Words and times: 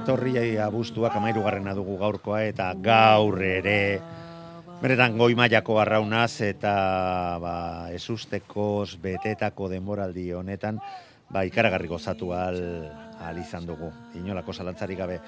Etorri 0.00 0.56
abuztuak 0.56 1.12
amairugarrena 1.18 1.74
dugu 1.76 1.98
gaurkoa 2.00 2.38
eta 2.48 2.70
gaur 2.80 3.36
ere 3.44 4.00
beretan 4.80 5.18
goi 5.20 5.34
mailako 5.36 5.76
arraunaz 5.82 6.40
eta 6.46 6.72
ba, 7.42 7.54
esustekoz 7.92 8.96
betetako 9.02 9.68
denboraldi 9.68 10.30
honetan 10.32 10.80
ba, 11.28 11.44
ikaragarriko 11.44 11.98
zatu 12.00 12.32
al, 12.32 12.56
al 13.20 13.42
izan 13.42 13.68
dugu, 13.68 13.90
inolako 14.16 14.56
zalantzari 14.56 14.96
gabe. 14.96 15.20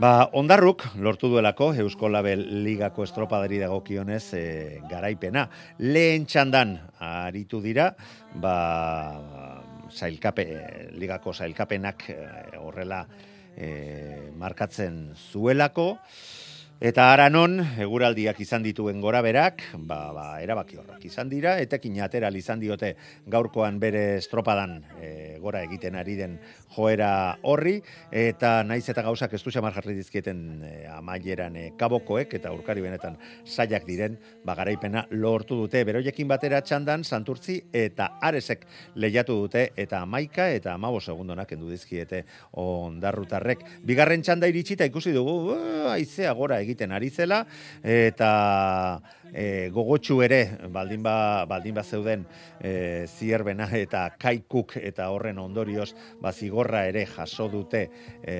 Ba, 0.00 0.30
ondarruk, 0.32 0.86
lortu 0.96 1.28
duelako, 1.32 1.74
Eusko 1.84 2.08
Label 2.08 2.42
Ligako 2.64 3.04
estropadari 3.04 3.60
dagokionez 3.60 4.24
e, 4.36 4.42
garaipena. 4.90 5.46
Lehen 5.78 6.26
txandan 6.28 6.74
aritu 7.04 7.60
dira, 7.64 7.92
ba, 8.34 8.56
zailkape, 9.92 10.50
ligako 10.96 11.36
zailkapenak 11.36 12.10
e, 12.12 12.20
horrela 12.64 13.04
e, 13.56 14.30
markatzen 14.36 15.14
zuelako, 15.32 15.96
Eta 16.76 17.06
aranon, 17.08 17.54
eguraldiak 17.80 18.36
izan 18.44 18.60
dituen 18.60 18.98
gora 19.00 19.22
berak, 19.24 19.62
ba, 19.88 20.10
ba, 20.12 20.24
erabaki 20.44 20.76
horrak 20.76 21.06
izan 21.08 21.30
dira, 21.30 21.54
etekin 21.56 21.94
ateral 22.04 22.34
izan 22.36 22.60
diote 22.60 22.90
gaurkoan 23.32 23.78
bere 23.80 24.18
estropadan 24.18 24.74
e, 25.00 25.38
gora 25.40 25.62
egiten 25.64 25.96
ari 25.96 26.18
den 26.18 26.34
joera 26.74 27.38
horri, 27.48 27.78
eta 28.12 28.60
naiz 28.68 28.82
eta 28.92 29.06
gauzak 29.06 29.32
ez 29.32 29.40
du 29.40 29.54
xamar 29.54 29.72
jarri 29.72 29.94
dizkieten 29.96 30.42
e, 30.68 30.72
amaieran 30.92 31.56
e, 31.56 31.70
kabokoek, 31.80 32.36
eta 32.36 32.52
urkari 32.52 32.84
benetan 32.84 33.16
saiak 33.46 33.88
diren, 33.88 34.20
bagaraipena 34.44 35.06
lortu 35.16 35.56
dute, 35.62 35.80
beroiekin 35.80 36.28
batera 36.28 36.60
txandan, 36.60 37.08
santurtzi 37.08 37.56
eta 37.72 38.10
aresek 38.20 38.68
lehiatu 39.00 39.38
dute, 39.46 39.70
eta 39.80 40.02
amaika 40.04 40.50
eta 40.52 40.76
amabo 40.76 41.00
segundonak 41.00 41.56
endu 41.56 41.72
dizkiete 41.72 42.26
ondarrutarrek. 42.52 43.64
Bigarren 43.80 44.20
txanda 44.20 44.52
iritsita 44.52 44.84
ikusi 44.92 45.16
dugu, 45.16 45.56
aizea 45.96 46.36
gora 46.36 46.60
egiten 46.66 46.92
ari 46.92 47.10
zela 47.10 47.44
eta 47.82 48.30
e, 49.32 49.70
gogotsu 49.74 50.20
ere 50.26 50.42
baldin 50.74 51.02
ba 51.06 51.46
baldin 51.48 51.74
ba 51.78 51.84
zeuden 51.84 52.26
e, 52.60 53.06
zierbena 53.06 53.70
eta 53.78 54.10
kaikuk 54.18 54.76
eta 54.82 55.10
horren 55.14 55.38
ondorioz 55.38 55.92
ba 56.20 56.32
zigorra 56.32 56.86
ere 56.90 57.06
jaso 57.06 57.48
dute 57.48 57.88
e, 58.22 58.36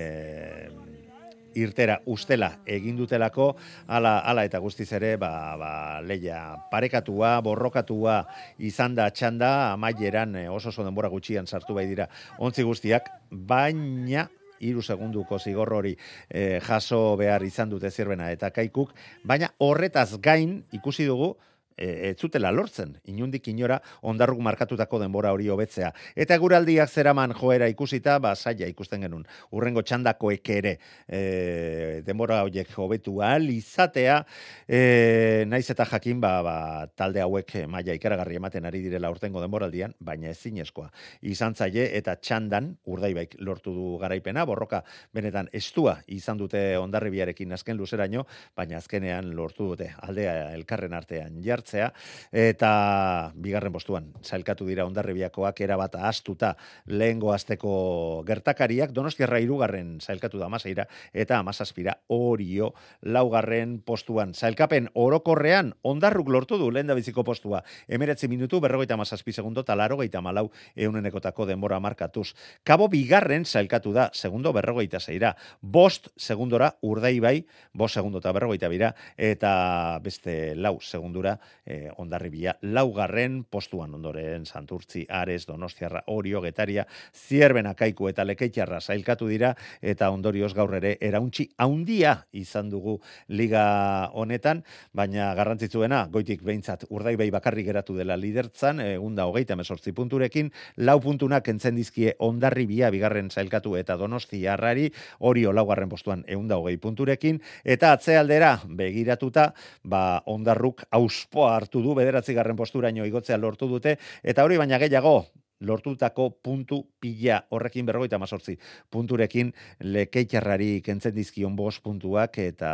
irtera 1.57 2.01
ustela 2.13 2.51
egin 2.69 2.97
dutelako. 2.99 3.55
Hala 3.89 4.19
hala 4.29 4.45
eta 4.47 4.61
guztiz 4.63 4.91
ere 4.97 5.17
ba, 5.21 5.31
ba 5.57 5.73
leia 6.05 6.41
parekatua 6.71 7.37
borrokatua 7.45 8.21
izan 8.59 8.95
da 8.99 9.09
txanda 9.11 9.73
amaieran 9.73 10.37
oso 10.53 10.69
oso 10.69 10.85
denbora 10.85 11.09
gutxian 11.13 11.47
sartu 11.47 11.75
bai 11.75 11.87
dira 11.89 12.09
ontzi 12.39 12.67
guztiak 12.67 13.09
baina 13.31 14.29
iru 14.61 14.83
segunduko 14.83 15.39
zigor 15.39 15.73
hori 15.73 15.97
e, 16.29 16.61
jaso 16.61 17.17
behar 17.17 17.45
izan 17.45 17.71
dute 17.71 17.91
zirbena 17.91 18.31
eta 18.33 18.51
kaikuk, 18.51 18.95
baina 19.25 19.53
horretaz 19.59 20.17
gain 20.21 20.63
ikusi 20.73 21.07
dugu, 21.07 21.37
e, 21.77 22.11
ez 22.11 22.17
zutela 22.19 22.51
lortzen, 22.53 22.97
inundik 23.11 23.49
inora 23.53 23.79
ondarruk 24.03 24.41
markatutako 24.45 25.01
denbora 25.03 25.33
hori 25.35 25.49
hobetzea. 25.53 25.93
Eta 26.17 26.39
guraldiak 26.41 26.91
zeraman 26.91 27.35
joera 27.37 27.69
ikusita, 27.69 28.19
ba, 28.23 28.35
saia 28.35 28.69
ikusten 28.71 29.05
genuen, 29.05 29.27
urrengo 29.53 29.83
txandako 29.83 30.33
ere 30.33 30.77
e, 31.09 32.03
denbora 32.07 32.43
horiek 32.45 32.71
hobetu 32.77 33.21
al 33.23 33.49
izatea, 33.51 34.23
e, 34.69 35.45
naiz 35.47 35.69
eta 35.71 35.85
jakin, 35.85 36.21
ba, 36.21 36.41
ba, 36.43 36.57
talde 36.97 37.21
hauek 37.21 37.53
maila 37.69 37.95
ikaragarri 37.97 38.37
ematen 38.41 38.65
ari 38.65 38.83
direla 38.85 39.11
urtengo 39.11 39.41
denboraldian, 39.41 39.95
baina 40.01 40.31
ez 40.31 40.39
zinezkoa. 40.39 40.91
Izan 41.23 41.55
zaie 41.55 41.91
eta 41.99 42.17
txandan, 42.17 42.73
urdaibaik 42.87 43.37
lortu 43.41 43.75
du 43.75 43.87
garaipena, 44.01 44.45
borroka 44.47 44.83
benetan 45.15 45.51
estua 45.53 45.99
izan 46.07 46.39
dute 46.39 46.77
ondarribiarekin 46.79 47.53
azken 47.53 47.77
luzeraino, 47.77 48.27
baina 48.57 48.79
azkenean 48.79 49.33
lortu 49.37 49.71
dute 49.73 49.93
aldea 50.07 50.53
elkarren 50.55 50.95
artean 50.97 51.41
jart 51.45 51.66
eta 51.75 53.33
bigarren 53.35 53.73
postuan 53.73 54.13
zailkatu 54.25 54.67
dira 54.67 54.87
ondarribiakoak 54.87 55.61
erabat 55.61 55.97
astuta 55.97 56.55
lehengo 56.87 57.33
asteko 57.33 58.23
gertakariak. 58.27 58.93
Donostiarra 58.93 59.41
irugarren 59.41 59.99
zailkatu 60.01 60.39
da 60.39 60.47
amaseira 60.47 60.87
eta 61.13 61.39
amazazpira 61.39 61.97
orio 62.09 62.73
laugarren 63.03 63.81
postuan. 63.85 64.35
Zailkapen 64.35 64.91
orokorrean 64.95 65.75
ondarruk 65.83 66.29
lortu 66.29 66.59
du 66.59 66.71
lehen 66.71 66.93
biziko 66.95 67.25
postua. 67.25 67.63
Emeretzi 67.89 68.29
minutu 68.29 68.61
berrogeita 68.61 68.95
amazazpi 68.95 69.33
segundo 69.33 69.65
talaro 69.65 69.99
geita 69.99 70.21
malau 70.21 70.51
eunenekotako 70.77 71.47
denbora 71.47 71.81
markatuz. 71.81 72.35
Kabo 72.65 72.89
bigarren 72.89 73.45
zailkatu 73.45 73.93
da 73.93 74.11
segundo 74.15 74.53
berrogeita 74.53 75.01
zeira 75.01 75.35
bost 75.61 76.09
segundora 76.17 76.75
urdei 76.83 77.19
bai 77.21 77.47
bost 77.73 77.95
segundo 77.95 78.19
eta 78.19 78.33
berrogeita 78.33 78.69
bira. 78.69 78.95
Eta 79.17 79.99
beste 80.03 80.55
lau 80.55 80.79
segundura 80.81 81.39
e, 81.65 81.91
ondarribia 81.99 82.57
laugarren 82.63 83.43
postuan 83.51 83.95
ondoren 83.95 84.47
santurtzi 84.47 85.05
ares 85.09 85.47
donostiarra 85.47 86.03
orio 86.13 86.41
getaria 86.45 86.87
zierben 87.15 87.67
akaiku 87.67 88.09
eta 88.11 88.25
lekeitxarra 88.27 88.81
zailkatu 88.81 89.29
dira 89.31 89.55
eta 89.83 90.11
ondorioz 90.15 90.53
gaur 90.55 90.75
ere 90.79 90.97
erauntzi 91.01 91.49
haundia 91.59 92.17
izan 92.33 92.71
dugu 92.71 92.99
liga 93.29 94.11
honetan 94.13 94.63
baina 94.95 95.33
garrantzitsuena 95.39 96.07
goitik 96.13 96.43
behintzat 96.47 96.87
urdai 96.91 97.17
bai 97.17 97.31
bakarri 97.35 97.65
geratu 97.67 97.97
dela 97.97 98.17
lidertzan 98.17 98.81
egunda 98.85 99.27
hogeita 99.27 99.57
mesortzi 99.57 99.93
punturekin 99.97 100.51
lau 100.77 100.99
puntunak 101.01 101.45
kentzen 101.47 101.77
dizkie 101.79 102.15
ondarribia 102.19 102.91
bigarren 102.91 103.31
zailkatu 103.31 103.77
eta 103.77 103.97
donostiarrari 103.97 104.91
orio 105.21 105.53
laugarren 105.53 105.89
postuan 105.89 106.25
eunda 106.27 106.59
hogei 106.61 106.77
punturekin 106.77 107.41
eta 107.65 107.93
atzealdera 107.97 108.57
begiratuta 108.67 109.53
ba 109.85 110.23
ondarruk 110.27 110.85
auspoa 110.91 111.46
hartu 111.55 111.83
du 111.83 111.95
bederatzi 111.95 112.35
garren 112.35 112.57
posturaino 112.57 113.07
igotzea 113.07 113.37
lortu 113.37 113.69
dute 113.69 113.97
eta 114.23 114.45
hori 114.45 114.57
baina 114.57 114.79
gehiago 114.83 115.19
lortutako 115.61 116.31
puntu 116.43 116.83
pila 117.01 117.41
horrekin 117.51 117.87
berrogeita 117.87 118.19
mazortzi 118.21 118.57
punturekin 118.93 119.53
lekeitxarrari 119.81 120.83
kentzen 120.85 121.15
dizkion 121.17 121.57
bos 121.57 121.79
puntuak 121.81 122.39
eta 122.43 122.71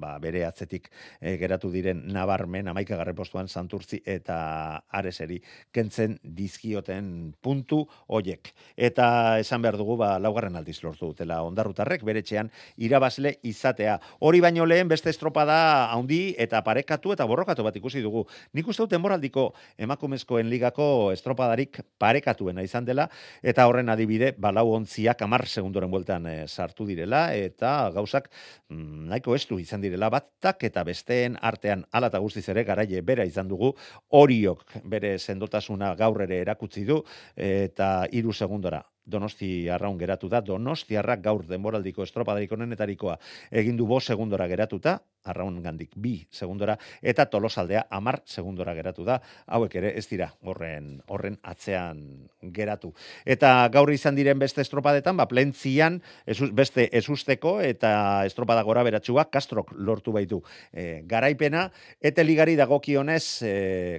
ba, 0.00 0.16
bere 0.22 0.44
atzetik 0.46 0.90
e, 1.20 1.36
geratu 1.38 1.70
diren 1.70 2.02
nabarmen 2.10 2.68
amaika 2.72 2.98
garre 2.98 3.14
postuan 3.14 3.48
santurtzi 3.48 4.00
eta 4.04 4.82
areseri 4.90 5.40
kentzen 5.72 6.18
dizkioten 6.22 7.34
puntu 7.42 7.84
hoiek. 8.08 8.50
Eta 8.76 9.38
esan 9.38 9.62
behar 9.62 9.78
dugu 9.78 9.96
ba, 10.00 10.16
laugarren 10.18 10.56
aldiz 10.56 10.80
lortu 10.82 11.12
dutela 11.12 11.40
ondarrutarrek 11.46 12.04
bere 12.04 12.22
txean 12.22 12.50
irabazle 12.76 13.36
izatea. 13.42 13.98
Hori 14.20 14.40
baino 14.42 14.66
lehen 14.66 14.90
beste 14.90 15.10
estropada 15.12 15.92
handi 15.94 16.34
eta 16.38 16.62
parekatu 16.66 17.14
eta 17.14 17.26
borrokatu 17.30 17.62
bat 17.66 17.76
ikusi 17.76 18.02
dugu. 18.02 18.24
Nik 18.54 18.68
uste 18.68 18.82
duten 18.82 19.02
moraldiko 19.04 19.52
emakumezkoen 19.78 20.50
ligako 20.50 21.12
estropadarik 21.14 21.80
parek 21.98 22.23
parekatuena 22.24 22.62
izan 22.64 22.84
dela, 22.84 23.08
eta 23.42 23.66
horren 23.68 23.88
adibide, 23.88 24.32
balau 24.38 24.72
ontziak 24.74 25.20
amar 25.22 25.46
segundoren 25.46 25.90
bueltan 25.90 26.26
e, 26.26 26.46
sartu 26.48 26.86
direla, 26.86 27.34
eta 27.34 27.90
gauzak 27.94 28.30
mm, 28.70 29.08
nahiko 29.10 29.34
estu 29.34 29.58
izan 29.58 29.80
direla 29.80 30.08
batak, 30.10 30.64
eta 30.64 30.84
besteen 30.84 31.36
artean 31.40 31.84
ala 31.92 32.08
eta 32.08 32.18
guztiz 32.18 32.48
ere 32.48 32.64
garaie 32.64 33.02
bera 33.02 33.24
izan 33.24 33.48
dugu, 33.48 33.74
horiok 34.10 34.64
bere 34.84 35.18
sendotasuna 35.18 35.94
gaur 35.94 36.22
ere 36.22 36.40
erakutsi 36.40 36.84
du, 36.84 37.02
eta 37.36 38.06
hiru 38.12 38.32
segundora 38.32 38.82
Donosti 39.04 39.68
arraun 39.68 39.98
geratu 40.00 40.30
da, 40.32 40.40
Donostiarrak 40.40 41.20
gaur 41.20 41.42
denboraldiko 41.44 42.06
estropadarik 42.06 42.52
onenetarikoa 42.56 43.18
egin 43.52 43.76
du 43.76 43.84
bo 43.86 43.98
segundora 44.00 44.46
geratuta, 44.48 44.96
arraun 45.24 45.60
gandik 45.62 45.94
bi 45.96 46.26
segundora, 46.30 46.76
eta 47.02 47.26
tolosaldea 47.30 47.86
amar 47.90 48.20
segundora 48.26 48.74
geratu 48.76 49.04
da, 49.06 49.20
hauek 49.46 49.74
ere 49.80 49.92
ez 49.98 50.06
dira 50.10 50.30
horren, 50.44 50.98
horren 51.08 51.38
atzean 51.42 52.28
geratu. 52.54 52.92
Eta 53.24 53.68
gaur 53.72 53.90
izan 53.92 54.16
diren 54.18 54.38
beste 54.38 54.60
estropadetan, 54.64 55.16
ba, 55.16 55.26
plentzian 55.30 56.00
esu, 56.26 56.50
beste 56.52 56.88
esusteko 56.92 57.56
eta 57.64 58.24
estropada 58.28 58.62
gora 58.66 58.84
beratxua 58.84 59.26
Kastrok 59.32 59.72
lortu 59.76 60.12
baitu 60.12 60.42
e, 60.72 61.02
garaipena, 61.08 61.68
eta 62.00 62.24
ligari 62.24 62.56
dagokionez 62.60 63.24
e, 63.42 63.54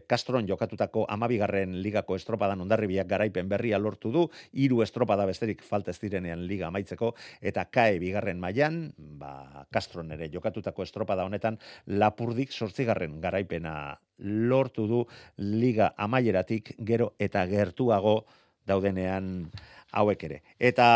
Kastron 0.08 0.48
jokatutako 0.48 1.06
amabigarren 1.10 1.80
ligako 1.82 2.16
estropadan 2.20 2.62
ondarribiak 2.62 3.10
garaipen 3.10 3.50
berria 3.50 3.80
lortu 3.82 4.12
du, 4.14 4.28
hiru 4.54 4.82
estropada 4.86 5.26
besterik 5.26 5.64
falta 5.66 5.92
ez 5.92 6.00
direnean 6.02 6.46
liga 6.46 6.68
amaitzeko, 6.70 7.14
eta 7.42 7.66
kae 7.72 7.98
bigarren 8.00 8.40
mailan 8.42 8.80
ba, 8.98 9.66
Kastron 9.74 10.12
ere 10.14 10.30
jokatutako 10.34 10.86
estropada 10.86 11.15
honetan 11.24 11.60
lapurdik 11.88 12.52
sortzigarren 12.52 13.22
garaipena 13.22 13.96
lortu 14.20 14.88
du 14.88 15.04
liga 15.38 15.94
amaieratik 15.98 16.76
gero 16.84 17.14
eta 17.20 17.46
gertuago 17.48 18.26
daudenean 18.68 19.52
hauek 19.96 20.24
ere. 20.28 20.42
Eta 20.60 20.88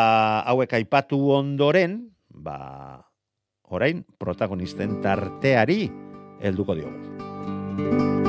hauek 0.47 0.73
aipatu 0.79 1.19
ondoren, 1.37 2.01
ba, 2.29 3.05
orain 3.69 4.03
protagonisten 4.19 4.99
tarteari 5.01 5.85
helduko 6.41 6.75
diogu. 6.75 8.28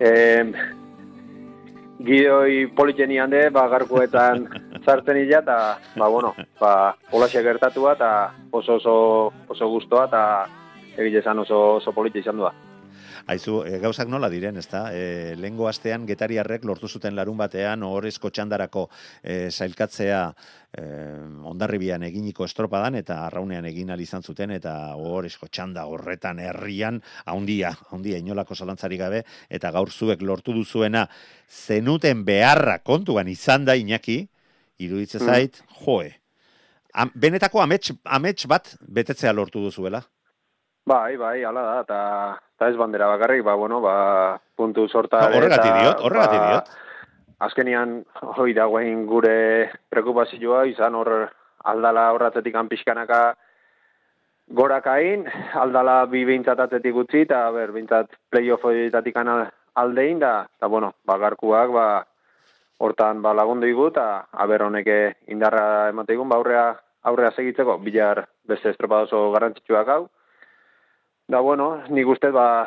Eh, 0.00 0.44
Gideoi 2.00 2.66
politeni 2.72 3.18
hande, 3.20 3.50
ba, 3.52 3.66
garkuetan 3.68 4.46
sartzen 4.84 5.20
ila, 5.20 5.42
eta, 5.44 5.58
ba, 6.00 6.08
bueno, 6.08 6.32
ba, 6.60 6.96
holaxe 7.12 7.42
gertatua, 7.44 7.92
eta 7.98 8.10
oso, 8.50 8.78
oso, 8.80 8.94
oso 9.48 9.68
guztoa, 9.68 10.06
eta 10.08 10.22
egile 10.96 11.22
oso, 11.44 11.60
oso 11.76 11.92
politi 11.92 12.24
izan 12.24 12.40
dua. 12.40 12.54
Aizu, 13.30 13.60
e, 13.62 13.78
gauzak 13.78 14.08
nola 14.10 14.28
diren, 14.32 14.56
ezta? 14.58 14.88
E, 14.90 15.34
lehengo 15.38 15.68
astean 15.70 16.06
getariarrek 16.08 16.64
lortu 16.66 16.88
zuten 16.88 17.14
larun 17.14 17.36
batean 17.38 17.84
ohorezko 17.86 18.30
txandarako 18.34 18.88
e, 19.22 19.50
zailkatzea 19.50 20.22
e, 20.74 20.82
ondarribian 21.52 22.02
eginiko 22.08 22.48
estropadan 22.48 22.98
eta 22.98 23.20
arraunean 23.28 23.68
egin 23.70 23.92
izan 24.02 24.22
zuten 24.22 24.50
eta 24.50 24.96
ohorezko 24.96 25.46
txanda 25.46 25.86
horretan 25.86 26.40
herrian 26.42 27.00
haundia, 27.26 27.74
haundia 27.90 28.18
inolako 28.18 28.54
zalantzari 28.54 28.98
gabe 28.98 29.24
eta 29.48 29.70
gaur 29.70 29.90
zuek 29.90 30.22
lortu 30.22 30.52
duzuena 30.52 31.06
zenuten 31.48 32.24
beharra 32.24 32.78
kontuan 32.78 33.28
izan 33.28 33.64
da 33.64 33.76
Iñaki, 33.76 34.26
iruditzen 34.78 35.22
Mm. 35.22 35.26
zait, 35.26 35.62
joe. 35.84 36.16
Am, 36.92 37.10
benetako 37.14 37.62
amets, 37.62 37.92
amets 38.04 38.46
bat 38.46 38.76
betetzea 38.88 39.32
lortu 39.32 39.60
duzuela. 39.62 40.02
Bai, 40.86 41.16
bai, 41.16 41.42
hala 41.44 41.62
da, 41.62 41.74
eta, 41.84 41.98
eta 42.56 42.68
ez 42.70 42.76
bandera 42.76 43.08
bakarrik, 43.12 43.44
ba, 43.44 43.54
bueno, 43.54 43.80
ba, 43.80 44.38
puntu 44.56 44.88
sorta... 44.88 45.20
ere, 45.28 45.36
Horregatik 45.38 45.70
eta, 45.70 45.82
diot, 45.82 46.00
horregatik 46.08 46.40
ba, 46.40 46.48
diot. 46.48 46.72
azkenian 47.46 47.92
hoi 48.36 48.52
dagoen 48.56 49.04
gure 49.06 49.70
preokupazioa 49.92 50.64
izan 50.68 50.96
hor 50.98 51.12
aldala 51.64 52.10
horratzetik 52.12 52.56
pixkanaka 52.70 53.20
gorakain, 54.50 55.26
aldala 55.54 56.04
bi 56.06 56.24
behintzatatetik 56.24 56.94
utzi, 57.04 57.22
eta 57.28 57.50
ber, 57.54 57.72
behintzat 57.72 58.16
playoffetatik 58.30 59.16
aldein, 59.74 60.18
da, 60.18 60.46
eta 60.58 60.66
bueno, 60.66 60.94
bagarkuak, 61.06 61.70
ba, 61.70 61.88
hortan 62.80 63.20
ba, 63.22 63.34
lagundu 63.36 63.68
igu, 63.68 63.90
eta 63.92 64.26
aber 64.32 64.64
honeke 64.64 65.16
indarra 65.28 65.90
emate 65.90 66.16
igun, 66.16 66.28
ba, 66.28 66.40
aurrea, 66.40 66.72
aurrea 67.04 67.30
segitzeko, 67.36 67.78
bilar 67.78 68.24
beste 68.48 68.72
estropa 68.72 69.04
oso 69.06 69.30
garrantzitsuak 69.36 69.88
hau. 69.88 70.08
Da, 71.30 71.38
bueno, 71.38 71.84
nik 71.94 72.08
uste, 72.10 72.32
ba, 72.34 72.66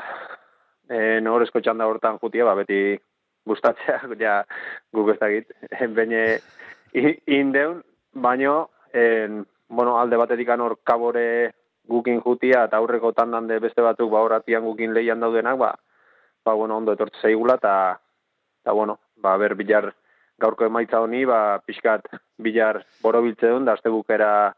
e, 0.88 1.20
norezko 1.20 1.60
txanda 1.60 1.84
hortan 1.90 2.16
jutia, 2.22 2.46
ba, 2.48 2.54
beti 2.56 2.94
gustatzea, 3.44 3.98
ja, 4.22 4.38
guk 4.96 5.10
ez 5.12 5.18
dakit, 5.20 5.52
baina 5.98 6.22
indeun, 7.28 7.82
baino, 8.16 8.70
en, 8.96 9.42
bueno, 9.68 9.98
alde 10.00 10.22
batetik 10.22 10.54
hor 10.56 10.78
kabore 10.88 11.52
gukin 11.92 12.22
jutia, 12.24 12.64
eta 12.70 12.80
aurreko 12.80 13.12
tandan 13.12 13.52
de 13.52 13.60
beste 13.60 13.84
batzuk, 13.84 14.10
ba, 14.16 14.24
horatian 14.24 14.64
gukin 14.64 14.94
lehian 14.96 15.20
daudenak, 15.20 15.60
ba, 15.60 15.74
ba, 16.46 16.54
bueno, 16.54 16.78
ondo 16.78 16.96
etortze 16.96 17.20
zaigula, 17.20 17.60
eta, 17.60 18.00
eta, 18.64 18.72
bueno, 18.72 19.00
ba, 19.18 19.36
ber, 19.36 19.56
bilar 19.60 19.92
gaurko 20.40 20.72
emaitza 20.72 21.04
honi, 21.04 21.26
ba, 21.26 21.60
pixkat, 21.68 22.08
bilar 22.40 22.86
borobiltze 23.02 23.52
duen, 23.52 23.68
da, 23.68 23.76
azte 23.76 23.92
bukera 23.92 24.54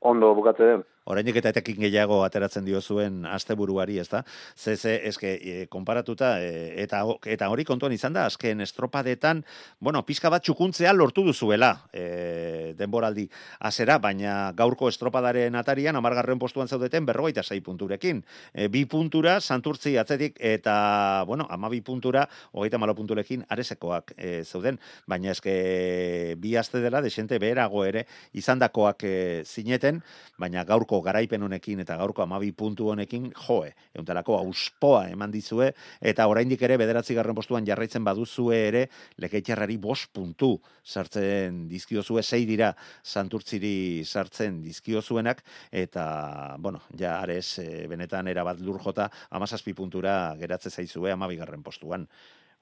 ondo 0.00 0.34
bukatze 0.34 0.66
den. 0.66 0.88
Orainik 1.04 1.40
eta 1.40 1.50
etekin 1.50 1.80
gehiago 1.82 2.20
ateratzen 2.22 2.64
dio 2.64 2.80
zuen 2.80 3.24
asteburuari, 3.26 3.98
ezta? 3.98 4.22
Ze 4.56 4.76
ze 4.76 5.00
eske 5.08 5.32
e, 5.34 5.66
konparatuta 5.66 6.36
e, 6.40 6.82
eta 6.82 7.02
eta 7.26 7.48
hori 7.50 7.64
kontuan 7.64 7.92
izan 7.92 8.12
da 8.12 8.26
azken 8.26 8.60
estropadetan, 8.60 9.42
bueno, 9.80 10.04
pizka 10.06 10.30
bat 10.30 10.44
txukuntzea 10.46 10.92
lortu 10.92 11.24
duzuela, 11.26 11.72
e, 11.92 12.74
denboraldi 12.78 13.28
hasera, 13.60 13.98
baina 13.98 14.52
gaurko 14.54 14.88
estropadaren 14.88 15.54
atarian 15.58 15.98
10. 15.98 16.38
postuan 16.38 16.68
zaudeten 16.68 17.06
46 17.06 17.60
punturekin. 17.62 18.22
E, 18.54 18.68
bi 18.68 18.84
puntura 18.86 19.40
Santurtzi 19.40 19.96
atzetik 19.98 20.36
eta 20.38 21.24
bueno, 21.26 21.48
12 21.50 21.82
puntura 21.82 22.28
34 22.52 22.94
punturekin 22.94 23.44
aresekoak 23.48 24.14
e, 24.16 24.44
zeuden, 24.44 24.78
baina 25.06 25.32
eske 25.32 26.36
bi 26.38 26.56
aste 26.56 26.78
dela 26.80 27.02
desente 27.02 27.38
beherago 27.42 27.84
ere 27.84 28.06
izandakoak 28.38 29.02
e, 29.02 29.42
zineten, 29.44 30.02
baina 30.38 30.64
gaurko 30.64 30.91
garaipen 31.00 31.42
honekin 31.42 31.80
eta 31.80 31.96
gaurko 31.96 32.22
amabi 32.22 32.52
puntu 32.52 32.90
honekin 32.92 33.30
joe, 33.32 33.70
euntalako 33.96 34.36
auspoa 34.38 35.06
eman 35.08 35.32
dizue, 35.32 35.70
eta 36.00 36.26
oraindik 36.28 36.62
ere 36.62 36.76
bederatzi 36.76 37.14
garren 37.16 37.34
postuan 37.38 37.66
jarraitzen 37.66 38.04
baduzue 38.04 38.58
ere, 38.68 38.82
lekeitxarrari 39.22 39.78
bost 39.80 40.12
puntu 40.12 40.52
sartzen 40.84 41.64
dizkiozue, 41.70 42.22
sei 42.22 42.44
dira 42.46 42.72
santurtziri 43.02 44.04
sartzen 44.04 44.60
dizkiozuenak, 44.62 45.42
eta, 45.70 46.56
bueno, 46.58 46.82
ja 46.98 47.20
ares, 47.22 47.58
e, 47.62 47.86
benetan 47.88 48.28
erabat 48.28 48.60
lur 48.60 48.80
jota, 48.82 49.08
amazazpi 49.30 49.72
puntura 49.78 50.34
geratze 50.40 50.70
zaizue 50.70 51.12
amabi 51.12 51.38
garren 51.40 51.62
postuan. 51.62 52.06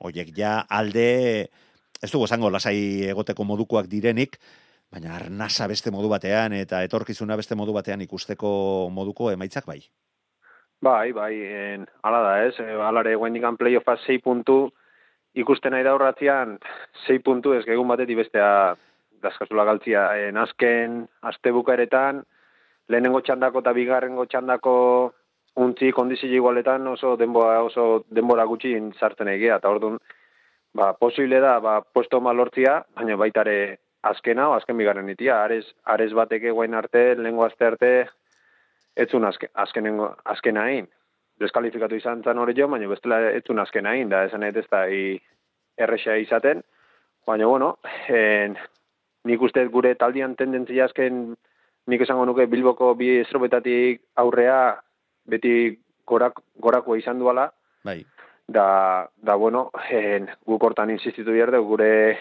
Oiek 0.01 0.31
ja 0.37 0.61
alde, 0.69 1.51
ez 2.01 2.11
dugu 2.11 2.25
esango 2.25 2.51
lasai 2.51 3.09
egoteko 3.11 3.45
modukoak 3.45 3.89
direnik, 3.91 4.39
baina 4.91 5.15
arnasa 5.17 5.69
beste 5.71 5.93
modu 5.95 6.11
batean 6.11 6.53
eta 6.59 6.83
etorkizuna 6.87 7.37
beste 7.39 7.55
modu 7.55 7.73
batean 7.77 8.01
ikusteko 8.03 8.51
moduko 8.93 9.31
emaitzak 9.31 9.67
bai. 9.67 9.81
Bai, 10.83 11.13
bai, 11.13 11.35
en, 11.45 11.87
ala 12.03 12.21
da, 12.25 12.37
ez? 12.47 12.55
E, 12.59 12.73
alare, 12.73 13.13
guendikan 13.21 13.59
playoffa 13.61 13.99
6 14.07 14.23
puntu, 14.25 14.71
ikusten 15.37 15.75
nahi 15.77 15.85
da 15.85 15.93
horratzean, 15.93 16.57
6 17.07 17.21
puntu, 17.27 17.53
ez 17.53 17.67
gegun 17.67 17.91
batetik 17.91 18.17
bestea 18.23 18.77
dazkazula 19.21 19.67
galtzia. 19.69 20.07
En, 20.25 20.39
azken, 20.41 21.03
azte 21.21 21.53
bukaeretan, 21.53 22.23
lehenengo 22.89 23.21
txandako 23.21 23.61
eta 23.61 23.77
bigarrengo 23.77 24.25
txandako 24.25 24.73
untzi 25.61 25.93
kondizio 25.93 26.33
igualetan 26.33 26.89
oso 26.89 27.13
denbora, 27.21 27.61
oso 27.63 28.07
denbora 28.09 28.49
gutxi 28.49 28.73
sartzen 28.99 29.29
egia, 29.29 29.61
eta 29.61 29.69
orduan, 29.69 30.01
ba, 30.73 30.95
posible 30.97 31.45
da, 31.45 31.59
ba, 31.61 31.81
puesto 31.83 32.23
malortzia, 32.25 32.81
baina 32.97 33.21
baitare 33.21 33.59
azkena, 34.03 34.49
o 34.49 34.55
azken 34.57 34.79
bigarren 34.79 35.07
nitia, 35.07 35.43
ares, 35.45 35.67
ares 35.85 36.13
bateke 36.17 36.51
guain 36.51 36.75
arte, 36.75 37.15
lehengo 37.17 37.45
azte 37.45 37.67
arte, 37.67 37.93
etzun 38.97 39.25
azke, 39.25 39.51
azkenengo, 39.55 40.15
azkena 40.25 40.65
hain. 40.69 40.89
Deskalifikatu 41.41 41.97
izan 41.97 42.23
zan 42.25 42.39
hori 42.39 42.55
jo, 42.57 42.69
baina 42.69 42.89
bestela 42.89 43.21
etzun 43.31 43.61
azkena 43.61 43.95
hain, 43.95 44.09
da 44.09 44.25
esan 44.29 44.45
ez 44.45 44.55
da 44.71 44.87
i, 44.89 45.21
erresa 45.81 46.17
izaten, 46.21 46.63
baina 47.27 47.47
bueno, 47.49 47.75
en, 48.09 48.57
nik 49.25 49.43
uste 49.43 49.65
gure 49.73 49.95
taldian 49.95 50.37
tendentzia 50.37 50.89
azken, 50.89 51.37
nik 51.89 52.05
esango 52.05 52.27
nuke 52.29 52.47
Bilboko 52.47 52.95
bi 52.95 53.19
estrobetatik 53.21 54.03
aurrea 54.21 54.81
beti 55.29 55.55
gorak, 56.07 56.41
gorakoa 56.61 56.99
izan 56.99 57.19
duala. 57.19 57.51
Bai. 57.85 58.03
Da, 58.51 59.07
da 59.23 59.37
bueno, 59.39 59.71
en, 59.91 60.29
guk 60.47 60.65
hortan 60.67 60.91
insistitu 60.91 61.33
behar 61.33 61.55
gure 61.63 62.19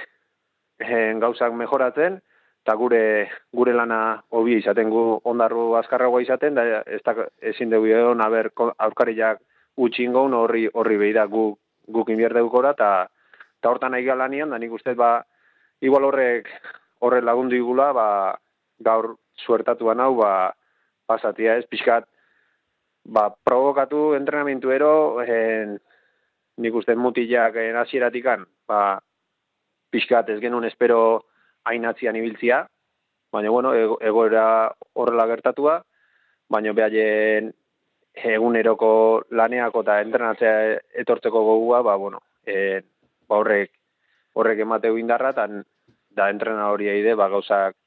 gauzak 0.80 1.54
mejoratzen, 1.54 2.20
eta 2.64 2.76
gure 2.76 3.30
gure 3.56 3.74
lana 3.74 4.22
hobi 4.30 4.58
izaten 4.60 4.90
gu 4.90 5.20
ondarru 5.24 5.76
azkarragoa 5.80 6.22
izaten, 6.22 6.56
da 6.56 6.84
ez 6.86 7.02
da 7.06 7.16
ezin 7.42 7.70
dugu 7.70 7.88
egon 7.88 8.22
haber 8.22 8.52
aurkariak 8.78 9.40
utxingo 9.78 10.28
horri 10.42 10.68
horri 10.74 10.98
behira 10.98 11.26
gu, 11.26 11.58
guk 11.88 12.10
inbierdegu 12.10 12.50
gora, 12.50 12.72
eta 12.72 13.08
ta 13.62 13.70
hortan 13.70 13.92
nahi 13.92 14.06
galanian, 14.06 14.50
da 14.50 14.58
nik 14.58 14.72
uste 14.72 14.94
ba, 14.94 15.24
igual 15.82 16.06
horrek 16.06 16.48
horre 17.00 17.22
lagundu 17.22 17.56
igula, 17.56 17.92
ba, 17.94 18.08
gaur 18.80 19.16
suertatuan 19.46 20.00
hau, 20.00 20.16
ba, 20.20 20.54
pasatia 21.08 21.58
ez, 21.58 21.66
pixkat, 21.66 22.06
ba, 23.06 23.30
provokatu 23.44 24.14
entrenamentu 24.16 24.72
ero, 24.72 25.22
en, 25.24 25.78
nik 26.60 26.76
uste 26.76 26.96
mutilak 26.96 27.56
en 27.56 27.80
asieratikan, 27.80 28.46
ba, 28.68 29.00
pixkat 29.92 30.30
ez 30.30 30.40
genuen 30.42 30.68
espero 30.68 31.26
hainatzian 31.66 32.16
ibiltzia, 32.16 32.64
baina 33.32 33.50
bueno, 33.50 33.74
egoera 33.74 34.46
horrela 34.94 35.26
gertatua, 35.28 35.80
baina 36.50 36.74
behaien 36.74 37.52
eguneroko 38.30 38.92
laneako 39.32 39.84
eta 39.86 40.00
entrenatzea 40.02 40.56
etortzeko 41.04 41.44
gogua, 41.46 41.82
ba, 41.86 41.96
bueno, 41.96 42.22
e, 42.46 42.82
ba, 43.28 43.38
horrek, 43.38 43.72
horrek 44.34 44.64
emateu 44.66 44.98
indarra, 44.98 45.34
tan, 45.34 45.64
da 46.10 46.30
entrena 46.34 46.72
hori 46.74 46.90
eide, 46.90 47.16
ba, 47.16 47.30
gauzak 47.30 47.78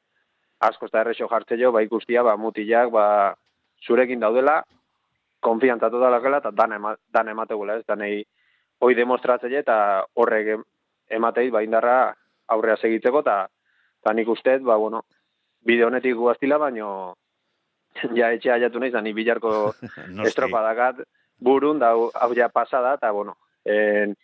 asko 0.62 0.86
eta 0.86 1.02
errexo 1.02 1.28
jartze 1.28 1.58
jo, 1.58 1.72
ba, 1.74 1.82
ikustia, 1.82 2.22
ba, 2.22 2.36
mutilak, 2.36 2.92
ba, 2.94 3.06
zurekin 3.82 4.22
daudela, 4.22 4.62
konfiantza 5.42 5.90
totalakela, 5.90 6.38
eta 6.38 6.52
dan, 6.54 6.78
ema, 6.78 6.94
dan 7.12 7.32
emategula, 7.34 7.80
ez, 7.80 7.86
danei 7.88 8.22
hoi 8.82 8.94
demostratzea 8.98 9.62
eta 9.62 9.76
horrek 10.14 10.62
ematei, 11.12 11.50
ba, 11.50 11.62
indarra 11.64 12.14
aurrea 12.52 12.76
segitzeko, 12.76 13.22
eta 13.24 13.36
ta 14.02 14.14
nik 14.16 14.28
ustez, 14.28 14.60
ba, 14.66 14.76
bueno, 14.76 15.04
bide 15.62 15.86
honetik 15.86 16.16
guaztila, 16.18 16.58
baino 16.58 16.88
ja 18.16 18.32
etxe 18.32 18.50
aiatu 18.52 18.80
nahi, 18.80 18.92
zani 18.92 19.12
bilarko 19.14 19.72
estropadakat 20.28 21.04
burun, 21.38 21.78
da 21.82 21.92
hau 21.92 22.34
ja 22.36 22.48
pasada, 22.48 22.96
eta, 22.98 23.12
bueno, 23.12 23.36
en, 23.64 24.16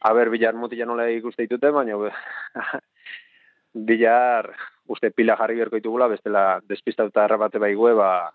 haber 0.00 0.30
bilar 0.30 0.54
mutila 0.54 0.86
nola 0.86 1.08
ikuste 1.10 1.46
ditute, 1.46 1.70
baino 1.74 2.00
bilar 3.88 4.52
uste 4.88 5.10
pila 5.10 5.36
jarri 5.36 5.58
berko 5.58 5.76
ditugula, 5.76 6.08
bestela 6.08 6.60
despistatuta 6.64 7.24
errabate 7.24 7.60
baigue, 7.60 7.92
ba, 7.94 8.32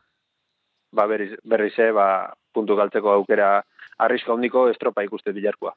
ba 0.93 1.05
berriz, 1.09 1.33
berriz 1.43 1.73
ba, 1.93 2.33
puntu 2.53 2.75
galtzeko 2.77 3.11
aukera 3.11 3.63
arrisko 4.05 4.35
handiko 4.35 4.67
estropa 4.71 5.03
ikuste 5.05 5.33
bilarkoa. 5.35 5.73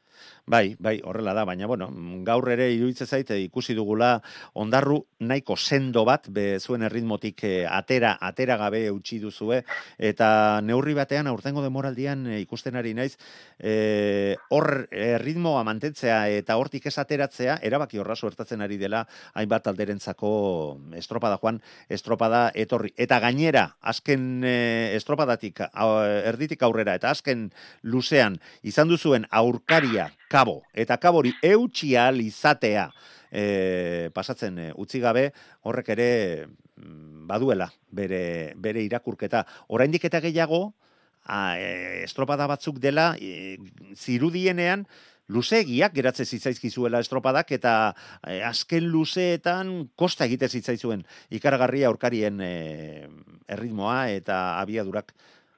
Bai, 0.46 0.76
bai, 0.78 1.00
horrela 1.04 1.34
da, 1.34 1.44
baina 1.48 1.66
bueno, 1.66 1.88
gaur 2.26 2.48
ere 2.52 2.68
iruditzen 2.74 3.06
zaite 3.06 3.38
ikusi 3.42 3.74
dugula 3.74 4.16
ondarru 4.54 5.00
nahiko 5.20 5.56
sendo 5.56 6.04
bat 6.04 6.28
be 6.28 6.58
zuen 6.60 6.82
erritmotik 6.86 7.44
eh, 7.44 7.64
atera 7.68 8.16
atera 8.20 8.56
gabe 8.60 8.82
utzi 8.90 9.18
duzue 9.20 9.62
eta 9.98 10.60
neurri 10.62 10.94
batean 10.94 11.26
aurtengo 11.30 11.62
demoraldian 11.64 12.26
e, 12.26 12.40
ikusten 12.42 12.76
ari 12.76 12.94
naiz 12.94 13.16
e, 13.58 14.36
hor 14.50 14.86
erritmoa 14.90 15.64
mantentzea 15.64 16.18
eta 16.36 16.56
hortik 16.60 16.86
ez 16.90 16.96
ateratzea 16.98 17.58
erabaki 17.62 18.00
horra 18.02 18.16
suertatzen 18.16 18.64
ari 18.64 18.78
dela 18.80 19.04
hainbat 19.34 19.70
alderentzako 19.72 20.32
estropada 21.00 21.40
joan 21.42 21.60
estropada 21.88 22.50
etorri 22.54 22.92
eta 22.96 23.20
gainera 23.24 23.66
azken 23.80 24.44
estropadatik 24.44 25.64
erditik 25.72 26.62
aurrera 26.62 26.96
eta 26.98 27.10
azken 27.10 27.48
luzean 28.16 28.38
izan 28.62 28.88
duzuen 28.88 29.26
aurkaria 29.30 30.10
kabo 30.30 30.62
eta 30.74 30.96
kabori 30.96 31.34
eutxial 31.42 32.20
izatea 32.20 32.90
e, 33.30 34.10
pasatzen 34.14 34.58
e, 34.58 34.72
utzi 34.76 35.00
gabe 35.00 35.32
horrek 35.62 35.88
ere 35.92 36.46
mm, 36.76 37.26
baduela 37.26 37.70
bere, 37.90 38.54
bere 38.56 38.82
irakurketa. 38.84 39.44
Oraindik 39.68 40.04
eta 40.04 40.20
gehiago 40.20 40.72
a, 41.24 41.58
e, 41.58 42.04
estropada 42.04 42.46
batzuk 42.46 42.78
dela 42.78 43.16
e, 43.20 43.58
zirudienean 43.94 44.86
luzegiak 45.28 45.92
geratze 45.92 46.24
zitzaizkizuela 46.24 47.00
estropadak 47.02 47.52
eta 47.52 47.94
e, 48.24 48.40
azken 48.46 48.88
luzeetan 48.88 49.90
kosta 49.96 50.24
egite 50.24 50.48
zitzaizuen 50.48 51.04
ikaragarria 51.30 51.90
aurkarien 51.90 52.40
e, 52.40 53.08
erritmoa 53.48 54.06
eta 54.14 54.60
abiadurak 54.62 55.12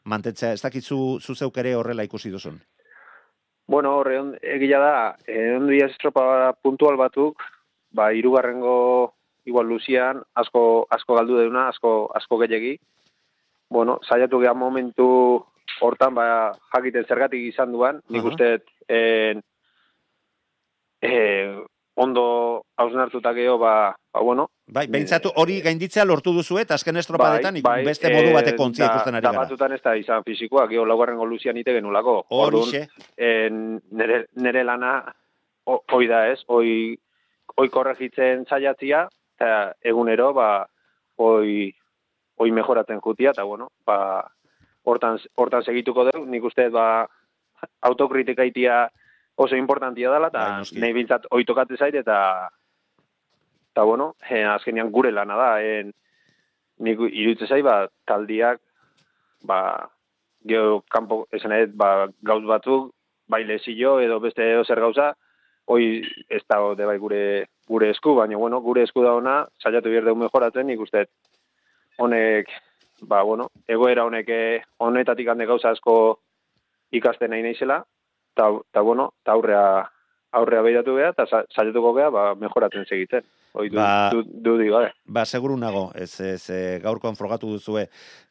mantentzea, 0.09 0.55
ez 0.57 0.63
dakizu 0.63 1.19
zuzeuk 1.21 1.57
ere 1.63 1.75
horrela 1.77 2.07
ikusi 2.07 2.33
duzun? 2.33 2.59
Bueno, 3.69 3.99
horre, 4.01 4.17
egila 4.57 4.79
da, 4.81 4.93
egon 5.29 5.69
eh, 5.75 5.83
estropa 5.85 6.55
puntual 6.65 6.97
batuk, 6.97 7.45
ba, 7.93 8.09
irugarrengo 8.17 9.15
igual 9.49 9.69
luzian, 9.69 10.23
asko, 10.41 10.63
asko 10.93 11.17
galdu 11.19 11.37
deuna, 11.41 11.69
asko, 11.73 11.93
asko 12.17 12.39
gehiagi. 12.43 12.79
Bueno, 13.69 13.99
saiatu 14.09 14.41
geha 14.41 14.55
momentu 14.57 15.09
hortan, 15.85 16.17
ba, 16.17 16.27
jakiten 16.73 17.05
zergatik 17.05 17.45
izan 17.51 17.73
duan, 17.73 18.01
nik 18.09 18.25
uh 18.25 18.29
-huh. 18.29 18.33
uste, 18.33 18.49
en, 18.89 19.43
eh, 21.03 21.59
ondo 21.99 22.25
hausnartuta 22.79 23.33
geho, 23.35 23.59
ba, 23.59 23.91
ba, 24.13 24.21
bueno. 24.23 24.49
Bai, 24.71 24.87
behintzatu 24.87 25.33
hori 25.43 25.59
gainditzea 25.65 26.05
lortu 26.07 26.33
duzu 26.37 26.61
eta 26.63 26.77
azken 26.79 27.01
estropadetan 27.01 27.59
bai, 27.59 27.63
bai, 27.63 27.87
beste 27.89 28.13
modu 28.13 28.37
eh, 28.39 28.55
kontzia 28.57 28.87
ikusten 28.87 29.19
ari 29.19 29.27
gara. 29.27 29.35
Da 29.35 29.47
batutan 29.49 29.75
ez 29.75 29.81
da 29.83 29.97
izan 29.99 30.23
fizikoa, 30.27 30.69
geho 30.71 30.85
laugarren 30.87 31.19
goluzian 31.19 31.59
ite 31.59 31.75
genulako. 31.75 32.21
Horixe. 32.31 32.87
nere, 33.19 34.21
nere 34.37 34.65
lana 34.65 34.93
hoi 35.67 36.07
da 36.09 36.27
ez, 36.31 36.39
hoi, 36.49 36.97
hoi 37.57 37.69
korregitzen 37.75 38.47
zaiatzia, 38.47 39.07
eta 39.37 39.75
egunero, 39.83 40.31
ba, 40.37 40.49
hoi, 41.19 41.73
hoi 42.39 42.51
mejoratzen 42.55 43.03
jutia, 43.05 43.35
eta 43.35 43.45
bueno, 43.45 43.71
ba, 43.87 43.99
hortan, 44.87 45.19
hortan 45.37 45.67
segituko 45.67 46.07
dugu, 46.09 46.25
nik 46.31 46.47
uste, 46.47 46.69
ba, 46.75 47.07
autokritika 47.91 48.47
itia, 48.47 48.87
oso 49.39 49.57
importantia 49.57 50.11
dela, 50.11 50.33
eta 50.33 50.45
bai, 50.59 50.81
nahi 50.83 50.95
bintzat 50.97 51.29
oitokate 51.31 51.77
zait, 51.79 51.95
eta 51.95 52.19
eta 53.71 53.85
bueno, 53.87 54.09
e, 54.27 54.43
azkenian 54.43 54.91
gure 54.91 55.13
lana 55.15 55.37
da, 55.39 55.51
en, 55.63 55.93
nik 56.83 56.99
iruditze 57.07 57.47
zait, 57.47 57.63
ba, 57.63 57.85
taldiak, 58.11 58.59
ba, 59.47 59.61
geho, 60.51 60.81
kanpo, 60.91 61.21
esan 61.31 61.55
edo, 61.55 61.71
ba, 61.79 61.91
gauz 62.27 62.43
batzuk, 62.49 62.91
bai 63.31 63.45
lezio, 63.47 64.01
edo 64.03 64.19
beste 64.25 64.43
edo 64.57 64.65
zer 64.65 64.83
gauza, 64.83 65.13
hoi 65.71 66.03
ez 66.29 66.43
da 66.51 66.59
de 66.75 66.89
bai 66.89 66.97
gure, 66.99 67.23
gure 67.69 67.91
esku, 67.95 68.17
baina, 68.19 68.41
bueno, 68.41 68.59
gure 68.65 68.83
esku 68.89 69.05
da 69.07 69.13
ona, 69.21 69.37
saiatu 69.63 69.93
bierdeu 69.93 70.17
mejoratzen, 70.19 70.67
nik 70.67 70.83
uste, 70.83 71.05
honek, 72.03 72.51
ba, 73.07 73.23
bueno, 73.23 73.53
egoera 73.69 74.09
honek, 74.09 74.35
eh, 74.35 74.65
honetatik 74.83 75.31
hande 75.31 75.47
gauza 75.47 75.71
asko 75.77 75.95
ikasten 76.91 77.31
nahi 77.31 77.47
naizela, 77.47 77.85
eta, 78.47 78.81
bueno, 78.87 79.11
eta 79.23 79.35
aurrea, 79.35 79.65
aurrea 80.39 80.63
behiratu 80.63 80.95
beha, 80.99 81.13
eta 81.15 81.27
saiatuko 81.29 81.93
beha, 81.97 82.11
ba, 82.15 82.25
mejoratzen 82.39 82.87
segitzen. 82.87 83.27
Hoi, 83.59 83.71
du, 83.73 83.79
ba, 83.79 84.11
du, 84.13 84.23
du, 84.23 84.57
du, 84.61 84.67
ba, 85.09 85.25
seguru 85.25 85.57
nago, 85.57 85.89
ez, 85.97 86.21
ez, 86.21 86.51
e, 86.53 86.59
gaurkoan 86.85 87.17
frogatu 87.17 87.49
duzue, 87.55 87.87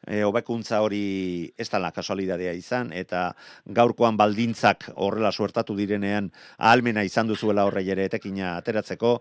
e, 0.06 0.22
hobekuntza 0.24 0.78
hori 0.84 1.50
ez 1.58 1.66
dala 1.72 1.90
kasualidadea 1.92 2.54
izan, 2.56 2.92
eta 2.96 3.32
gaurkoan 3.66 4.16
baldintzak 4.16 4.92
horrela 4.94 5.32
suertatu 5.32 5.76
direnean, 5.76 6.30
ahalmena 6.56 7.04
izan 7.04 7.28
duzuela 7.28 7.66
horre 7.66 7.82
ere 7.82 8.06
etekina 8.08 8.54
ateratzeko, 8.62 9.18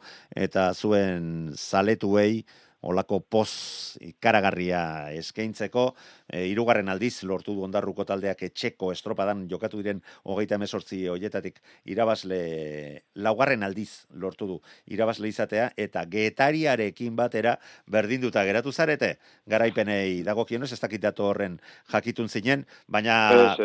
eta 0.47 0.69
zuen 0.73 1.51
zaletuei, 1.57 2.45
olako 2.87 3.19
poz 3.19 3.97
ikaragarria 4.05 5.11
eskaintzeko, 5.17 5.89
e, 6.29 6.45
irugarren 6.47 6.89
aldiz 6.89 7.23
lortu 7.23 7.55
du 7.55 7.63
ondarruko 7.63 8.05
taldeak 8.05 8.43
etxeko 8.49 8.91
estropadan 8.91 9.45
jokatu 9.49 9.79
diren 9.81 10.01
hogeita 10.23 10.55
emezortzi 10.55 11.05
hoietatik 11.11 11.61
irabazle 11.85 13.03
laugarren 13.15 13.63
aldiz 13.63 14.07
lortu 14.11 14.47
du 14.47 14.57
irabazle 14.93 15.31
izatea 15.31 15.71
eta 15.77 16.05
getariarekin 16.05 17.15
batera 17.15 17.57
berdinduta 17.87 18.43
geratu 18.45 18.71
zarete. 18.71 19.17
Garaipenei 19.47 20.23
dagokionez 20.23 20.71
ez 20.73 20.79
dakit 20.79 21.01
datu 21.01 21.23
horren 21.27 21.59
jakitun 21.91 22.29
zinen 22.29 22.65
baina 22.87 23.55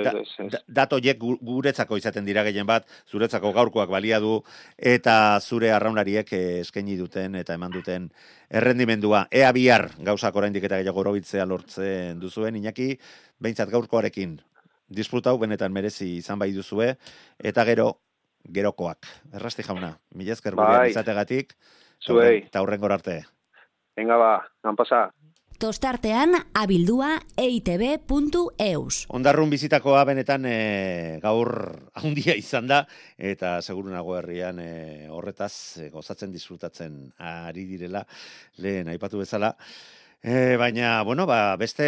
dato 0.68 1.00
guretzako 1.40 1.96
izaten 1.96 2.24
dira 2.24 2.44
gehien 2.44 2.66
bat 2.66 2.86
zuretzako 3.10 3.52
gaurkoak 3.52 3.90
balia 3.90 4.20
du 4.20 4.42
eta 4.78 5.40
zure 5.40 5.72
arraunariek 5.72 6.32
eskaini 6.32 6.96
duten 6.96 7.34
eta 7.34 7.54
eman 7.54 7.72
duten 7.72 8.08
errendimendua. 8.52 9.26
Ea 9.32 9.50
bihar 9.56 9.88
gauzak 10.04 10.36
oraindik 10.36 10.64
eta 10.68 10.78
gehiago 10.80 11.02
robitzea 11.06 11.46
lortzen 11.48 12.20
duzuen 12.20 12.51
zuen 12.52 12.60
Iñaki 12.60 12.98
beintzat 13.40 13.70
gaurkoarekin 13.70 14.40
disfrutau 14.92 15.38
benetan 15.38 15.72
merezi 15.72 16.18
izan 16.18 16.38
bai 16.38 16.52
duzue 16.52 16.96
eta 17.38 17.64
gero 17.64 18.00
gerokoak. 18.52 19.06
Errasti 19.32 19.62
jauna, 19.62 19.98
mila 20.14 20.32
esker 20.32 20.54
bai. 20.54 20.90
izategatik. 20.90 21.54
Zuei. 22.02 22.42
Eta 22.48 22.60
horren 22.60 22.82
arte. 22.90 23.22
Venga 23.96 24.16
ba, 24.16 24.42
han 24.64 24.76
pasa. 24.76 25.12
Tostartean 25.62 26.34
abildua 26.54 27.20
eitb.eus. 27.38 29.06
Ondarrun 29.14 29.50
bizitakoa 29.50 30.02
benetan 30.04 30.44
e, 30.44 31.20
gaur 31.22 31.52
handia 31.94 32.34
izan 32.34 32.66
da 32.66 32.82
eta 33.16 33.60
seguru 33.62 33.92
nago 33.94 34.16
herrian 34.18 34.58
e, 34.58 35.06
horretaz 35.08 35.78
e, 35.78 35.88
gozatzen 35.90 36.32
disfrutatzen 36.32 37.12
ari 37.16 37.64
direla 37.64 38.02
lehen 38.58 38.88
aipatu 38.88 39.22
bezala. 39.22 39.54
E, 40.24 40.56
baina, 40.56 41.02
bueno, 41.02 41.24
ba, 41.26 41.56
beste 41.58 41.86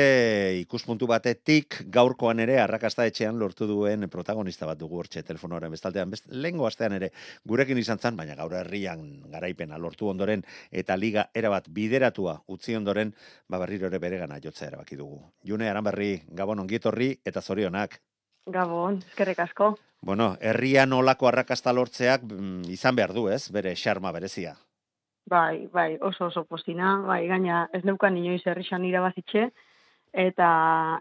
ikuspuntu 0.59 1.07
batetik 1.07 1.76
gaurkoan 1.95 2.41
ere 2.43 2.57
arrakasta 2.59 3.05
etxean 3.07 3.38
lortu 3.38 3.69
duen 3.71 4.09
protagonista 4.11 4.67
bat 4.67 4.81
dugu 4.81 4.99
hortxe 4.99 5.23
telefonoaren 5.23 5.71
bestaldean. 5.71 6.11
Best, 6.11 6.26
lehengo 6.35 6.67
astean 6.67 6.97
ere 6.99 7.12
gurekin 7.47 7.79
izan 7.79 8.03
zan, 8.03 8.19
baina 8.19 8.35
gaur 8.35 8.57
herrian 8.59 9.07
garaipena 9.31 9.79
lortu 9.79 10.11
ondoren 10.11 10.43
eta 10.73 10.99
liga 10.99 11.29
erabat 11.33 11.71
bideratua 11.71 12.41
utzi 12.50 12.75
ondoren, 12.75 13.14
ba, 13.47 13.62
berriro 13.62 13.87
ere 13.87 14.03
bere 14.03 14.19
gana 14.19 14.41
jotzea 14.43 14.73
erabaki 14.73 14.99
dugu. 14.99 15.23
June, 15.47 15.71
aran 15.71 15.87
berri, 15.87 16.11
gabon 16.26 16.67
ongietorri 16.67 17.12
eta 17.25 17.38
zorionak. 17.41 18.00
Gabon, 18.50 18.99
eskerrek 19.12 19.47
asko. 19.47 19.76
Bueno, 20.03 20.33
herrian 20.41 20.93
olako 20.93 21.31
arrakasta 21.31 21.73
lortzeak 21.73 22.26
mm, 22.26 22.67
izan 22.75 22.99
behar 22.99 23.14
du, 23.14 23.29
ez? 23.31 23.45
Bere 23.55 23.79
xarma 23.79 24.11
berezia. 24.11 24.57
Bai, 25.26 25.69
bai, 25.73 25.97
oso 26.00 26.26
oso 26.26 26.45
postina, 26.45 26.99
bai, 27.00 27.26
gaina 27.26 27.69
ez 27.73 27.81
neukan 27.85 28.16
inoiz 28.21 28.43
herrixan 28.45 28.85
irabazitxe, 28.85 29.47
eta 30.12 30.49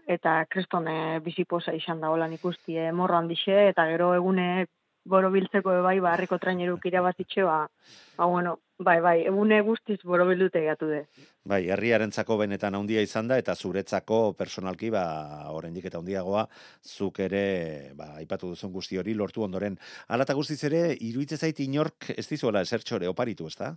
eta 0.08 0.38
kristone 0.50 1.20
biziposa 1.26 1.74
izan 1.76 2.00
da 2.00 2.08
holan 2.10 2.32
ikustie 2.32 2.90
morro 2.92 3.18
handixe, 3.20 3.68
eta 3.68 3.84
gero 3.90 4.14
egune 4.16 4.66
borobiltzeko 5.04 5.74
bai, 5.84 5.98
ba, 6.00 6.14
harriko 6.14 6.38
traineruk 6.40 6.86
irabazitxe, 6.88 7.44
ba, 7.44 7.58
ba, 8.16 8.24
bueno, 8.24 8.56
bai, 8.80 8.96
bai, 9.04 9.18
egune 9.28 9.60
guztiz 9.62 9.98
borobildute 10.02 10.64
gatu 10.64 10.88
de. 10.88 11.04
Bai, 11.44 11.60
herriarentzako 11.68 12.38
benetan 12.40 12.80
handia 12.80 13.04
izan 13.04 13.28
da, 13.28 13.36
eta 13.36 13.54
zuretzako 13.54 14.20
personalki, 14.38 14.88
ba, 14.94 15.04
oraindik 15.52 15.90
eta 15.90 16.00
handiagoa, 16.00 16.46
zuk 16.80 17.20
ere, 17.28 17.92
ba, 17.98 18.14
aipatu 18.24 18.54
duzun 18.54 18.72
guzti 18.72 18.96
hori, 18.96 19.12
lortu 19.12 19.44
ondoren. 19.44 19.76
Alata 20.08 20.32
guztiz 20.32 20.62
ere, 20.64 20.86
iruitze 20.96 21.36
zait 21.36 21.60
inork 21.60 22.14
ez 22.16 22.26
dizuela 22.30 22.64
esertxore 22.64 23.12
oparitu, 23.12 23.52
ez 23.52 23.60
da? 23.60 23.74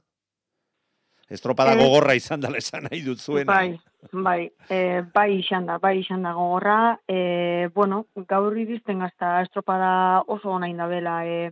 Estropada 1.29 1.73
e, 1.73 1.77
gogorra 1.81 2.15
izan 2.15 2.41
da 2.41 2.51
esan 2.57 2.87
nahi 2.87 3.01
dut 3.05 3.19
zuen. 3.19 3.47
Bai, 3.47 3.77
bai, 4.11 4.49
e, 4.69 5.01
bai 5.13 5.29
izan 5.39 5.67
da, 5.67 5.77
bai 5.83 5.97
izan 5.99 6.23
da 6.23 6.33
gogorra. 6.33 6.97
E, 7.07 7.69
bueno, 7.75 8.05
gaur 8.29 8.57
irizten 8.57 9.03
gazta 9.03 9.41
estropada 9.43 10.23
oso 10.27 10.51
ona 10.51 10.69
indabela 10.71 11.19
e, 11.25 11.51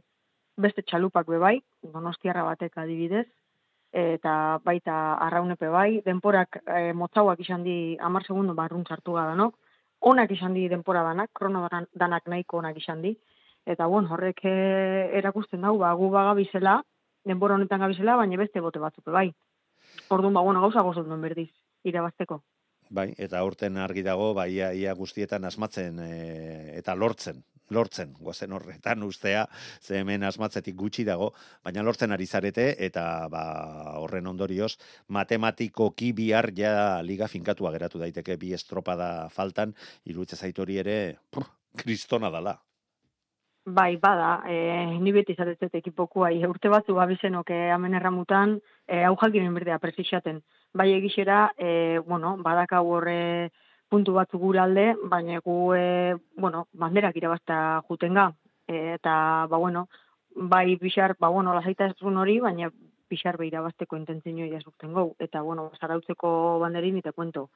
beste 0.58 0.86
txalupak 0.88 1.28
be 1.28 1.40
bai, 1.42 1.58
donostiarra 1.84 2.46
batek 2.48 2.78
adibidez, 2.84 3.26
eta 3.96 4.60
baita 4.64 4.96
arraunepe 5.28 5.68
bai, 5.72 6.02
denporak 6.06 6.62
e, 6.64 6.92
motzauak 6.94 7.40
izan 7.44 7.64
di 7.64 7.96
amar 8.00 8.26
segundu 8.28 8.56
barrun 8.56 8.84
txartu 8.88 9.16
gada, 9.16 9.36
no? 9.36 9.54
Onak 10.06 10.32
izan 10.32 10.54
di 10.54 10.68
denpora 10.70 11.04
danak, 11.04 11.32
krono 11.34 11.68
danak 11.96 12.28
nahiko 12.28 12.60
onak 12.60 12.78
izan 12.78 13.02
di. 13.02 13.16
Eta 13.66 13.88
bon, 13.90 14.06
horrek 14.06 14.44
erakusten 14.46 15.64
dau, 15.66 15.80
ba, 15.82 15.90
gu 15.98 16.12
baga 16.14 16.36
bizela, 16.38 16.76
denbora 17.26 17.56
honetan 17.56 17.82
gabizela, 17.82 18.16
baina 18.20 18.38
beste 18.38 18.62
bote 18.62 18.80
batzuk 18.80 19.10
bai. 19.10 19.32
Orduan 20.10 20.34
ba 20.34 20.42
bueno, 20.42 20.62
gauza 20.62 20.82
gozo 20.82 21.04
duen 21.04 21.22
berdiz 21.22 21.50
irabazteko. 21.84 22.44
Bai, 22.90 23.14
eta 23.18 23.40
aurten 23.42 23.78
argi 23.82 24.04
dago 24.06 24.34
bai 24.38 24.52
ia, 24.54 24.72
ia 24.74 24.94
guztietan 24.94 25.46
asmatzen 25.46 26.00
e, 26.00 26.10
eta 26.78 26.94
lortzen, 26.94 27.42
lortzen, 27.74 28.14
goazen 28.20 28.54
horretan 28.54 29.02
ustea, 29.04 29.48
ze 29.82 29.98
hemen 30.00 30.24
asmatzetik 30.24 30.76
gutxi 30.78 31.06
dago, 31.08 31.32
baina 31.64 31.82
lortzen 31.82 32.14
ari 32.14 32.28
zarete 32.28 32.68
eta 32.86 33.28
ba, 33.32 33.44
horren 34.04 34.28
ondorioz 34.28 34.76
matematikoki 35.08 36.12
bihar 36.14 36.52
ja 36.58 37.02
liga 37.02 37.28
finkatua 37.28 37.74
geratu 37.74 38.00
daiteke 38.00 38.38
bi 38.38 38.54
estropada 38.54 39.30
faltan, 39.34 39.74
iruditzen 40.06 40.46
zaitori 40.46 40.78
ere, 40.86 41.00
kristona 41.82 42.30
dala. 42.30 42.60
Bai, 43.66 43.98
bada, 43.98 44.44
e, 44.46 45.00
ni 45.02 45.12
beti 45.12 45.34
izatetzet 45.34 45.74
ekipokua, 45.80 46.28
e, 46.30 46.46
urte 46.46 46.70
batzu 46.70 46.94
babizenok 46.94 47.50
e, 47.50 47.56
amen 47.74 47.96
erramutan, 47.98 48.60
e, 48.86 49.00
hau 49.08 49.16
jakimen 49.18 49.56
berdea 49.58 49.80
prezixaten. 49.82 50.44
Bai 50.72 50.92
egixera, 50.94 51.40
e, 51.58 51.98
bueno, 52.06 52.36
badaka 52.46 52.84
horre 52.86 53.50
puntu 53.90 54.14
batzu 54.14 54.38
gure 54.38 54.62
alde, 54.62 54.86
baina 55.10 55.40
gu, 55.42 55.56
e, 55.74 56.14
bueno, 56.38 56.68
banderak 56.74 57.18
irabazta 57.18 57.82
jutenga. 57.90 58.28
E, 58.68 58.94
eta, 59.00 59.16
ba, 59.50 59.58
bueno, 59.58 59.88
bai 60.36 60.76
bixar, 60.76 61.16
ba, 61.20 61.30
bueno, 61.34 61.56
lasaita 61.56 61.90
hori, 62.04 62.40
baina 62.40 62.70
pixar 63.08 63.38
behira 63.38 63.62
bazteko 63.62 63.98
intentzio 63.98 64.48
jasukten 64.52 64.94
gau. 64.94 65.16
Eta, 65.20 65.42
bueno, 65.42 65.70
zarautzeko 65.80 66.60
banderin 66.62 66.98
eta 67.02 67.12
kuento, 67.12 67.50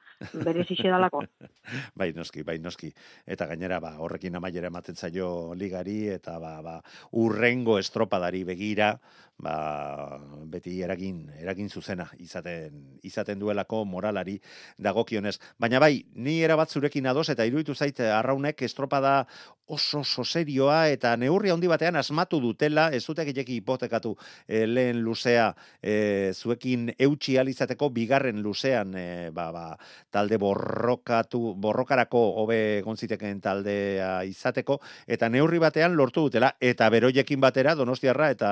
bere 0.44 0.64
dalako. 0.82 1.22
bai, 2.00 2.12
noski, 2.12 2.42
bai, 2.42 2.58
noski. 2.58 2.92
Eta 3.26 3.46
gainera, 3.46 3.80
ba, 3.80 3.96
horrekin 3.98 4.36
amaiera 4.36 4.68
ematen 4.68 4.96
zaio 4.96 5.54
ligari, 5.54 6.08
eta 6.08 6.38
ba, 6.38 6.60
ba, 6.62 6.80
urrengo 7.12 7.78
estropadari 7.78 8.44
begira, 8.44 8.98
ba, 9.42 10.18
beti 10.50 10.78
eragin, 10.84 11.24
eragin 11.40 11.68
zuzena 11.68 12.06
izaten, 12.18 12.98
izaten 13.02 13.40
duelako 13.40 13.84
moralari 13.84 14.38
dagokionez. 14.78 15.38
Baina 15.58 15.80
bai, 15.82 16.04
ni 16.14 16.40
erabat 16.44 16.70
zurekin 16.70 17.06
ados 17.06 17.28
eta 17.32 17.46
iruditu 17.48 17.74
zait 17.74 18.00
arraunek 18.00 18.62
estropada 18.62 19.26
oso 19.70 20.00
oso 20.00 20.24
serioa 20.24 20.88
eta 20.90 21.14
neurri 21.16 21.52
handi 21.52 21.68
batean 21.70 21.96
asmatu 22.00 22.40
dutela, 22.42 22.88
ez 22.90 23.04
dute 23.06 23.24
gileki 23.28 23.60
hipotekatu 23.60 24.16
e, 24.48 24.64
lehen 24.66 24.98
luzea 25.04 25.50
e, 25.80 26.32
zuekin 26.34 26.90
eutxi 26.98 27.36
alizateko 27.38 27.90
bigarren 27.94 28.42
luzean 28.42 28.94
e, 28.98 29.30
ba, 29.34 29.50
ba, 29.54 29.64
talde 30.10 30.40
borrokatu, 30.42 31.54
borrokarako 31.54 32.22
hobe 32.42 32.60
gonziteken 32.86 33.40
taldea 33.44 34.10
izateko 34.26 34.80
eta 35.06 35.30
neurri 35.30 35.62
batean 35.62 35.94
lortu 35.94 36.26
dutela 36.26 36.54
eta 36.60 36.90
beroiekin 36.90 37.40
batera 37.40 37.76
donostiarra 37.78 38.30
eta 38.34 38.50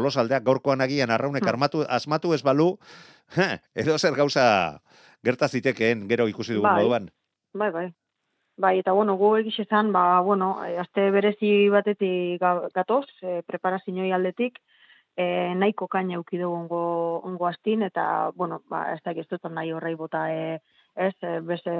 tolosaldeak 0.00 0.44
gaurkoan 0.46 0.80
agian 0.80 1.12
arraunek 1.12 1.44
hmm. 1.44 1.52
armatu, 1.52 1.84
asmatu 1.88 2.32
ez 2.34 2.42
balu, 2.42 2.72
edo 3.84 3.98
zer 3.98 4.16
gauza 4.16 4.44
gerta 5.24 5.48
zitekeen 5.48 6.08
gero 6.08 6.28
ikusi 6.28 6.56
dugun 6.56 6.70
bai. 6.70 6.82
moduan. 6.82 7.10
Bai, 7.52 7.70
bai. 7.70 7.88
Bai, 8.60 8.74
eta 8.80 8.92
bueno, 8.92 9.14
gu 9.16 9.36
egiz 9.38 9.66
ba, 9.92 10.20
bueno, 10.20 10.64
eh, 10.64 10.78
azte 10.78 11.10
berezi 11.10 11.70
batetik 11.72 12.40
gatoz, 12.74 13.06
e, 13.22 13.40
preparazinoi 13.46 14.12
aldetik, 14.12 14.58
e, 15.16 15.54
nahiko 15.54 15.88
kaina 15.88 16.14
eukidu 16.14 16.50
ongo, 16.52 17.20
ongo 17.24 17.46
astin, 17.46 17.82
eta, 17.82 18.32
bueno, 18.36 18.60
ba, 18.68 18.92
ez 18.92 19.00
da 19.02 19.14
giztutan 19.14 19.54
nahi 19.54 19.72
horrei 19.72 19.94
bota, 19.94 20.26
e, 20.28 20.60
ez, 20.94 21.14
e, 21.22 21.40
beze, 21.40 21.72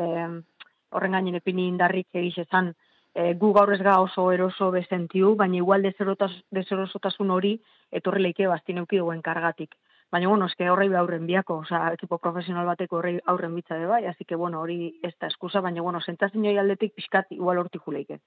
horren 0.91 1.13
gainen 1.13 1.37
epini 1.37 1.69
indarrik 1.69 2.09
egiz 2.15 2.47
ezan, 2.47 2.73
e, 3.15 3.35
gu 3.35 3.53
gaur 3.53 3.73
ez 3.75 3.81
ga 3.83 3.99
oso 4.01 4.31
eroso 4.33 4.71
bezentiu, 4.71 5.35
baina 5.37 5.57
igual 5.61 5.83
dezerosotasun 5.83 7.31
hori 7.31 7.55
etorri 7.91 8.23
leike 8.23 8.49
bastin 8.49 8.83
euki 8.83 8.99
duen 8.99 9.23
kargatik. 9.23 9.75
Baina, 10.11 10.29
bueno, 10.29 10.47
eske 10.51 10.69
horrei 10.71 10.89
aurren 10.99 11.27
biako, 11.27 11.61
oza, 11.65 11.85
ekipo 11.95 12.19
profesional 12.19 12.67
bateko 12.67 12.99
horrei 12.99 13.19
aurren 13.33 13.55
bitza 13.55 13.77
de 13.79 13.87
bai, 13.87 14.05
así 14.07 14.25
que, 14.25 14.35
bueno, 14.35 14.61
hori 14.61 14.99
ez 15.07 15.15
da 15.21 15.29
eskusa, 15.29 15.61
baina, 15.61 15.83
bueno, 15.83 16.01
sentazin 16.01 16.45
joi 16.45 16.57
aldetik 16.59 16.95
pixkat 16.95 17.31
igual 17.39 17.59
hortik 17.63 17.83
juleike. 17.87 18.19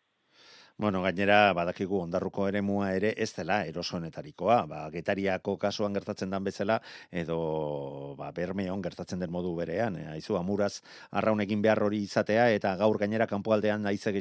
Bueno, 0.77 1.03
gainera 1.03 1.53
badakigu 1.53 1.99
ondarruko 2.01 2.47
eremua 2.49 2.87
ere 2.97 3.11
ez 3.23 3.29
dela 3.37 3.59
erosonetarikoa, 3.69 4.55
ba 4.65 4.79
getariako 4.89 5.53
kasuan 5.61 5.93
gertatzen 5.93 6.31
dan 6.33 6.43
bezala 6.43 6.79
edo 7.11 8.15
ba 8.17 8.31
bermeon 8.31 8.81
gertatzen 8.81 9.19
den 9.19 9.31
modu 9.31 9.53
berean, 9.55 9.95
eh, 10.01 10.07
aizu 10.15 10.35
amuraz 10.39 10.81
arraunekin 11.11 11.61
behar 11.61 11.83
hori 11.83 12.01
izatea 12.07 12.49
eta 12.55 12.75
gaur 12.75 12.97
gainera 12.97 13.27
kanpoaldean 13.27 13.83
naize 13.83 14.11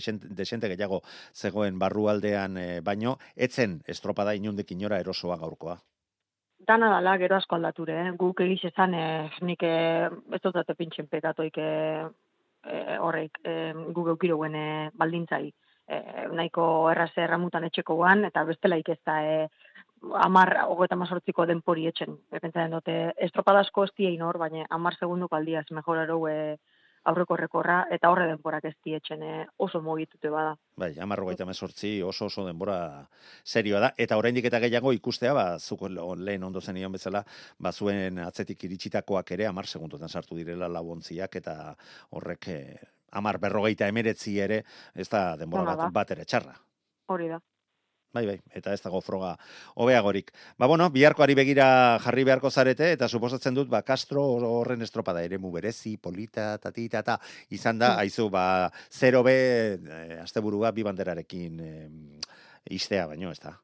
desente 0.42 0.68
gehiago 0.68 1.00
zegoen 1.34 1.78
barrualdean 1.78 2.56
e, 2.56 2.80
baino 2.80 3.16
etzen 3.34 3.80
estropada 3.86 4.34
inundik 4.34 4.70
inora 4.72 5.00
erosoa 5.00 5.38
gaurkoa. 5.38 5.78
dana 6.66 6.88
dala, 6.90 7.16
gero 7.18 7.36
asko 7.36 7.56
aldature, 7.56 7.94
eh? 8.06 8.10
guk 8.18 8.40
egiz 8.44 8.64
esan, 8.70 8.94
eh, 8.94 9.30
nik 9.42 9.62
eh, 9.66 10.08
ez 10.32 10.40
dut 10.44 10.54
dute 10.54 10.74
pintxen 10.78 11.08
pekatoik 11.10 11.58
eh, 11.58 12.06
eh, 12.64 12.98
horrek 12.98 13.40
eh, 13.44 13.72
guk 13.96 14.12
eukiroguen 14.14 14.54
eh, 14.54 14.90
baldintzai. 14.94 15.50
Eh, 15.88 16.27
nahiko 16.33 16.64
erraz 16.90 17.11
erramutan 17.18 17.64
etxeko 17.66 17.97
guan, 17.99 18.25
eta 18.25 18.45
bestelaik 18.49 18.88
ez 18.95 19.01
da 19.07 19.16
eh, 19.27 19.49
amar, 20.25 20.55
hogeta 20.68 20.97
mazortziko 20.99 21.47
denpori 21.47 21.88
etxen. 21.90 22.14
Epentzaren 22.33 22.77
dute, 22.77 22.99
estropadasko 23.27 23.88
ez 23.88 23.92
diein 23.99 24.23
hor, 24.23 24.38
baina 24.38 24.66
amar 24.71 24.97
segunduko 24.99 25.37
aldiaz 25.37 25.66
mejoraro 25.71 26.21
eh, 26.31 26.57
aurreko 27.11 27.37
rekorra, 27.37 27.79
eta 27.90 28.11
horre 28.12 28.29
denporak 28.31 28.68
ez 28.71 28.75
dietxen 28.85 29.23
eh, 29.27 29.45
oso 29.59 29.81
mogitute 29.83 30.31
bada. 30.31 30.55
Bai, 30.79 30.92
amarrogeita 31.03 31.47
mesortzi 31.49 31.97
oso 32.07 32.29
oso 32.31 32.47
denbora 32.47 32.79
serioa 33.45 33.81
da. 33.87 33.92
Eta 33.99 34.18
oraindik 34.21 34.47
eta 34.51 34.61
gehiago 34.62 34.92
ikustea, 34.95 35.35
ba, 35.35 35.47
zuko 35.59 35.90
lehen 35.90 36.47
ondo 36.47 36.61
zen 36.61 36.79
ion 36.79 36.95
bezala, 36.95 37.25
ba, 37.59 37.73
zuen 37.73 38.23
atzetik 38.23 38.64
iritsitakoak 38.68 39.35
ere 39.35 39.51
amar 39.51 39.66
segundotan 39.66 40.09
sartu 40.09 40.38
direla 40.38 40.71
lauontziak, 40.71 41.40
eta 41.42 41.57
horrek 42.11 42.49
eh, 42.55 42.79
amar 43.12 43.38
berrogeita 43.38 43.88
emeretzi 43.88 44.38
ere, 44.40 44.62
ez 44.94 45.09
da 45.09 45.37
denbora 45.37 45.77
bat, 45.77 45.88
bat 45.92 46.12
ere 46.16 46.25
txarra. 46.25 46.55
Hori 47.12 47.29
da. 47.29 47.40
Bai, 48.12 48.27
bai, 48.29 48.37
eta 48.53 48.75
ez 48.77 48.81
dago 48.85 49.01
froga 49.01 49.31
hobeagorik. 49.81 50.29
Ba, 50.61 50.66
bueno, 50.68 50.90
biharkoari 50.92 51.35
begira 51.38 51.66
jarri 52.05 52.27
beharko 52.29 52.51
zarete, 52.51 52.90
eta 52.92 53.09
suposatzen 53.09 53.57
dut, 53.57 53.70
ba, 53.72 53.81
Castro 53.88 54.27
horren 54.51 54.85
estropada 54.85 55.22
eremu 55.25 55.48
berezi, 55.55 55.96
polita, 55.96 56.59
tatita, 56.61 57.01
eta 57.01 57.16
izan 57.57 57.81
da, 57.81 57.94
haizu, 58.03 58.29
ba, 58.29 58.44
zero 58.92 59.22
be, 59.25 59.37
eh, 59.81 60.20
asteburua 60.20 60.75
bi 60.77 60.85
banderarekin 60.85 61.61
eh, 61.64 61.88
istea 62.77 63.07
baino, 63.09 63.33
ez 63.33 63.40
da. 63.40 63.57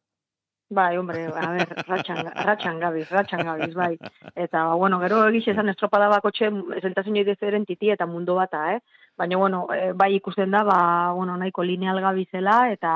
Bai, 0.71 0.97
hombre, 0.97 1.27
a 1.29 1.51
ver, 1.53 1.71
ratxan, 1.89 2.27
ratxan 2.45 2.81
gabiz, 2.81 3.07
ratxan 3.11 3.45
gabiz, 3.45 3.75
bai. 3.77 3.95
Eta, 4.35 4.65
ba, 4.65 4.75
bueno, 4.81 4.99
gero 5.05 5.23
egiz 5.29 5.47
esan 5.53 5.69
estropada 5.73 6.09
bako 6.13 6.33
txe, 6.33 6.51
zentazio 6.81 7.25
diferen 7.25 7.69
titi 7.69 7.93
eta 7.93 8.09
mundu 8.09 8.37
bata, 8.37 8.65
eh? 8.75 8.81
Baina, 9.19 9.37
bueno, 9.37 9.67
eh, 9.75 9.93
bai 9.99 10.13
ikusten 10.15 10.53
da, 10.55 10.63
ba, 10.63 11.13
bueno, 11.13 11.37
nahiko 11.37 11.65
lineal 11.67 11.99
gabizela, 12.01 12.71
eta, 12.71 12.93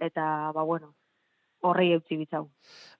eta, 0.00 0.52
ba, 0.54 0.62
bueno, 0.62 0.92
horrei 1.66 1.88
eutzi 1.96 2.14
bitzau. 2.20 2.44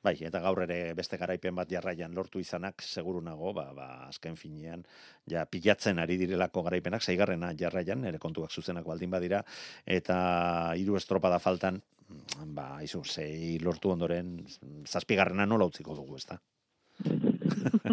Bai, 0.02 0.16
eta 0.26 0.40
gaur 0.42 0.64
ere 0.64 0.78
beste 0.98 1.16
garaipen 1.20 1.54
bat 1.54 1.70
jarraian 1.70 2.16
lortu 2.18 2.42
izanak, 2.42 2.82
seguru 2.82 3.22
nago, 3.22 3.52
ba, 3.54 3.68
ba, 3.76 3.88
azken 4.08 4.34
finean, 4.40 4.82
ja, 5.30 5.46
pilatzen 5.46 6.02
ari 6.02 6.18
direlako 6.18 6.64
garaipenak, 6.66 7.06
zeigarrena 7.06 7.52
jarraian, 7.60 8.02
ere 8.10 8.18
kontuak 8.18 8.50
zuzenak 8.50 8.90
baldin 8.90 9.14
badira, 9.14 9.44
eta 9.86 10.18
hiru 10.74 10.98
estropada 10.98 11.38
faltan, 11.38 11.78
ba, 12.58 12.68
izu, 12.82 13.04
zei 13.04 13.60
lortu 13.62 13.94
ondoren, 13.94 14.40
zazpigarrena 14.84 15.46
nola 15.46 15.70
utziko 15.70 15.94
dugu, 15.94 16.18
ez 16.18 16.26
da? 16.26 16.40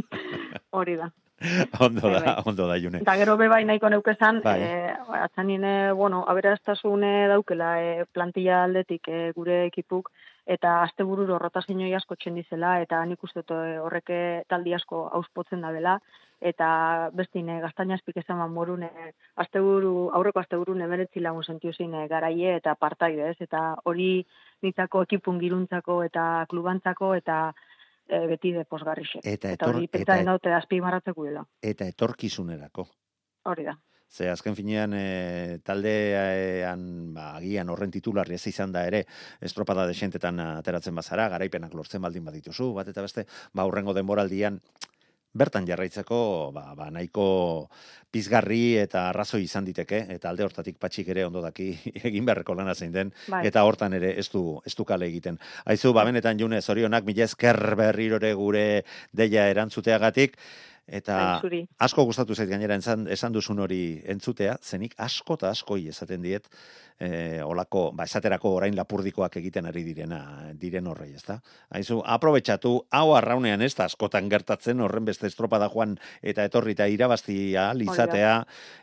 Hori 0.81 0.97
da. 0.97 1.13
ondo 1.79 2.01
Bai, 2.01 2.13
da, 2.13 2.35
bai. 2.35 2.43
ondo 2.45 2.67
da, 2.67 2.77
june. 2.79 3.01
Eta 3.01 3.15
gero 3.17 3.37
be 3.37 3.47
bai 3.49 3.63
nahiko 3.65 3.89
neukezan, 3.89 4.41
Bai. 4.43 4.57
eh, 4.61 4.93
atzanine, 5.21 5.91
bueno, 5.93 6.23
aberastasune 6.27 7.27
daukela 7.27 7.71
eh, 7.81 8.05
plantilla 8.11 8.63
aldetik 8.63 9.07
eh, 9.07 9.31
gure 9.35 9.65
ekipuk, 9.65 10.11
eta 10.45 10.81
astebururo 10.83 11.37
rotazinoi 11.39 11.93
asko 11.93 12.15
txendizela, 12.15 12.79
eta 12.81 13.03
nik 13.05 13.23
uste 13.23 13.43
horrek 13.81 14.11
taldi 14.49 14.73
asko 14.73 15.07
auspotzen 15.19 15.61
da 15.61 15.71
dela, 15.71 15.99
eta 16.41 17.11
bestine 17.13 17.59
gaztaina 17.61 17.95
espik 17.95 18.17
esan 18.17 18.41
morun, 18.51 18.83
eh, 18.83 19.11
asteburu, 19.43 20.09
aurreko 20.17 20.41
asteburun 20.41 20.81
emeretzi 20.81 21.21
lagun 21.21 21.43
sentiu 21.43 21.73
zin 21.73 21.93
garaie 22.09 22.55
eta 22.55 22.73
partaide, 22.75 23.29
ez? 23.29 23.37
Eta 23.39 23.75
hori 23.85 24.25
nitzako 24.65 25.03
ekipun 25.07 25.39
giruntzako 25.39 26.01
eta 26.03 26.45
klubantzako 26.49 27.13
eta 27.15 27.53
eh, 28.11 28.25
beti 28.27 28.51
de 28.53 28.65
posgarrixe. 28.65 29.19
Eta 29.23 29.31
Eta 29.49 29.53
etor- 29.55 29.75
hori 29.75 29.85
eta- 29.87 29.97
pentsaren 29.97 30.25
daute 30.29 30.53
azpimarratzeko 30.53 31.23
dela. 31.25 31.45
Eta 31.61 31.87
etorkizunerako. 31.87 32.87
Hori 33.49 33.63
da. 33.65 33.77
Ze 34.11 34.27
azken 34.29 34.57
finean 34.57 34.91
e, 34.93 35.59
taldean 35.63 37.13
ba, 37.15 37.29
agian 37.37 37.69
horren 37.71 37.91
titularri 37.93 38.35
ez 38.35 38.45
izan 38.51 38.71
da 38.75 38.83
ere 38.87 39.05
estropada 39.39 39.85
desentetan 39.87 40.39
ateratzen 40.43 40.95
bazara, 40.95 41.29
garaipenak 41.31 41.73
lortzen 41.73 42.01
baldin 42.03 42.25
badituzu, 42.27 42.73
bat 42.75 42.87
eta 42.91 43.01
beste, 43.05 43.25
ba 43.53 43.63
hurrengo 43.65 43.93
denboraldian 43.95 44.59
bertan 45.33 45.65
jarraitzeko 45.67 46.51
ba, 46.53 46.71
ba, 46.75 46.89
nahiko 46.91 47.69
pizgarri 48.11 48.75
eta 48.81 49.07
arrazoi 49.09 49.45
izan 49.45 49.65
diteke, 49.65 50.03
eta 50.11 50.29
alde 50.29 50.43
hortatik 50.43 50.77
patxik 50.81 51.11
ere 51.13 51.23
ondo 51.25 51.41
daki 51.43 51.69
egin 52.09 52.27
beharreko 52.27 52.55
lana 52.57 52.75
zein 52.75 52.91
den, 52.91 53.13
Bai. 53.31 53.45
eta 53.47 53.63
hortan 53.67 53.95
ere 53.97 54.13
ez 54.19 54.27
du, 54.33 54.59
ez 54.67 54.75
du 54.75 54.85
kale 54.87 55.07
egiten. 55.07 55.39
Aizu, 55.65 55.93
ba, 55.95 56.03
benetan 56.07 56.39
june, 56.39 56.61
zorionak, 56.61 57.07
mila 57.07 57.23
esker 57.29 57.59
berrirore 57.79 58.33
gure 58.35 58.65
deia 59.15 59.47
erantzuteagatik, 59.53 60.35
eta 60.91 61.39
Bai, 61.45 61.63
asko 61.79 62.03
gustatu 62.09 62.35
zait 62.35 62.49
gainera 62.49 62.75
esan, 62.75 63.07
esan 63.07 63.31
duzun 63.31 63.63
hori 63.63 64.01
entzutea, 64.11 64.57
zenik 64.61 64.97
asko 64.99 65.39
eta 65.39 65.53
askoi 65.55 65.85
esaten 65.93 66.21
diet, 66.25 66.51
e, 67.01 67.41
olako, 67.43 67.89
ba, 67.97 68.05
esaterako 68.05 68.53
orain 68.59 68.75
lapurdikoak 68.77 69.39
egiten 69.41 69.65
ari 69.65 69.81
direna, 69.83 70.21
diren 70.61 70.87
horrei, 70.91 71.09
ezta? 71.17 71.39
Haizu, 71.73 71.97
aprobetxatu, 72.05 72.75
hau 72.93 73.15
arraunean 73.17 73.65
ez 73.65 73.73
da 73.77 73.87
askotan 73.89 74.29
gertatzen, 74.29 74.83
horren 74.85 75.07
beste 75.07 75.25
estropada 75.31 75.69
joan 75.73 75.97
eta 76.21 76.45
etorri 76.45 76.75
eta 76.77 76.87
irabaztia 76.91 77.71
lizatea, 77.77 78.35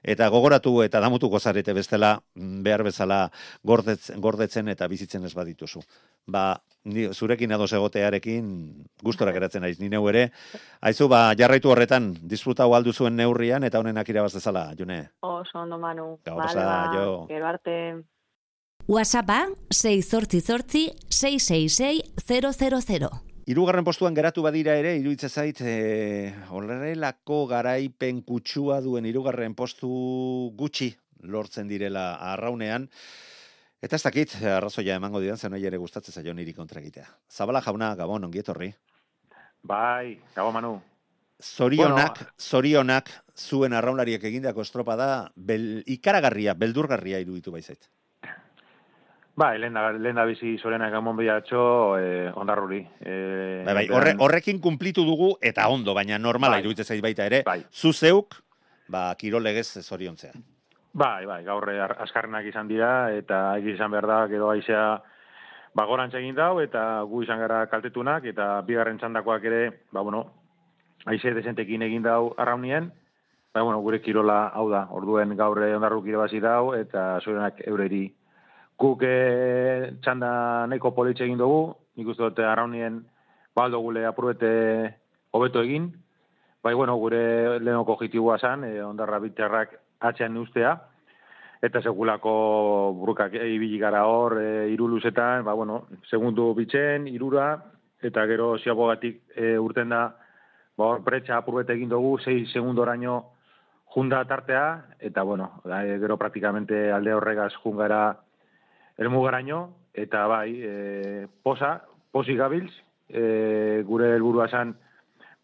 eta 0.03 0.29
gogoratu 0.35 0.81
eta 0.83 1.01
damutuko 1.05 1.39
zarete 1.39 1.77
bestela, 1.77 2.17
mm, 2.35 2.63
behar 2.67 2.83
bezala 2.89 3.21
gordetzen, 3.63 4.21
gordetzen 4.21 4.75
eta 4.75 4.91
bizitzen 4.91 5.25
ez 5.25 5.35
badituzu. 5.39 5.85
Ba, 6.27 6.59
ni, 6.91 7.07
zurekin 7.15 7.55
ados 7.55 7.71
egotearekin 7.73 8.51
gustora 9.05 9.33
geratzen 9.37 9.63
naiz, 9.63 9.79
ni 9.79 9.93
neu 9.95 10.03
ere. 10.11 10.29
Aizu, 10.83 11.07
ba, 11.09 11.29
jarraitu 11.39 11.71
horretan, 11.71 12.13
disfrutau 12.27 12.73
aldu 12.75 12.93
zuen 12.93 13.17
neurrian, 13.17 13.63
eta 13.63 13.79
honenak 13.79 14.11
irabaz 14.11 14.35
dezala, 14.35 14.73
june. 14.79 15.05
Oso 15.23 15.63
ondo 15.63 15.79
manu. 15.79 16.17
Gau 16.27 16.37
Bale, 16.37 16.49
pasa, 16.49 16.67
ba, 16.67 16.79
jo. 16.99 17.27
Gero 17.31 17.47
arte. 17.47 17.79
WhatsAppa 18.89 19.49
688 19.69 20.97
666 21.11 22.89
000. 22.89 23.11
Hirugarren 23.45 23.85
postuan 23.85 24.15
geratu 24.17 24.41
badira 24.41 24.79
ere, 24.81 24.95
iruditza 24.97 25.29
zait, 25.29 25.61
e, 25.61 26.33
horrelako 26.49 27.43
garaipen 27.51 28.23
kutsua 28.25 28.79
duen 28.81 29.05
hirugarren 29.05 29.53
postu 29.55 29.91
gutxi 30.57 30.95
lortzen 31.21 31.69
direla 31.69 32.15
arraunean, 32.33 32.89
Eta 33.79 33.95
ez 33.95 34.03
dakit, 34.03 34.33
arrazoia 34.43 34.97
emango 34.99 35.21
didan, 35.23 35.37
zen 35.39 35.55
ere 35.55 35.79
gustatzen 35.79 36.17
zaio 36.17 36.33
niri 36.35 36.51
kontra 36.53 36.81
egitea. 36.81 37.05
Zabala 37.31 37.61
jauna, 37.63 37.93
Gabon, 37.95 38.25
ongi 38.27 38.41
etorri. 38.41 38.73
Bai, 39.63 40.19
gabo 40.35 40.51
manu. 40.51 40.73
Zorionak, 41.39 42.19
Bueno, 42.19 42.33
zorionak, 42.41 43.13
zuen 43.37 43.73
arraunlariek 43.73 44.25
egindako 44.25 44.65
estropa 44.67 44.97
da, 44.97 45.31
bel, 45.37 45.85
ikaragarria, 45.87 46.55
beldurgarria 46.59 47.21
iruditu 47.23 47.53
baizait. 47.55 47.87
Bai, 49.39 49.53
lehen 49.63 49.77
da, 49.77 49.93
lehen 49.95 50.17
da 50.19 50.25
bizi 50.27 50.57
zorenak 50.59 50.91
gamon 50.91 51.15
bilatxo, 51.17 51.97
eh, 52.01 52.31
ondarruri. 52.35 52.81
Eh, 53.07 53.63
Bai, 53.65 53.75
bai, 53.75 53.85
horre, 53.95 54.15
horrekin 54.19 54.59
kumplitu 54.61 55.05
dugu, 55.07 55.37
eta 55.41 55.69
ondo, 55.71 55.95
baina 55.95 56.19
normala 56.19 56.57
Bai. 56.57 56.65
iruditzen 56.65 56.85
zait 56.89 57.03
baita 57.05 57.27
ere, 57.31 57.45
Bai. 57.47 57.61
zu 57.71 57.93
zeuk, 57.93 58.35
ba, 58.89 59.15
kirolegez 59.15 59.79
zoriontzea. 59.87 60.33
Bai, 60.93 61.25
bai, 61.27 61.45
gaur 61.45 61.69
ar- 61.71 61.97
azkarrenak 62.03 62.47
izan 62.51 62.67
dira, 62.67 63.13
eta 63.15 63.59
izan 63.61 63.91
behar 63.95 64.07
da, 64.11 64.27
gero 64.27 64.51
aizea 64.51 65.03
ba, 65.75 65.85
gorantz 65.87 66.15
egin 66.19 66.35
dau, 66.35 66.59
eta 66.61 67.03
gu 67.07 67.23
izan 67.23 67.39
gara 67.39 67.67
kaltetunak, 67.71 68.25
eta 68.25 68.61
bigarren 68.67 68.99
txandakoak 68.99 69.45
ere, 69.45 69.63
ba, 69.93 70.01
bueno, 70.03 70.25
aize 71.07 71.31
desentekin 71.35 71.83
egin 71.83 72.03
dau 72.03 72.35
arraunien, 72.37 72.91
ba, 73.55 73.63
bueno, 73.63 73.79
gure 73.87 74.01
kirola 74.03 74.49
hau 74.49 74.69
da, 74.69 74.89
orduen 74.91 75.37
gaur 75.37 75.59
ondarruk 75.63 76.07
irabazi 76.11 76.41
dau, 76.41 76.75
eta 76.75 77.21
zorenak 77.23 77.63
eureri. 77.69 78.09
Guk 78.79 79.03
eh, 79.03 79.99
txanda 80.03 80.67
nahiko 80.71 80.93
politxe 80.95 81.25
egin 81.27 81.39
dugu, 81.41 81.73
nik 81.99 82.13
uste 82.13 82.23
dute 82.23 82.45
arraunien 82.47 83.01
baldo 83.59 83.81
gule 83.83 84.05
apurbete 84.07 84.51
hobeto 85.35 85.65
egin, 85.67 85.89
bai, 86.63 86.75
bueno, 86.75 86.95
gure 86.97 87.59
lehenoko 87.59 87.97
objektiboa 87.97 88.39
zan, 88.39 88.65
e, 88.65 88.79
ondarra 88.83 89.19
bitxarrak 89.23 89.75
atzean 90.11 90.37
ustea, 90.39 90.77
eta 91.63 91.83
sekulako 91.83 92.35
burukak 92.99 93.35
ibili 93.35 93.81
gara 93.83 94.05
hor, 94.07 94.39
e, 94.39 94.69
iru 94.71 95.01
ba, 95.45 95.55
bueno, 95.55 95.87
segundu 96.11 96.55
bitzen, 96.55 97.09
irura, 97.09 97.59
eta 98.01 98.27
gero 98.27 98.57
ziabogatik 98.59 99.23
e, 99.35 99.59
urten 99.59 99.89
da, 99.89 100.15
ba, 100.77 100.85
hor 100.85 101.03
pretxa 101.03 101.39
apurbete 101.39 101.73
egin 101.73 101.89
dugu, 101.89 102.19
6 102.19 102.53
segundoraino 102.53 103.33
junda 103.95 104.25
tartea, 104.25 104.85
eta, 105.01 105.23
bueno, 105.23 105.63
e, 105.65 105.99
gero 105.99 106.17
praktikamente 106.17 106.93
alde 106.93 107.15
horregaz 107.15 107.55
jungara 107.63 108.28
elmugaraino, 108.99 109.63
eta 109.95 110.27
bai, 110.31 110.51
e, 110.59 111.27
posa, 111.43 111.79
posi 112.11 112.37
gabiltz, 112.37 112.73
e, 113.09 113.83
gure 113.87 114.15
helburua 114.17 114.49
zan, 114.49 114.77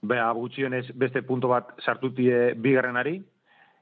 Bea, 0.04 0.26
gutxionez 0.36 0.90
beste 1.00 1.22
punto 1.24 1.48
bat 1.48 1.70
sartutie 1.80 2.52
bigarrenari, 2.60 3.14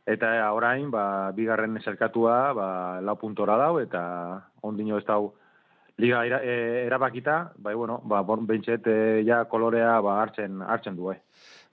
eta 0.06 0.28
orain, 0.54 0.90
ba, 0.90 1.32
bigarren 1.34 1.80
zelkatua, 1.82 2.36
ba, 2.54 2.66
lau 3.02 3.16
puntora 3.18 3.56
dau, 3.58 3.80
eta 3.82 4.02
ondino 4.62 5.00
ez 5.00 5.06
dau 5.08 5.32
liga 5.98 6.22
era, 6.26 6.38
e, 6.42 6.86
erabakita, 6.86 7.52
bai, 7.58 7.74
bueno, 7.74 8.00
ba, 8.04 8.22
bon, 8.22 8.46
bentset, 8.46 8.86
e, 8.86 9.24
ja 9.26 9.44
kolorea 9.50 9.98
ba, 10.00 10.20
hartzen, 10.22 10.62
hartzen 10.62 10.96
du, 10.96 11.10
eh. 11.10 11.18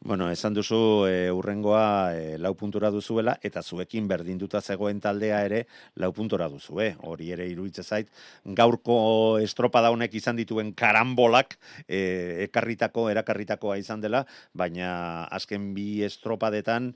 Bueno, 0.01 0.31
esan 0.31 0.53
duzu 0.55 1.07
e, 1.11 1.27
urrengoa 1.29 2.15
e, 2.15 2.37
lau 2.39 2.53
puntura 2.55 2.87
duzuela, 2.89 3.33
eta 3.43 3.59
zuekin 3.59 4.05
berdinduta 4.07 4.61
zegoen 4.61 5.01
taldea 5.03 5.41
ere 5.43 5.65
lau 5.99 6.13
puntura 6.15 6.47
duzu, 6.47 6.79
eh? 6.79 6.93
hori 7.03 7.33
ere 7.35 7.43
iruditzen 7.51 7.83
zait. 7.83 8.07
Gaurko 8.45 8.95
estropada 9.43 9.91
honek 9.91 10.15
izan 10.15 10.39
dituen 10.39 10.71
karambolak 10.71 11.57
e, 11.83 11.99
ekarritako, 12.45 13.09
erakarritakoa 13.11 13.75
izan 13.81 13.99
dela, 13.99 14.23
baina 14.53 15.25
azken 15.35 15.73
bi 15.75 15.89
estropadetan 16.07 16.93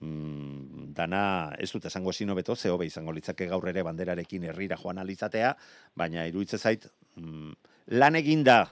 mm, 0.00 0.88
dana 0.96 1.52
ez 1.60 1.68
dut 1.74 1.84
esango 1.92 2.16
esino 2.16 2.34
beto, 2.34 2.56
ze 2.56 2.72
hobe 2.72 2.88
izango 2.88 3.12
litzake 3.12 3.50
gaur 3.52 3.68
ere 3.68 3.84
banderarekin 3.84 4.48
herrira 4.48 4.80
joan 4.80 5.04
alizatea, 5.04 5.52
baina 5.94 6.24
iruditzen 6.24 6.64
zait 6.64 6.88
mm, 7.20 7.52
lan 8.00 8.16
eginda 8.16 8.62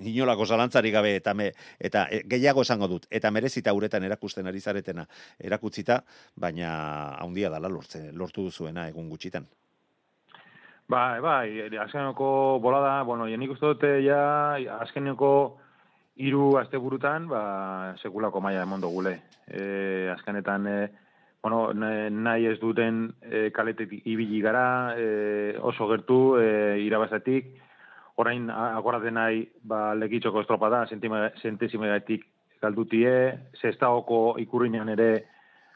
inolako 0.00 0.46
zalantzari 0.46 0.90
gabe 0.90 1.14
eta 1.16 1.34
me, 1.34 1.52
eta 1.78 2.06
e, 2.10 2.22
gehiago 2.26 2.62
esango 2.62 2.88
dut 2.88 3.06
eta 3.10 3.30
merezita 3.30 3.74
uretan 3.74 4.04
erakusten 4.04 4.46
ari 4.46 4.60
zaretena 4.60 5.06
erakutzita 5.38 6.02
baina 6.36 7.16
handia 7.20 7.50
dala 7.50 7.68
lortze 7.68 8.10
lortu 8.12 8.48
duzuena 8.48 8.88
egun 8.88 9.08
gutxitan 9.08 9.46
Bai, 10.90 11.20
bai, 11.22 11.76
azkeneko 11.78 12.58
bolada, 12.58 13.04
bueno, 13.06 13.28
jenik 13.30 13.52
uste 13.54 13.68
dute 13.68 13.90
ja, 14.02 14.56
azkeneko 14.80 15.60
hiru 16.18 16.56
asteburutan, 16.58 17.28
ba, 17.30 17.42
sekulako 18.02 18.42
maila 18.42 18.64
emon 18.66 18.82
gule. 18.82 19.12
E, 19.46 20.10
azkenetan, 20.10 20.66
e, 20.66 20.88
bueno, 21.42 21.60
nahi 21.72 22.50
ez 22.50 22.58
duten 22.58 23.04
e, 23.22 23.50
kaletetik 23.54 24.02
ibili 24.04 24.40
gara, 24.42 24.96
e, 24.98 25.54
oso 25.62 25.86
gertu, 25.92 26.20
e, 26.42 26.80
irabazatik, 26.82 27.54
orain 28.20 28.50
agoratzen 28.50 29.16
nahi 29.16 29.44
ba, 29.64 29.94
legitxoko 29.96 30.42
estropa 30.44 30.68
da, 30.72 30.84
sentesimegatik 30.90 32.26
galdutie, 32.60 33.14
zestaoko 33.60 34.36
ikurriñan 34.42 34.92
ere 34.92 35.10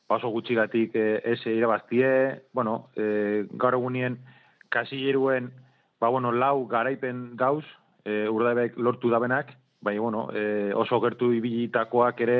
paso 0.06 0.28
gutxigatik 0.28 0.96
e, 1.00 1.06
ez 1.24 1.40
irabaztie, 1.48 2.10
bueno, 2.52 2.90
e, 2.96 3.46
gaur 3.56 3.78
egunien 3.78 4.18
kasieruen, 4.68 5.50
ba, 6.00 6.10
bueno, 6.12 6.32
lau 6.32 6.66
garaipen 6.68 7.36
dauz, 7.40 7.64
e, 8.04 8.26
urdabek 8.28 8.76
lortu 8.76 9.08
dabenak, 9.10 9.54
bai, 9.80 9.96
bueno, 9.98 10.28
e, 10.32 10.72
oso 10.76 11.00
gertu 11.00 11.32
ibilitakoak 11.32 12.20
ere, 12.26 12.38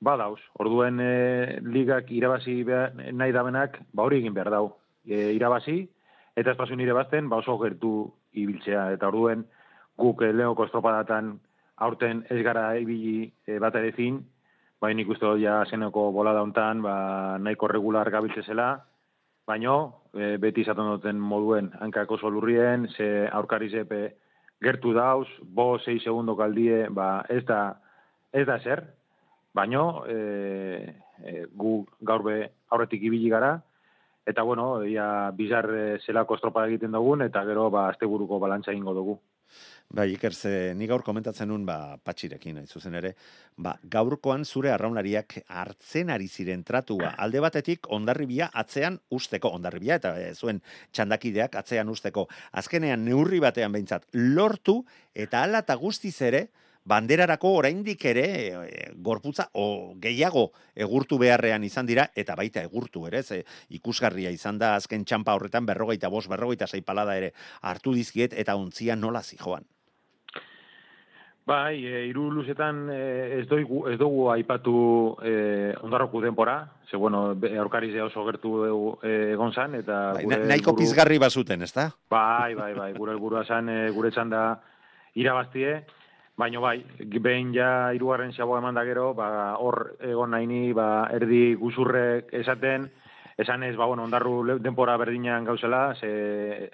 ba, 0.00 0.16
dauz. 0.16 0.40
Orduen 0.62 1.00
e, 1.04 1.60
ligak 1.60 2.10
irabazi 2.16 2.62
nahi 2.64 3.36
dabenak, 3.36 3.76
ba, 3.92 4.06
hori 4.06 4.22
egin 4.22 4.36
behar 4.36 4.52
dau. 4.56 4.66
E, 5.04 5.34
irabazi, 5.36 5.82
eta 6.36 6.54
espazu 6.54 6.78
nire 6.80 6.96
bazten, 6.96 7.28
ba, 7.28 7.42
oso 7.44 7.58
gertu 7.60 7.92
ibiltzea. 8.32 8.90
Eta 8.94 9.08
orduen 9.08 9.44
guk 10.00 10.22
eh, 10.22 10.32
leoko 10.32 10.66
estropadatan 10.66 11.34
aurten 11.80 12.24
ez 12.30 12.42
gara 12.44 12.74
ibili 12.78 13.30
eh, 13.46 13.58
bat 13.58 13.74
ere 13.80 13.92
zin, 13.96 14.20
bai 14.80 14.94
nik 14.94 15.08
uste 15.12 15.28
ja 15.40 15.60
zeneko 15.68 16.10
bola 16.12 16.32
dauntan, 16.36 16.80
ba, 16.82 17.38
nahiko 17.38 17.68
regular 17.68 18.10
gabiltze 18.10 18.42
zela, 18.46 18.72
baino, 19.46 19.76
eh, 20.14 20.36
beti 20.40 20.64
izaten 20.64 20.88
duten 20.94 21.20
moduen 21.20 21.70
hankako 21.80 22.18
solurrien, 22.18 22.88
ze 22.96 23.28
aurkari 23.32 23.70
zepe 23.70 24.00
gertu 24.60 24.92
dauz, 24.92 25.28
bo, 25.42 25.78
sei 25.78 26.00
segundo 26.00 26.36
kaldie, 26.36 26.86
ba, 26.90 27.24
ez 27.28 27.44
da, 27.48 27.80
ez 28.32 28.46
da 28.46 28.58
zer, 28.60 28.84
baino, 29.56 30.04
e, 30.06 30.94
e, 31.24 31.44
gu 31.56 31.80
gaurbe 32.06 32.36
aurretik 32.70 33.02
ibili 33.02 33.30
gara, 33.32 33.56
eta 34.30 34.42
bueno, 34.46 34.84
ia 34.86 35.30
bizar 35.36 35.68
eh, 35.74 35.98
zelako 36.06 36.38
estropa 36.38 36.66
egiten 36.68 36.96
dugun, 36.96 37.26
eta 37.26 37.44
gero 37.48 37.68
ba, 37.70 37.88
asteburuko 37.90 38.38
balantza 38.42 38.72
ingo 38.72 38.94
dugu. 38.94 39.18
Ba, 39.90 40.04
Iker, 40.06 40.34
ze, 40.34 40.50
ni 40.78 40.86
gaur 40.86 41.02
komentatzen 41.02 41.48
nun, 41.50 41.64
ba, 41.66 41.96
patxirekin, 42.06 42.60
hain 42.60 42.68
zuzen 42.70 42.94
ere, 42.94 43.16
ba, 43.58 43.72
gaurkoan 43.90 44.44
zure 44.46 44.70
arraunariak 44.70 45.40
hartzen 45.48 46.12
ari 46.14 46.28
ziren 46.30 46.62
tratua, 46.62 47.10
alde 47.18 47.42
batetik 47.42 47.90
ondarribia 47.90 48.52
atzean 48.62 49.00
usteko, 49.10 49.50
ondarribia, 49.58 49.98
eta 49.98 50.14
e, 50.14 50.30
zuen 50.38 50.62
txandakideak 50.94 51.58
atzean 51.58 51.90
usteko, 51.90 52.28
azkenean 52.62 53.02
neurri 53.04 53.42
batean 53.42 53.74
behintzat, 53.74 54.06
lortu, 54.14 54.84
eta 55.10 55.42
ala 55.42 55.64
eta 55.66 55.74
guztiz 55.82 56.14
ere, 56.22 56.46
banderarako 56.84 57.52
oraindik 57.60 58.04
ere 58.04 58.26
e, 58.48 58.86
gorputza 58.96 59.48
o 59.54 59.94
gehiago 60.00 60.50
egurtu 60.74 61.18
beharrean 61.18 61.64
izan 61.64 61.86
dira 61.86 62.08
eta 62.16 62.36
baita 62.36 62.62
egurtu 62.62 63.06
ere 63.06 63.22
ze 63.22 63.44
ikusgarria 63.68 64.30
izan 64.30 64.58
da 64.58 64.74
azken 64.76 65.04
txampa 65.04 65.34
horretan 65.34 65.66
berrogeita 65.66 66.08
bost 66.08 66.28
berrogeita 66.28 66.66
sei 66.66 66.82
palada 66.82 67.16
ere 67.16 67.32
hartu 67.62 67.92
dizkiet 67.92 68.32
eta 68.32 68.56
ontzia 68.56 68.96
nola 68.96 69.22
zijoan 69.22 69.64
Bai, 71.50 71.82
e, 71.82 72.04
iru 72.06 72.28
luzetan 72.30 72.84
e, 72.92 73.40
ez, 73.40 73.46
dugu, 73.48 73.80
ez 73.90 73.96
dugu 73.98 74.28
aipatu 74.30 74.74
e, 75.24 75.72
ondarroku 75.82 76.20
denpora, 76.22 76.68
ze 76.88 76.96
bueno, 76.96 77.34
aurkariz 77.58 77.94
oso 78.04 78.24
gertu 78.28 78.52
egon 79.02 79.52
zan, 79.52 79.74
eta... 79.74 80.12
Bai, 80.14 80.26
nahiko 80.28 80.74
guru... 80.74 80.84
pizgarri 80.84 81.18
bazuten, 81.18 81.62
ez 81.62 81.72
da? 81.72 81.88
Bai, 82.12 82.54
bai, 82.54 82.74
bai, 82.76 82.92
gure 82.94 83.16
elburua 83.16 83.42
zan, 83.48 83.72
gure 83.96 84.12
txanda 84.14 84.44
irabaztie, 85.18 85.80
Baina 86.40 86.60
bai, 86.62 86.78
behin 87.20 87.50
ja 87.52 87.92
irugarren 87.92 88.30
xaboa 88.32 88.62
eman 88.62 88.78
da 88.78 88.84
gero, 88.88 89.10
ba, 89.12 89.56
hor 89.60 89.98
egon 90.08 90.30
naini, 90.32 90.70
ba, 90.72 90.86
erdi 91.12 91.54
guzurrek 91.60 92.32
esaten, 92.38 92.86
esan 93.44 93.66
ez, 93.66 93.74
ba, 93.76 93.88
bueno, 93.90 94.06
ondarru 94.08 94.56
denpora 94.64 94.94
berdinean 95.02 95.44
gauzela, 95.44 95.82
ze, 96.00 96.70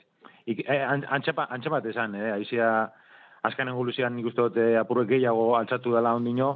ik, 0.46 0.62
eh, 0.68 0.78
antxapa, 0.86 1.48
antxapat 1.58 1.90
esan, 1.90 2.14
eh, 2.14 2.30
aizia, 2.36 2.68
azkanen 3.42 3.74
guluzian 3.74 4.14
nik 4.14 4.30
uste 4.30 4.46
dute 4.46 4.68
apurrek 4.78 5.10
gehiago 5.16 5.56
altzatu 5.58 5.96
dela 5.98 6.14
ondino, 6.14 6.52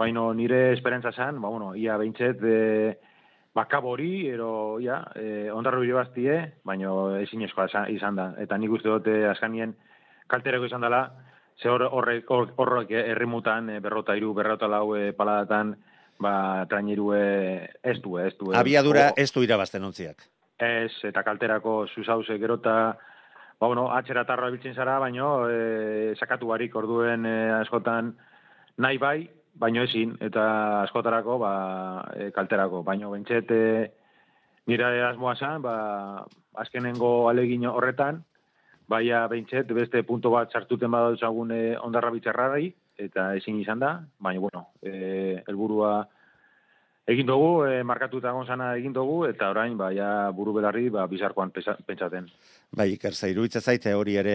baina 0.00 0.24
nire 0.32 0.72
esperantza 0.72 1.12
zen, 1.12 1.42
ba, 1.42 1.52
bueno, 1.52 1.74
ia 1.76 2.00
behintzet, 2.00 2.40
eh, 2.48 2.96
bakabori, 3.52 4.26
ero, 4.32 4.80
ia, 4.80 5.02
eh, 5.20 5.50
ondarru 5.52 5.84
irabaztie, 5.84 6.40
baina 6.64 7.20
ezin 7.20 7.44
izan 7.44 8.16
da. 8.16 8.32
Eta 8.38 8.56
nik 8.56 8.70
uste 8.70 8.88
dute 8.88 9.26
azkanien 9.28 9.76
kaltereko 10.28 10.64
izan 10.64 10.80
dela, 10.80 11.10
ze 11.60 11.68
horrek 11.68 12.30
horrek 12.30 12.90
herrimutan 12.90 13.70
e, 13.70 13.80
berrota 13.80 14.14
hiru 14.14 14.34
berrota 14.34 14.68
lau 14.68 14.94
e, 14.96 15.12
paladatan 15.12 15.74
ba 16.18 16.66
traineru 16.70 17.12
ez 17.14 17.98
du 18.02 18.18
ez 18.18 18.34
du 18.38 18.52
abiadura 18.54 19.12
ez 19.16 19.30
du 19.32 19.42
irabazten 19.42 19.84
ontziak. 19.84 20.22
Ez 20.58 20.92
eta 21.04 21.22
kalterako 21.22 21.86
susause 21.86 22.38
gerota. 22.38 22.96
Ba 23.58 23.66
bueno 23.66 23.88
atzera 23.90 24.24
tarra 24.24 24.50
biltzen 24.50 24.74
zara 24.74 24.98
baino 24.98 25.48
e, 25.50 26.14
sakatu 26.18 26.46
barik 26.46 26.74
orduen 26.76 27.26
e, 27.26 27.50
askotan 27.60 28.14
nahi 28.76 28.98
bai 28.98 29.30
baino 29.54 29.82
ezin 29.82 30.16
eta 30.20 30.82
askotarako 30.82 31.38
ba 31.38 31.52
e, 32.14 32.30
kalterako. 32.30 32.82
Baino 32.82 33.10
bentset 33.10 33.50
e, 33.50 33.90
nire 34.66 35.02
asmoa 35.08 35.34
san 35.34 35.62
ba 35.62 36.24
azkenengo 36.54 37.28
alegin 37.28 37.66
horretan 37.66 38.24
baia 38.88 39.26
behintzet, 39.28 39.70
beste 39.76 40.02
punto 40.02 40.32
bat 40.32 40.52
sartuten 40.52 40.90
badautzagun 40.90 41.52
e, 41.52 41.62
ondarra 41.84 42.10
bitzarrari, 42.14 42.70
eta 42.98 43.34
ezin 43.38 43.60
izan 43.60 43.82
da, 43.82 43.98
baina, 44.18 44.40
bueno, 44.40 44.64
e, 44.82 45.42
elburua 45.46 45.92
egin 47.08 47.28
dugu, 47.28 47.64
e, 47.68 47.82
markatuta 47.88 48.32
gonzana 48.36 48.72
egin 48.80 48.96
dugu, 48.96 49.22
eta 49.28 49.50
orain, 49.52 49.76
baia 49.80 50.30
buru 50.36 50.56
belarri, 50.56 50.88
ba, 50.92 51.06
bizarkoan 51.08 51.52
pentsaten. 51.52 52.28
Bai, 52.76 52.90
iker 52.92 53.14
zairuitza 53.16 53.62
zaite 53.64 53.94
hori 53.96 54.18
ere, 54.20 54.32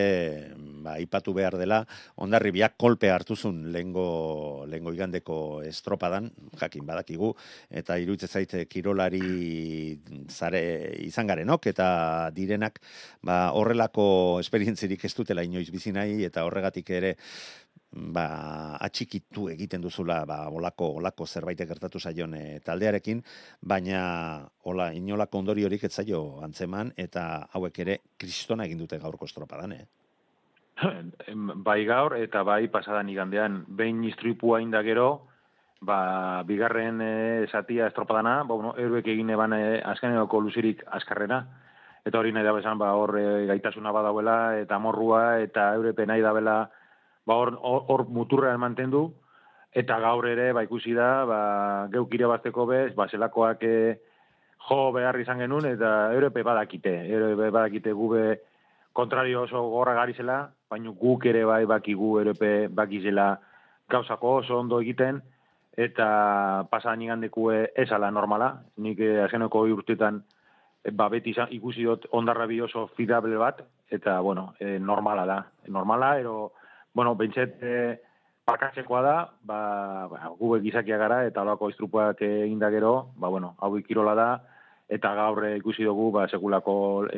ba, 0.82 0.96
ipatu 0.98 1.36
behar 1.38 1.54
dela, 1.62 1.84
ondarri 2.26 2.50
biak 2.56 2.74
kolpe 2.82 3.12
hartuzun 3.14 3.60
lengo, 3.72 4.66
lengo 4.66 4.94
igandeko 4.96 5.36
estropadan, 5.70 6.32
jakin 6.58 6.88
badakigu, 6.88 7.30
eta 7.70 8.00
iruitza 8.02 8.28
zaite 8.28 8.66
kirolari 8.66 10.00
zare 10.34 10.64
izan 11.06 11.30
garenok, 11.30 11.70
eta 11.70 12.32
direnak, 12.34 12.82
ba, 13.22 13.52
horrelako 13.54 14.08
esperientzirik 14.42 15.06
ez 15.06 15.14
dutela 15.14 15.46
inoiz 15.46 15.70
bizinai, 15.70 16.24
eta 16.26 16.48
horregatik 16.50 16.90
ere, 16.90 17.14
ba, 17.94 18.26
atxikitu 18.82 19.48
egiten 19.54 19.82
duzula 19.82 20.24
ba, 20.26 20.40
olako, 20.50 20.90
olako 21.00 21.28
zerbait 21.28 21.60
gertatu 21.60 22.00
zaion 22.00 22.34
e, 22.34 22.60
taldearekin, 22.66 23.22
baina 23.62 24.02
hola, 24.64 24.92
inolako 24.98 25.44
ondori 25.44 25.66
horik 25.68 25.86
etzaio 25.90 26.24
antzeman, 26.46 26.94
eta 26.98 27.48
hauek 27.54 27.80
ere 27.86 28.00
kristona 28.24 28.66
egin 28.70 28.80
dute 28.82 29.00
gaurko 29.04 29.28
estropadan, 29.30 29.76
eh? 29.76 29.86
bai 31.68 31.84
gaur, 31.86 32.16
eta 32.18 32.44
bai 32.48 32.66
pasadan 32.72 33.12
igandean, 33.12 33.64
behin 33.68 34.04
istripua 34.08 34.62
inda 34.64 34.82
gero, 34.86 35.28
ba, 35.84 36.44
bigarren 36.48 37.02
e, 37.04 37.12
esatia 37.44 37.90
estropadana, 37.92 38.40
ba, 38.44 38.56
bueno, 38.56 38.74
eruek 38.80 39.08
egin 39.14 39.34
eban 39.36 39.54
e, 39.58 39.82
azkeneko 39.94 40.40
luzirik 40.42 40.84
azkarrena, 41.00 41.44
eta 42.04 42.20
hori 42.20 42.32
nahi 42.36 42.48
da 42.48 42.56
bezan, 42.56 42.80
ba, 42.80 42.94
hor 43.00 43.18
e, 43.20 43.26
gaitasuna 43.52 43.92
badauela, 43.96 44.38
eta 44.64 44.80
morrua, 44.80 45.42
eta 45.44 45.74
eurepe 45.78 46.08
nahi 46.08 46.24
da 46.24 46.34
bela, 46.36 46.58
ba 47.28 47.38
hor, 47.40 47.54
hor, 47.60 48.08
muturrean 48.12 48.60
mantendu, 48.64 49.10
eta 49.74 50.00
gaur 50.00 50.28
ere, 50.30 50.52
ba 50.56 50.64
ikusi 50.66 50.96
da, 50.96 51.12
ba, 51.28 51.44
geuk 51.94 52.16
irabazteko 52.16 52.66
bez, 52.70 52.90
ba 52.96 53.08
zelakoak 53.12 53.64
e, 53.68 53.78
jo 54.70 54.92
behar 54.96 55.20
izan 55.20 55.42
genuen, 55.44 55.68
eta 55.76 56.14
europe 56.14 56.44
badakite, 56.44 56.94
europe 57.10 57.50
badakite 57.52 57.92
gube 57.92 58.40
kontrario 58.94 59.44
oso 59.44 59.62
gorra 59.70 59.96
gari 59.98 60.14
zela, 60.14 60.48
baina 60.70 60.94
guk 61.00 61.26
ere 61.26 61.44
bai 61.46 61.66
bakigu 61.66 62.20
erepe 62.22 62.68
bakizela 62.70 63.34
gauzako 63.90 64.38
oso 64.42 64.60
ondo 64.60 64.80
egiten, 64.82 65.20
eta 65.76 66.68
pasan 66.70 67.02
igandekue 67.02 67.72
ez 67.76 67.90
ala 67.92 68.12
normala, 68.12 68.54
nik 68.78 69.00
eh, 69.02 69.24
azkeneko 69.26 69.66
urtetan 69.74 70.22
eh, 70.86 70.92
ba, 70.92 71.10
beti 71.10 71.34
izan, 71.34 71.50
ikusi 71.52 71.88
dut 71.90 72.06
ondarra 72.12 72.46
bi 72.48 72.62
oso 72.62 72.86
fidable 72.96 73.38
bat, 73.42 73.64
eta, 73.90 74.20
bueno, 74.22 74.54
eh, 74.60 74.78
normala 74.80 75.26
da. 75.26 75.40
Normala, 75.68 76.18
ero, 76.20 76.54
bueno, 76.94 77.16
bentset 77.16 77.58
eh, 77.62 77.98
pakatzekoa 78.46 79.02
da, 79.02 79.18
ba, 79.42 79.60
ba, 80.12 80.32
gu 80.38 80.56
gizakia 80.62 80.98
gara, 81.02 81.24
eta 81.26 81.42
alako 81.42 81.72
istrupuak 81.74 82.22
eginda 82.22 82.70
gero, 82.70 83.10
ba, 83.18 83.34
bueno, 83.34 83.56
hau 83.60 83.74
ikirola 83.82 84.16
da, 84.16 84.30
eta 84.94 85.14
gaur 85.18 85.46
eh, 85.48 85.58
ikusi 85.58 85.86
dugu, 85.88 86.10
ba, 86.14 86.28
sekulako 86.30 86.76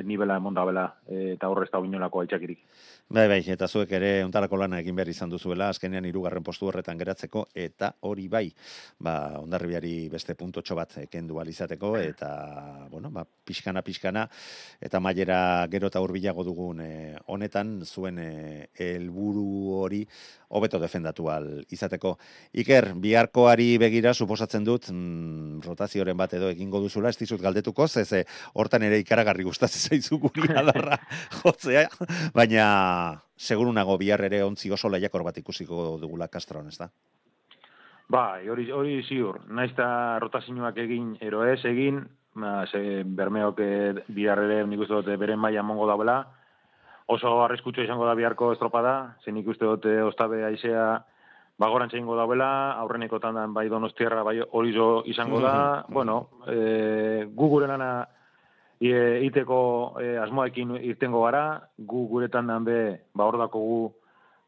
nivela 0.08 0.38
emonda 0.40 0.64
bela, 0.68 0.86
eh, 1.10 1.34
eta 1.36 1.50
horrez 1.52 1.70
da 1.74 1.82
inolako 1.84 2.24
aitzakirik. 2.24 2.62
Bai, 3.08 3.28
bai, 3.30 3.44
eta 3.54 3.68
zuek 3.70 3.92
ere 3.94 4.24
ontarako 4.26 4.58
lana 4.58 4.80
egin 4.82 4.96
behar 4.98 5.12
izan 5.12 5.30
duzuela, 5.30 5.68
azkenean 5.70 6.08
hirugarren 6.10 6.42
postu 6.44 6.66
horretan 6.66 6.98
geratzeko, 6.98 7.44
eta 7.54 7.92
hori 8.10 8.26
bai, 8.28 8.48
ba, 8.98 9.38
ondarribiari 9.44 10.10
beste 10.10 10.34
puntotxo 10.34 10.74
bat 10.76 10.96
kendu 11.12 11.38
alizateko, 11.38 11.92
eta, 12.02 12.30
bueno, 12.90 13.12
ba, 13.14 13.22
pixkana, 13.46 13.84
pixkana, 13.86 14.24
eta 14.82 15.00
mailera 15.00 15.38
gero 15.70 15.92
eta 15.94 16.02
hurbilago 16.02 16.44
dugun 16.48 16.82
eh, 16.82 17.14
honetan, 17.28 17.84
zuen 17.86 18.18
eh, 18.18 18.72
helburu 18.74 19.46
hori 19.84 20.02
hobeto 20.56 20.80
defendatu 20.80 21.30
al 21.30 21.48
izateko. 21.70 22.16
Iker, 22.58 22.92
biharkoari 23.02 23.78
begira, 23.82 24.16
suposatzen 24.16 24.66
dut, 24.66 24.90
mm, 24.90 25.62
rotazioren 25.66 26.18
bat 26.18 26.34
edo 26.34 26.50
egingo 26.50 26.82
duzula, 26.82 27.14
ez 27.14 27.22
dizut 27.22 27.42
galdetuko, 27.42 27.86
ez 27.86 28.12
eh, 28.18 28.26
hortan 28.56 28.84
ere 28.90 28.98
ikaragarri 29.04 29.46
gustatzen 29.46 29.86
zaizu 29.94 30.18
guri 30.26 30.50
adarra 30.56 30.98
jotzea, 31.44 31.86
baina 32.34 32.66
seguru 33.36 33.74
nago 33.74 33.98
bihar 33.98 34.24
ere 34.28 34.44
ontzi 34.44 34.72
oso 34.72 34.90
lehiakor 34.90 35.24
bat 35.24 35.38
ikusiko 35.38 35.98
dugula 36.02 36.28
kastron, 36.28 36.68
ez 36.68 36.78
da? 36.78 36.90
Bai, 38.08 38.48
hori, 38.50 38.70
hori 38.72 39.00
ziur. 39.04 39.42
Naiz 39.50 39.72
eta 39.72 40.20
rotazioak 40.22 40.78
egin, 40.78 41.16
ero 41.26 41.44
ez 41.46 41.64
egin, 41.66 42.04
ba, 42.36 42.66
ze 42.68 43.04
bermeok 43.04 43.60
eh, 43.66 43.94
bihar 44.08 44.44
ere 44.46 44.62
nik 44.68 44.86
uste 44.86 45.00
dut 45.00 45.20
beren 45.20 45.40
maila 45.40 45.64
mongo 45.64 45.88
daubela, 45.90 46.20
oso 47.08 47.34
arriskutxo 47.44 47.84
izango 47.86 48.06
da 48.06 48.16
biharko 48.18 48.52
estropada, 48.54 49.16
ze 49.24 49.32
nik 49.32 49.48
uste 49.48 49.66
dut 49.66 49.86
eh, 49.90 50.02
ostabe 50.06 50.44
aizea 50.46 51.04
bagoran 51.58 51.90
txeingo 51.90 52.18
daubela, 52.18 52.50
aurreneko 52.84 53.20
tandan 53.24 53.54
bai 53.56 53.68
donostiarra 53.72 54.24
bai 54.28 54.40
hori 54.44 54.74
zo 54.74 55.04
izango 55.08 55.40
da, 55.42 55.56
bueno, 55.98 56.18
e, 56.52 57.26
gu 57.32 57.50
gure 57.50 57.68
lana 57.68 58.08
iteko 58.80 59.96
e, 60.02 60.18
asmoekin 60.20 60.76
irtengo 60.82 61.24
gara, 61.24 61.62
gu 61.78 62.08
gure 62.08 62.28
tandan 62.30 62.66
be, 62.66 62.80
ba 63.16 63.24
hor 63.24 63.38
gu, 63.50 63.92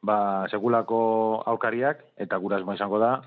ba, 0.03 0.47
sekulako 0.51 1.43
aukariak, 1.45 2.03
eta 2.17 2.37
gura 2.37 2.57
asmoa 2.57 2.75
izango 2.75 2.99
da, 2.99 3.21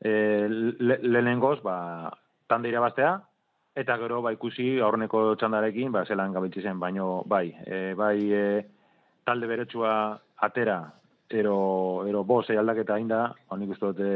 e, 0.00 0.48
le, 0.48 0.98
lehenengoz, 1.02 1.60
ba, 1.62 2.10
tanda 2.48 2.68
irabaztea, 2.68 3.20
eta 3.78 3.96
gero 4.00 4.22
ba 4.22 4.32
ikusi 4.34 4.80
aurreneko 4.82 5.36
txandarekin 5.38 5.92
ba 5.94 6.04
zelan 6.04 6.34
gabitzi 6.34 6.64
zen 6.66 6.80
baino 6.82 7.22
bai. 7.26 7.46
E, 7.66 7.94
bai 7.94 8.16
e, 8.34 8.44
talde 9.24 9.46
beretsua 9.46 9.92
atera 10.48 10.80
ero 11.30 11.58
ero 12.08 12.24
bose 12.24 12.56
aldaketa 12.58 12.96
ainda 12.96 13.20
ba 13.48 13.58
nik 13.60 13.74
uste 13.76 13.92
dut 13.92 14.00
e, 14.02 14.14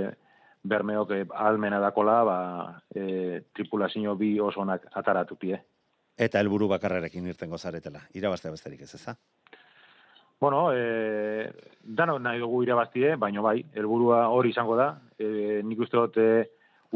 bermeok 0.65 1.11
e, 1.15 1.21
almena 1.47 1.79
dakola 1.85 2.17
ba 2.25 2.39
e, 2.95 3.43
tripulazio 3.55 4.17
bi 4.17 4.39
oso 4.41 4.65
onak 4.65 4.89
ataratu 4.99 5.37
pie 5.37 5.61
Eta 6.17 6.41
helburu 6.41 6.69
bakarrarekin 6.69 7.27
irtengo 7.27 7.59
zaretela. 7.59 8.03
Irabaztea 8.15 8.53
besterik 8.53 8.83
ez, 8.85 8.95
eza? 8.95 9.17
Bueno, 10.43 10.73
e, 10.75 11.53
dano 11.83 12.19
nahi 12.19 12.41
dugu 12.43 12.65
irabaztie, 12.65 13.15
baino 13.17 13.43
bai, 13.43 13.63
helburua 13.75 14.27
hori 14.35 14.51
izango 14.51 14.77
da. 14.77 14.89
E, 15.19 15.63
nik 15.63 15.81
uste 15.87 15.97
dut 15.97 16.19
e, 16.19 16.29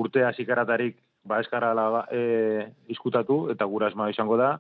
urtea 0.03 0.33
zikaratarik 0.35 0.99
ba 1.27 1.41
eskara 1.41 1.73
la, 1.75 2.05
e, 2.11 2.67
iskutatu 2.93 3.47
eta 3.55 3.65
gura 3.71 3.89
esma 3.89 4.11
izango 4.11 4.37
da 4.37 4.57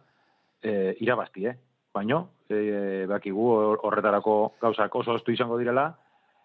e, 0.62 0.94
irabazti, 1.00 1.46
eh? 1.46 1.56
Baino, 1.94 2.22
e, 2.48 3.04
bakigu 3.10 3.46
horretarako 3.86 4.36
gauzak 4.62 4.94
oso 4.94 5.14
ostu 5.18 5.32
izango 5.32 5.58
direla, 5.58 5.88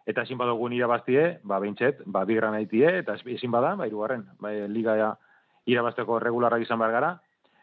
eta 0.05 0.25
ezin 0.25 0.39
badugun 0.41 0.73
irabaztie, 0.73 1.39
ba 1.43 1.59
beintxet, 1.61 2.03
ba 2.05 2.25
bigran 2.25 2.57
aitie, 2.57 2.87
eta 3.03 3.17
ezin 3.21 3.51
bada, 3.53 3.75
ba 3.77 3.87
irugarren, 3.87 4.25
ba, 4.41 4.51
liga 4.67 5.15
irabazteko 5.69 6.19
regularrak 6.19 6.65
izan 6.65 6.81
behar 6.81 6.95
gara, 6.97 7.11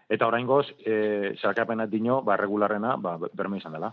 eta 0.09 0.27
orain 0.27 0.47
goz, 0.47 0.67
e, 0.85 1.35
salkapena 1.41 1.87
dino, 1.87 2.23
ba 2.23 2.37
regularrena, 2.37 2.97
ba 2.97 3.19
berme 3.33 3.59
izan 3.59 3.77
dela. 3.77 3.93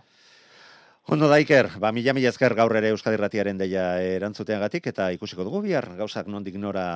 Ondo 1.06 1.28
daiker, 1.30 1.68
ba, 1.78 1.92
mila 1.92 2.12
mila 2.16 2.32
ezker 2.32 2.56
gaur 2.58 2.74
ere 2.74 2.90
Euskadi 2.90 3.18
Ratiaren 3.20 3.58
deia 3.60 4.00
erantzuteagatik 4.02 4.88
eta 4.90 5.12
ikusiko 5.14 5.44
dugu 5.46 5.62
bihar, 5.68 5.92
gauzak 6.00 6.26
nondik 6.26 6.56
nora 6.58 6.86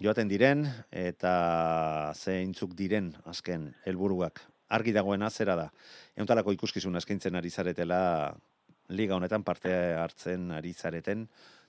joaten 0.00 0.30
diren 0.30 0.64
eta 0.90 2.12
zeintzuk 2.16 2.72
diren 2.78 3.12
azken 3.28 3.68
helburuak 3.84 4.40
argi 4.74 4.94
dagoen 4.96 5.22
azera 5.22 5.56
da. 5.58 5.68
Euntalako 6.16 6.54
ikuskizun 6.56 6.96
eskaintzen 6.96 7.36
ari 7.36 7.50
zaretela 7.50 8.00
liga 8.88 9.16
honetan 9.16 9.44
parte 9.44 9.72
hartzen 10.00 10.50
ari 10.52 10.72
zareten 10.72 11.28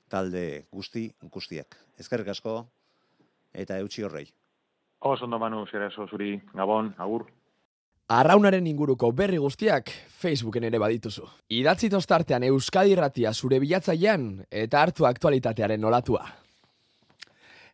talde 0.10 0.65
guzti 0.71 1.10
guztiak. 1.31 1.77
Ezkerrik 1.99 2.31
asko 2.34 2.58
eta 3.53 3.77
eutxi 3.84 4.03
horrei. 4.03 4.27
Oso 4.99 5.25
ondo 5.25 5.39
manu, 5.39 5.65
zera 5.67 5.89
zuri, 5.89 6.41
gabon, 6.53 6.93
agur. 6.97 7.27
Arraunaren 8.08 8.67
inguruko 8.67 9.12
berri 9.12 9.38
guztiak 9.41 9.89
Facebooken 9.89 10.67
ere 10.67 10.77
badituzu. 10.77 11.25
Idatzi 11.49 11.89
tostartean 11.89 12.43
Euskadi 12.45 12.93
Ratia 12.95 13.34
zure 13.34 13.60
bilatzailean 13.60 14.45
eta 14.51 14.81
hartu 14.81 15.08
aktualitatearen 15.10 15.81
nolatua. 15.81 16.21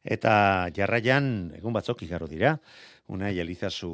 Eta 0.03 0.69
jarraian, 0.73 1.51
egun 1.57 1.75
batzok 1.75 2.03
igaro 2.07 2.27
dira, 2.31 2.55
una 3.11 3.29
jelizazu 3.35 3.91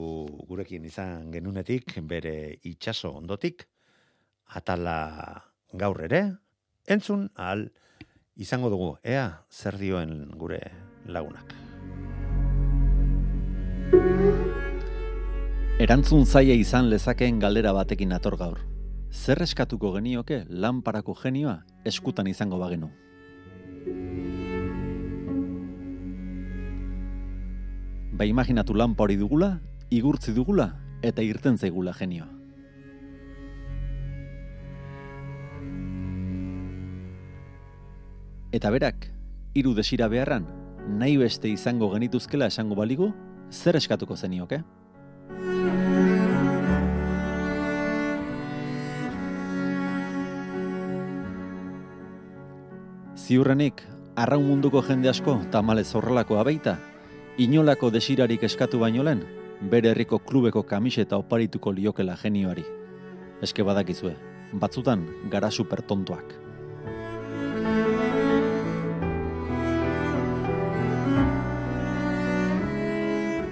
gurekin 0.48 0.86
izan 0.86 1.32
genunetik, 1.34 1.98
bere 2.08 2.60
itxaso 2.64 3.12
ondotik, 3.18 3.66
atala 4.56 5.42
gaur 5.74 6.04
ere, 6.06 6.22
entzun 6.88 7.28
al 7.36 7.68
izango 8.38 8.70
dugu, 8.70 8.94
ea 9.04 9.42
zer 9.50 9.82
dioen 9.82 10.30
gure 10.38 10.62
lagunak. 11.06 11.58
Erantzun 15.78 16.26
zaia 16.26 16.56
izan 16.58 16.90
lezakeen 16.90 17.38
galdera 17.40 17.72
batekin 17.72 18.12
ator 18.12 18.36
gaur. 18.36 18.58
Zer 19.12 19.40
eskatuko 19.46 19.94
genioke 19.94 20.42
lanparako 20.50 21.14
genioa 21.16 21.62
eskutan 21.86 22.28
izango 22.28 22.58
bagenu? 22.60 22.90
Ba 28.18 28.26
imaginatu 28.26 28.74
lanpa 28.74 29.06
hori 29.06 29.16
dugula, 29.16 29.60
igurtzi 29.90 30.34
dugula 30.34 30.72
eta 31.06 31.22
irten 31.22 31.58
zaigula 31.58 31.94
genioa. 31.94 32.28
Eta 38.52 38.72
berak, 38.74 39.12
hiru 39.54 39.76
desira 39.78 40.08
beharran, 40.10 40.50
nahi 40.98 41.18
beste 41.22 41.50
izango 41.54 41.92
genituzkela 41.94 42.48
esango 42.50 42.76
baligu, 42.76 43.14
zer 43.52 43.76
eskatuko 43.76 44.16
zenioke? 44.16 44.62
Ziurrenik, 53.28 53.82
arraun 54.16 54.46
munduko 54.48 54.82
jende 54.88 55.10
asko 55.10 55.42
tamalez 55.52 55.90
horrelako 55.94 56.40
abeita, 56.40 56.78
inolako 57.38 57.90
desirarik 57.92 58.44
eskatu 58.48 58.80
baino 58.80 59.04
lehen, 59.04 59.26
bere 59.62 59.92
herriko 59.92 60.20
klubeko 60.20 60.64
kamiseta 60.64 61.18
oparituko 61.18 61.74
liokela 61.76 62.16
genioari. 62.22 62.64
Eske 63.44 63.64
badakizue, 63.68 64.16
batzutan 64.54 65.04
gara 65.30 65.52
super 65.52 65.82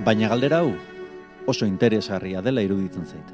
Baina 0.06 0.28
galdera 0.30 0.60
hau, 0.62 0.76
oso 1.50 1.66
interesgarria 1.66 2.42
dela 2.46 2.62
iruditzen 2.62 3.08
zait. 3.10 3.30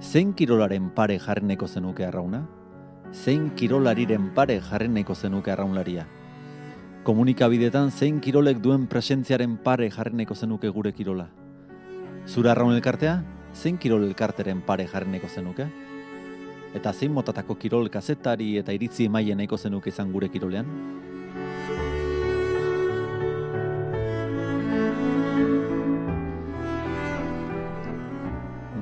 Zein 0.00 0.30
kirolaren 0.32 0.86
pare 0.96 1.18
jarreneko 1.20 1.66
zenuke 1.68 2.06
arrauna? 2.06 2.40
Zein 3.12 3.50
kirolariren 3.52 4.30
pare 4.32 4.56
jarreneko 4.64 5.12
zenuke 5.14 5.52
arraunlaria? 5.52 6.06
Komunikabidetan 7.04 7.92
zein 7.92 8.22
kirolek 8.24 8.62
duen 8.64 8.86
presentziaren 8.88 9.58
pare 9.66 9.90
jarreneko 9.90 10.34
zenuke 10.34 10.70
gure 10.72 10.94
kirola? 10.96 11.28
Zura 12.26 12.54
arraun 12.54 12.72
elkartea, 12.72 13.18
zein 13.52 13.76
kirol 13.76 14.08
elkarteren 14.08 14.64
pare 14.64 14.88
jarreneko 14.88 15.28
zenuke? 15.28 15.68
Eta 16.72 16.94
zein 16.94 17.12
motatako 17.12 17.58
kirol 17.60 17.92
kazetari 17.92 18.54
eta 18.56 18.72
iritzi 18.72 19.04
emaien 19.12 19.36
nahiko 19.36 19.60
zenuke 19.60 19.92
izan 19.92 20.16
gure 20.16 20.32
kirolean? 20.32 20.64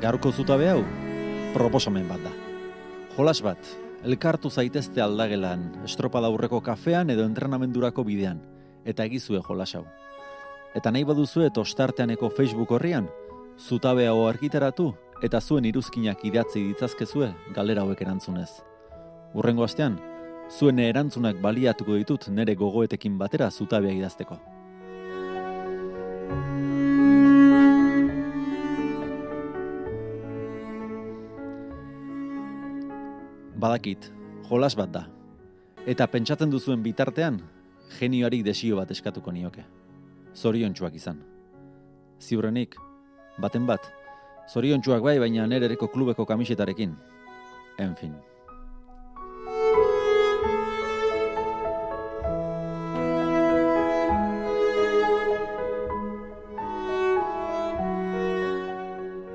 Gaurko 0.03 0.33
zutabe 0.35 0.67
hau, 0.67 0.81
proposamen 1.55 2.09
bat 2.11 2.25
da. 2.25 2.31
Jolas 3.15 3.37
bat, 3.45 3.69
elkartu 4.03 4.51
zaitezte 4.51 4.99
aldagelan, 5.05 5.69
estropada 5.87 6.27
aurreko 6.27 6.59
kafean 6.67 7.13
edo 7.15 7.23
entrenamendurako 7.23 8.03
bidean, 8.09 8.41
eta 8.83 9.07
egizue 9.07 9.39
jolas 9.47 9.77
hau. 9.79 9.85
Eta 10.75 10.91
nahi 10.91 11.07
baduzue 11.07 11.53
tostarteaneko 11.55 12.33
Facebook 12.35 12.73
horrian, 12.75 13.07
zutabe 13.55 14.09
hau 14.11 14.25
argitaratu 14.27 14.89
eta 15.23 15.39
zuen 15.41 15.69
iruzkinak 15.71 16.25
idatzi 16.27 16.65
ditzazkezue 16.73 17.29
galdera 17.55 17.85
hauek 17.87 18.03
erantzunez. 18.03 18.51
Urrengo 19.39 19.63
astean, 19.69 20.01
zuen 20.51 20.83
erantzunak 20.83 21.39
baliatuko 21.39 21.95
ditut 22.01 22.27
nere 22.27 22.59
gogoetekin 22.59 23.23
batera 23.23 23.53
zutabea 23.55 23.95
idazteko. 24.01 24.41
Badakit, 33.63 34.09
jolas 34.49 34.75
bat 34.75 34.91
da. 34.91 35.05
Eta 35.87 36.09
pentsatzen 36.11 36.51
duzuen 36.51 36.81
bitartean, 36.83 37.37
genioari 37.95 38.41
desio 38.43 38.81
bat 38.81 38.91
eskatuko 38.91 39.31
nioke. 39.31 39.63
Zoriontsuak 40.35 40.97
izan. 40.99 41.21
Ziurrenik, 42.19 42.75
baten 43.39 43.67
bat, 43.69 43.87
zoriontsuak 44.51 45.07
bai, 45.07 45.15
baina 45.23 45.47
nerereko 45.47 45.87
klubeko 45.95 46.27
kamisetarekin. 46.27 46.99
En 47.79 47.95
fin. 47.95 48.19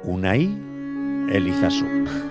Unai 0.03 0.41
Elizazu. 1.31 2.26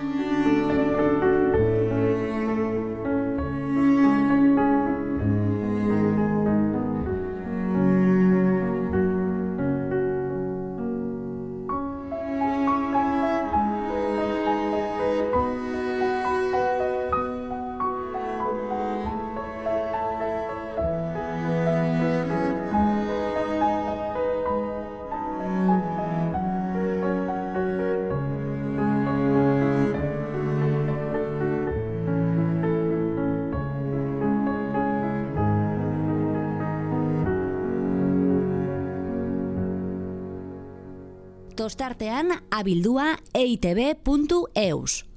Tostartean 41.57 42.29
abildua 42.53 43.17
eitb.eus. 43.33 45.16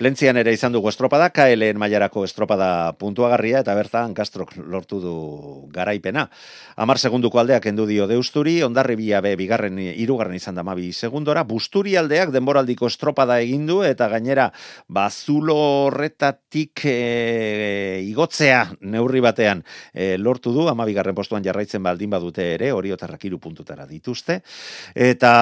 Plentzian 0.00 0.38
ere 0.40 0.54
izan 0.56 0.72
dugu 0.72 0.88
estropada, 0.88 1.26
KLN 1.28 1.76
mailarako 1.76 2.22
estropada 2.24 2.94
puntuagarria, 2.96 3.58
eta 3.60 3.74
bertan 3.76 4.14
Kastrok 4.16 4.54
lortu 4.56 4.96
du 4.96 5.16
garaipena. 5.74 6.22
Amar 6.80 6.96
segunduko 6.96 7.36
aldeak 7.36 7.66
endu 7.68 7.84
dio 7.84 8.06
deusturi, 8.08 8.54
ondarri 8.64 8.96
bia 8.96 9.20
be, 9.20 9.34
bigarren, 9.36 9.76
irugarren 9.76 10.38
izan 10.38 10.56
da 10.56 10.64
mabi 10.64 10.94
segundora, 10.96 11.42
busturi 11.44 11.98
aldeak 12.00 12.32
denboraldiko 12.32 12.88
estropada 12.88 13.36
egindu, 13.44 13.82
eta 13.84 14.08
gainera, 14.08 14.46
bazulo 14.88 15.58
horretatik 15.90 16.86
e, 16.88 18.00
igotzea 18.08 18.62
neurri 18.80 19.20
batean 19.20 19.60
e, 19.92 20.16
lortu 20.16 20.54
du, 20.56 20.64
ama 20.72 20.88
bigarren 20.88 21.18
postuan 21.20 21.44
jarraitzen 21.44 21.84
baldin 21.84 22.16
badute 22.16 22.48
ere, 22.54 22.72
hori 22.72 22.96
otarrak 22.96 23.28
iru 23.28 23.36
puntutara 23.36 23.84
dituzte, 23.84 24.40
eta 24.96 25.36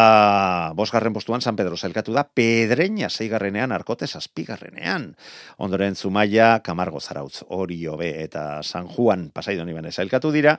bosgarren 0.74 1.14
postuan 1.14 1.46
San 1.46 1.54
Pedro 1.54 1.78
zelkatu 1.78 2.18
da, 2.18 2.26
pedreña 2.26 3.06
zeigarrenean 3.06 3.78
arkote 3.78 4.10
zazpi 4.10 4.47
garrenean. 4.48 5.10
Ondoren 5.58 5.94
Zumaia, 5.94 6.58
Kamargo 6.64 7.00
Zarautz, 7.00 7.44
hori 7.48 7.78
hobe 7.86 8.10
eta 8.24 8.62
San 8.62 8.88
Juan 8.88 9.28
pasaidoni 9.34 9.76
bene 9.76 9.92
zailkatu 9.92 10.32
dira, 10.34 10.56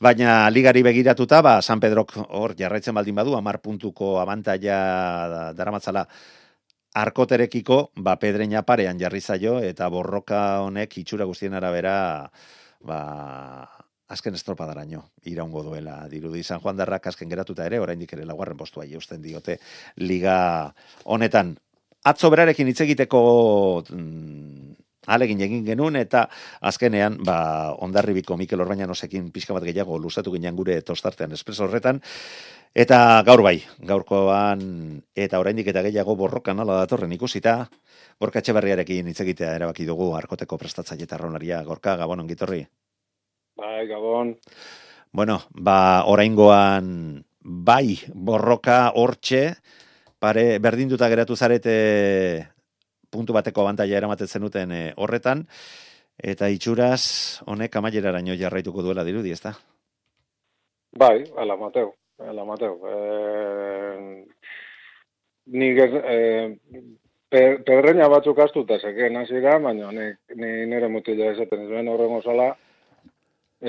baina 0.00 0.48
ligari 0.50 0.82
begiratuta, 0.86 1.42
ba, 1.44 1.60
San 1.62 1.80
Pedrok 1.80 2.16
hor 2.26 2.56
jarraitzen 2.58 2.96
baldin 2.96 3.20
badu, 3.20 3.36
amar 3.36 3.60
puntuko 3.62 4.16
abantaia 4.20 5.52
daramatzala 5.54 6.06
arkoterekiko, 6.96 7.80
ba, 8.00 8.16
pedreina 8.18 8.64
parean 8.64 8.98
jarri 8.98 9.20
zaio, 9.20 9.58
eta 9.60 9.88
borroka 9.92 10.62
honek 10.64 10.96
itxura 11.02 11.28
guztien 11.28 11.54
arabera, 11.54 11.96
ba, 12.80 13.00
azken 14.08 14.34
estropadaraino 14.38 15.02
iraungo 15.26 15.62
duela. 15.66 16.06
Dirudi 16.08 16.42
San 16.42 16.60
Juan 16.60 16.76
Darrak 16.78 17.08
azken 17.10 17.28
geratuta 17.28 17.66
ere 17.66 17.80
oraindik 17.82 18.12
ere 18.14 18.26
laugarren 18.26 18.56
postua 18.56 18.86
eusten 18.86 19.22
diote 19.22 19.58
liga 19.96 20.72
honetan 21.04 21.56
atzo 22.06 22.30
berarekin 22.30 22.70
hitz 22.70 22.80
egiteko 22.84 23.20
mm, 23.90 24.76
alegin 25.06 25.40
egin 25.46 25.64
genuen 25.66 25.96
eta 25.98 26.26
azkenean 26.70 27.18
ba 27.24 27.38
Ondarribiko 27.82 28.36
Mikel 28.36 28.62
Orbañanosekin 28.62 29.30
pixka 29.34 29.54
bat 29.54 29.66
gehiago 29.66 29.98
luzatu 29.98 30.34
ginen 30.34 30.56
gure 30.56 30.80
tostartean 30.82 31.32
espreso 31.32 31.66
horretan. 31.66 32.00
Eta 32.76 33.22
gaur 33.24 33.40
bai 33.42 33.56
gaurkoan 33.88 34.62
eta 35.16 35.40
oraindik 35.40 35.70
eta 35.72 35.82
gehiago 35.86 36.16
borrokan 36.16 36.60
ala 36.60 36.82
datorren 36.82 37.12
ikusita 37.16 37.62
Gorka 38.20 38.40
Etxeberriarekin 38.42 39.08
hitz 39.08 39.20
egitea 39.24 39.54
erabaki 39.56 39.86
dugu 39.88 40.10
arkoteko 40.16 40.58
prestatzaile 40.60 41.06
eta 41.08 41.16
ronaria 41.20 41.62
Gorka 41.64 41.96
Gabon 41.96 42.20
ongitorri 42.20 42.66
Bai 43.56 43.86
Gabon. 43.88 44.34
Bueno, 45.12 45.40
ba 45.50 46.04
oraingoan 46.04 47.24
bai 47.40 47.96
borroka 48.12 48.90
hortxe 48.92 49.56
pare 50.18 50.58
berdinduta 50.58 51.08
geratu 51.12 51.36
zarete 51.36 51.74
puntu 53.10 53.32
bateko 53.36 53.62
abantaia 53.62 53.98
eramaten 53.98 54.26
zenuten 54.26 54.72
e, 54.72 54.82
horretan, 54.96 55.44
eta 56.16 56.48
itxuraz 56.52 57.42
honek 57.46 57.76
amaieraraino 57.76 58.36
jarraituko 58.40 58.82
duela 58.82 59.04
dirudi, 59.04 59.32
ezta? 59.32 59.54
Bai, 60.96 61.24
ala 61.36 61.56
Mateo, 61.56 61.94
ala 62.18 62.44
Mateo. 62.44 62.76
E, 62.88 62.94
ni 65.46 65.70
e, 65.76 66.56
pedreña 67.30 68.08
batzuk 68.08 68.38
astuta 68.38 68.78
zeken 68.78 69.16
hasi 69.16 69.40
baina 69.40 69.92
ni, 69.92 70.06
ni 70.34 70.66
nire 70.66 70.88
mutila 70.88 71.32
esaten 71.32 71.68
zuen 71.68 71.88
horren 71.88 72.16
osala, 72.18 72.54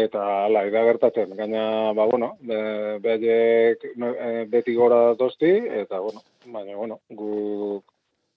eta 0.04 0.24
ala, 0.46 0.64
ida 0.68 0.84
gertatzen, 0.86 1.36
gaina, 1.38 1.92
ba, 1.98 2.06
bueno, 2.06 2.36
be, 2.42 3.00
be, 3.04 4.46
beti 4.52 4.76
gora 4.76 5.02
datosti, 5.12 5.52
eta, 5.82 6.00
bueno, 6.00 6.24
baina, 6.46 6.76
bueno, 6.76 7.00
gu, 7.10 7.84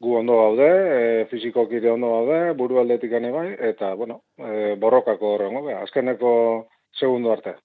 gu 0.00 0.16
ondo 0.16 0.36
gaude, 0.40 0.68
e, 0.98 1.24
fizikoak 1.30 1.72
ire 1.76 1.90
ondo 1.92 2.12
gaude, 2.16 2.40
buru 2.58 2.80
aldetik 2.80 3.12
bai, 3.12 3.48
eta, 3.72 3.94
bueno, 3.94 4.22
e, 4.38 4.76
borrokako 4.80 5.34
horrengo, 5.34 5.68
azkeneko 5.76 6.68
segundo 6.92 7.32
arte. 7.32 7.56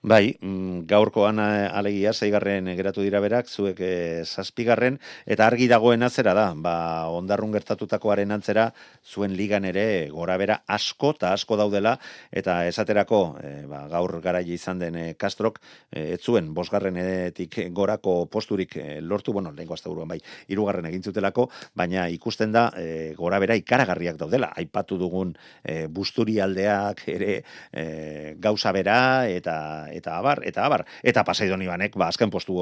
Bai, 0.00 0.38
mm, 0.40 0.84
gaurkoan 0.86 1.40
eh, 1.42 1.66
alegia 1.74 2.12
zeigarren 2.12 2.68
geratu 2.78 3.02
dira 3.02 3.18
berak, 3.18 3.48
zuek 3.50 3.80
e, 3.82 4.22
zazpigarren, 4.22 5.00
eta 5.26 5.42
argi 5.50 5.66
dagoen 5.66 6.06
atzera 6.06 6.34
da, 6.38 6.52
ba, 6.54 7.08
ondarrun 7.10 7.50
gertatutakoaren 7.50 8.30
antzera, 8.30 8.68
zuen 9.02 9.34
ligan 9.34 9.64
ere 9.66 10.06
gora 10.12 10.36
bera 10.38 10.60
asko 10.68 11.10
eta 11.16 11.32
asko 11.34 11.56
daudela, 11.58 11.96
eta 12.30 12.60
esaterako 12.68 13.18
e, 13.42 13.50
ba, 13.66 13.80
gaur 13.90 14.20
garaile 14.22 14.54
izan 14.54 14.78
den 14.78 14.94
e, 14.94 15.14
Kastrok, 15.18 15.58
e, 15.90 16.14
ez 16.14 16.20
zuen 16.22 16.54
bosgarrenetik 16.54 17.58
gorako 17.74 18.28
posturik 18.30 18.78
lortu, 19.02 19.32
bueno, 19.34 19.50
lehenko 19.50 19.74
azta 19.74 19.90
buruan 19.90 20.14
bai, 20.14 20.20
irugarren 20.46 20.86
egintzutelako, 20.92 21.48
baina 21.74 22.06
ikusten 22.14 22.54
da 22.54 22.68
e, 22.78 23.16
gora 23.18 23.42
bera 23.42 23.58
ikaragarriak 23.58 24.22
daudela, 24.22 24.52
aipatu 24.54 24.94
dugun 25.02 25.34
e, 25.64 25.88
busturi 25.90 26.38
aldeak 26.38 27.02
ere 27.18 27.42
e, 27.72 28.36
gauza 28.38 28.70
bera, 28.70 29.26
eta 29.26 29.87
eta 29.92 30.18
abar, 30.18 30.42
eta 30.46 30.64
abar, 30.66 30.84
eta 31.02 31.24
pasaidoni 31.24 31.66
banek, 31.66 31.96
ba, 31.96 32.08
azken 32.08 32.30
postu 32.30 32.58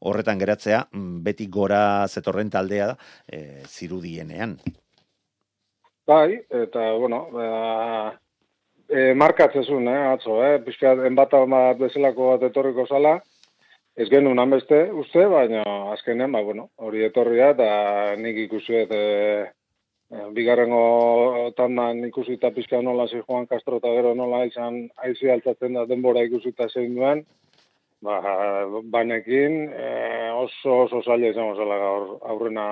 horretan 0.00 0.40
geratzea, 0.40 0.84
mm, 0.92 1.22
beti 1.24 1.46
gora 1.48 2.06
zetorren 2.08 2.50
taldea 2.50 2.92
e, 3.26 3.62
zirudienean. 3.66 4.58
Bai, 6.06 6.36
eta, 6.50 6.92
bueno, 7.00 7.26
ba, 7.32 8.18
e, 8.88 9.14
markatzezun, 9.14 9.88
eh, 9.88 10.00
atzo, 10.12 10.42
eh, 10.44 10.58
pixka, 10.64 10.92
enbata 11.08 11.40
bat 11.48 11.78
bezalako 11.78 12.34
bat 12.34 12.50
etorriko 12.50 12.86
zala, 12.86 13.18
ez 13.96 14.08
genuen 14.10 14.50
beste 14.50 14.90
uste, 14.92 15.26
baina 15.30 15.62
azkenen, 15.92 16.32
ba, 16.32 16.42
bueno, 16.42 16.68
hori 16.76 17.04
etorria, 17.04 17.50
eta 17.56 18.16
nik 18.20 18.36
ikusuet, 18.48 18.90
Eh, 18.92 19.46
bigarrengo 20.34 21.50
tandan 21.56 22.04
ikusita 22.08 22.50
pizka 22.54 22.80
nola 22.82 23.06
zi 23.08 23.20
Juan 23.26 23.46
Castro 23.46 23.78
eta 23.80 23.90
gero 23.96 24.14
nola 24.14 24.44
izan 24.46 24.84
aizi 24.96 25.30
altzatzen 25.30 25.74
da 25.74 25.86
denbora 25.90 26.22
ikusita 26.26 26.68
zein 26.68 26.94
duen, 26.94 27.24
ba, 28.04 28.20
banekin 28.94 29.58
e, 29.72 29.90
oso 30.36 30.84
oso 30.84 31.02
zaila 31.02 31.32
izango 31.32 31.56
zela 31.56 31.78
gaur 31.82 32.08
aurrena 32.30 32.64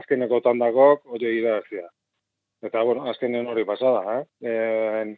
azkeneko 0.00 0.40
tandakok 0.44 1.04
hori 1.14 1.34
irazia. 1.38 1.88
Eta, 2.62 2.82
bueno, 2.84 3.06
azkenen 3.08 3.46
hori 3.48 3.64
pasada, 3.64 4.18
eh? 4.18 4.24
E, 4.44 5.16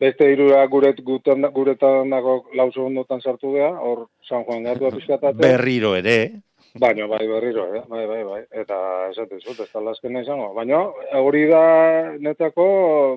beste 0.00 0.30
irura 0.32 0.64
gure, 0.72 0.94
gutan, 1.06 1.44
gure 1.54 1.76
tandakok 1.78 2.54
lau 2.58 2.70
segundotan 2.72 3.20
sartu 3.20 3.52
dea, 3.54 3.70
hor 3.78 4.08
San 4.26 4.46
Juan 4.46 4.64
gatu 4.66 4.88
apizkatate. 4.88 5.38
Berriro 5.42 5.94
ere, 5.98 6.16
Baina, 6.78 7.06
bai, 7.06 7.26
berriro, 7.26 7.64
eh? 7.74 7.82
bai, 7.88 8.04
bai, 8.06 8.20
bai, 8.22 8.40
eta 8.54 8.76
esaten 9.10 9.40
zut, 9.40 9.58
ez 9.58 9.72
tala 9.72 9.90
azkena 9.90 10.20
izango. 10.22 10.52
Baina, 10.54 10.78
hori 11.18 11.48
da 11.50 11.62
netako, 12.22 12.66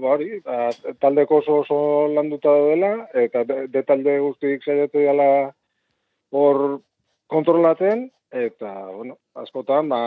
ba, 0.01 0.15
hori, 0.15 0.39
ba, 0.41 0.71
taldeko 0.99 1.37
oso 1.43 1.59
oso 1.61 1.77
landuta 2.15 2.49
dela, 2.71 2.91
eta 3.13 3.43
de, 3.45 3.67
de 3.69 3.83
talde 3.85 4.17
guztik 4.23 4.65
saiatu 4.65 5.05
dela 5.05 5.27
hor 6.33 6.81
kontrolaten, 7.29 8.07
eta, 8.33 8.73
bueno, 8.89 9.19
askotan, 9.37 9.93
ba, 9.93 10.01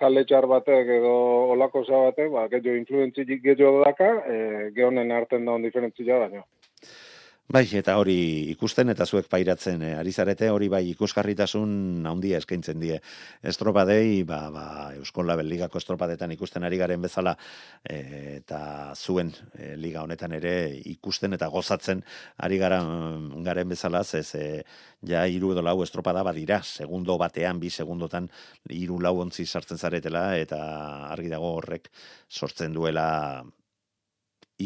kale 0.00 0.24
txar 0.24 0.48
batek 0.48 0.88
edo 0.96 1.14
olako 1.52 1.84
batek, 1.84 2.32
ba, 2.32 2.48
gehiago 2.48 2.78
influentzik 2.80 3.28
gehiago 3.44 3.84
daka, 3.84 4.08
e, 4.24 4.70
gehonen 4.72 5.12
arten 5.12 5.44
daun 5.44 5.68
diferentzia 5.68 6.16
baino. 6.24 6.46
Bai, 7.52 7.66
eta 7.76 7.98
hori 8.00 8.14
ikusten 8.48 8.88
eta 8.88 9.04
zuek 9.04 9.26
pairatzen 9.28 9.82
eh, 9.84 9.90
ari 10.00 10.12
zarete, 10.16 10.46
hori 10.48 10.70
bai 10.72 10.80
ikusgarritasun 10.94 12.06
handia 12.08 12.38
eskaintzen 12.40 12.80
die. 12.80 12.96
Estropadei, 13.52 14.22
ba, 14.24 14.38
ba, 14.54 14.64
Euskon 14.96 15.28
Label 15.28 15.50
Ligako 15.52 15.82
estropadetan 15.82 16.32
ikusten 16.32 16.64
ari 16.64 16.80
garen 16.80 17.04
bezala 17.04 17.36
eh, 17.84 18.38
eta 18.38 18.62
zuen 18.96 19.34
eh, 19.58 19.74
liga 19.76 20.00
honetan 20.00 20.32
ere 20.40 20.54
ikusten 20.94 21.36
eta 21.36 21.52
gozatzen 21.52 22.00
ari 22.40 22.56
gara, 22.62 22.80
mm, 22.88 23.44
garen 23.44 23.68
bezala, 23.76 24.00
ez 24.00 24.34
e, 24.34 24.48
ja 25.04 25.26
iru 25.28 25.52
edo 25.52 25.60
lau 25.60 25.82
estropada 25.84 26.24
badira, 26.24 26.62
segundo 26.64 27.18
batean, 27.20 27.60
bi 27.60 27.68
segundotan 27.68 28.32
hiru 28.70 28.96
lau 28.96 29.18
ontzi 29.26 29.44
sartzen 29.44 29.76
zaretela 29.76 30.30
eta 30.40 30.62
argi 31.12 31.28
dago 31.28 31.58
horrek 31.58 31.92
sortzen 32.30 32.72
duela 32.72 33.10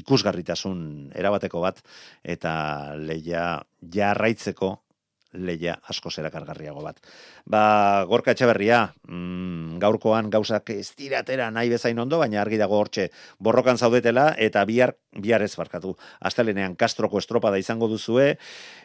ikusgarritasun 0.01 1.13
erabateko 1.15 1.63
bat 1.65 1.83
eta 2.37 2.57
leia 2.97 3.47
jarraitzeko 3.81 4.77
leia 5.37 5.77
asko 5.91 6.11
zerakargarriago 6.11 6.83
bat. 6.83 7.01
Ba, 7.47 8.05
gorka 8.09 8.33
etxeberria, 8.33 8.93
mm, 9.09 9.79
gaurkoan 9.83 10.31
gauzak 10.31 10.71
ez 10.75 10.91
tiratera 10.97 11.51
nahi 11.51 11.71
bezain 11.71 11.99
ondo, 11.99 12.19
baina 12.19 12.41
argi 12.41 12.57
dago 12.57 12.79
hortxe 12.79 13.11
borrokan 13.39 13.79
zaudetela, 13.79 14.35
eta 14.39 14.65
bihar, 14.65 14.97
bihar 15.13 15.43
ez 15.43 15.55
barkatu. 15.57 15.97
Astelenean 16.21 16.77
kastroko 16.77 17.19
estropada 17.19 17.59
izango 17.59 17.89
duzue, 17.89 18.37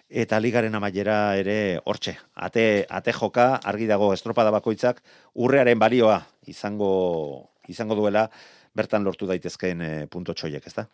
eta 0.09 0.39
ligaren 0.39 0.75
amaiera 0.75 1.35
ere 1.39 1.79
hortxe. 1.85 2.17
Ate, 2.35 2.85
ate 2.89 3.13
joka, 3.13 3.55
argi 3.63 3.87
dago 3.87 4.13
estropada 4.13 4.51
bakoitzak, 4.51 5.01
urrearen 5.35 5.79
balioa 5.79 6.25
izango, 6.47 7.51
izango 7.67 7.95
duela, 7.95 8.29
bertan 8.75 9.03
lortu 9.03 9.27
daitezkeen 9.27 9.81
e, 9.81 9.93
punto 10.07 10.33
txoiek, 10.33 10.67
ez 10.67 10.75
da? 10.75 10.87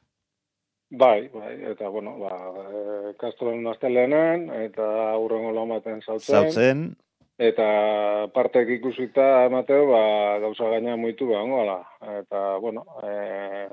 Bai, 0.90 1.28
bai, 1.34 1.54
eta 1.68 1.90
bueno, 1.90 2.14
ba, 2.18 2.32
e, 2.64 3.14
kastroen 3.20 3.66
astelenen, 3.68 4.48
eta 4.56 4.86
aurrengo 5.12 5.52
lamaten 5.52 6.00
zautzen. 6.02 6.36
Zautzen. 6.36 6.84
Eta 7.38 7.66
partek 8.34 8.70
ikusita 8.78 9.50
Mateo, 9.52 9.90
ba, 9.92 10.04
gauza 10.40 10.70
gaina 10.72 10.96
muitu 10.96 11.28
behar, 11.28 11.52
ala. 11.60 11.78
Eta, 12.22 12.44
bueno, 12.64 12.86
e, 13.04 13.68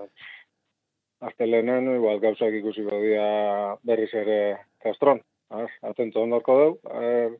astelenen, 1.30 1.94
igual 1.94 2.18
gauzak 2.20 2.58
ikusiko 2.58 2.98
dira 3.06 3.78
berriz 3.86 4.10
ere 4.12 4.40
kastron. 4.82 5.22
Az, 5.54 5.70
atento 5.86 6.24
ondorko 6.26 6.58
dugu. 6.60 6.94
E, 6.98 7.30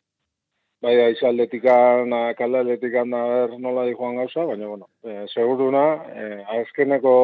bai, 0.84 0.94
aiz 1.06 1.20
aldetikan, 1.24 2.12
kalde 2.38 2.60
aldetikan 2.60 3.14
da 3.14 3.22
ber 3.30 3.56
nola 3.60 3.86
di 3.88 3.94
joan 3.96 4.18
gauza, 4.20 4.44
baina, 4.48 4.68
bueno, 4.68 4.90
e, 5.02 5.24
seguruna, 5.32 5.84
e, 6.12 6.26
azkeneko 6.60 7.14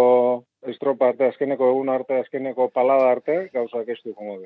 estropa 0.72 1.11
arte, 1.12 1.28
azkeneko 1.28 1.68
egun 1.74 1.92
arte, 1.92 2.22
azkeneko 2.24 2.70
palada 2.72 3.11
arte, 3.12 3.42
gauzak 3.52 3.88
ez 3.92 4.00
du 4.04 4.14
jongo 4.14 4.40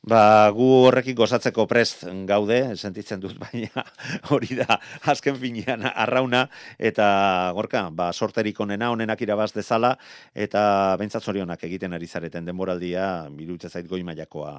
Ba, 0.00 0.48
gu 0.56 0.66
horrekin 0.86 1.12
gozatzeko 1.12 1.66
prest 1.68 2.06
gaude, 2.24 2.74
sentitzen 2.80 3.20
dut, 3.20 3.34
baina 3.44 3.84
hori 4.32 4.56
da, 4.56 4.78
azken 5.12 5.36
finean 5.36 5.84
arrauna, 5.90 6.46
eta 6.78 7.52
gorka, 7.56 7.84
ba, 7.92 8.08
sorterik 8.12 8.60
onena, 8.64 8.90
onenak 8.94 9.20
irabaz 9.20 9.52
dezala, 9.52 9.92
eta 10.32 10.96
bentsat 10.96 11.22
zorionak 11.22 11.68
egiten 11.68 11.92
ari 11.92 12.08
zareten 12.08 12.48
denboraldia, 12.48 13.28
birutza 13.36 13.68
zait 13.68 13.88
goi 13.88 14.00
maiakoa. 14.08 14.54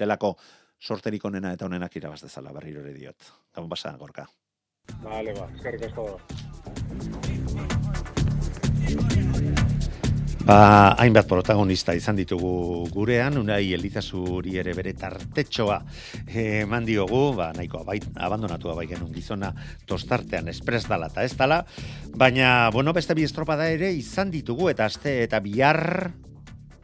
Telako, 0.00 0.32
sorterik 0.80 1.24
onena 1.24 1.52
eta 1.52 1.66
onenak 1.68 1.96
irabaz 1.96 2.22
dezala, 2.24 2.52
berriro 2.56 2.80
ere 2.80 2.94
diot. 2.96 3.32
Gabon 3.54 3.68
basa, 3.70 3.92
gorka. 4.00 4.26
Vale, 5.04 5.34
ba, 5.36 5.48
eskerrik 5.54 5.86
asko. 5.90 6.18
Ba, 10.40 10.96
hainbat 10.98 11.28
protagonista 11.28 11.92
izan 11.94 12.16
ditugu 12.16 12.88
gurean, 12.90 13.36
unai 13.38 13.74
elizazuri 13.76 14.56
ere 14.58 14.72
bere 14.74 14.94
tartetxoa 14.98 15.76
eman 16.42 16.88
diogu, 16.88 17.20
ba, 17.36 17.50
nahiko 17.54 17.82
abait, 17.84 18.08
abandonatua 18.16 18.74
bai 18.78 18.88
genuen 18.90 19.12
gizona 19.14 19.52
tostartean 19.86 20.48
espres 20.50 20.86
dala 20.88 21.10
eta 21.12 21.26
ez 21.28 21.36
dala, 21.36 21.60
baina, 22.16 22.70
bueno, 22.72 22.96
beste 22.96 23.14
bi 23.14 23.28
estropada 23.28 23.68
ere 23.70 23.92
izan 23.92 24.32
ditugu 24.32 24.72
eta 24.72 24.88
aste 24.88 25.20
eta 25.28 25.42
bihar 25.44 26.10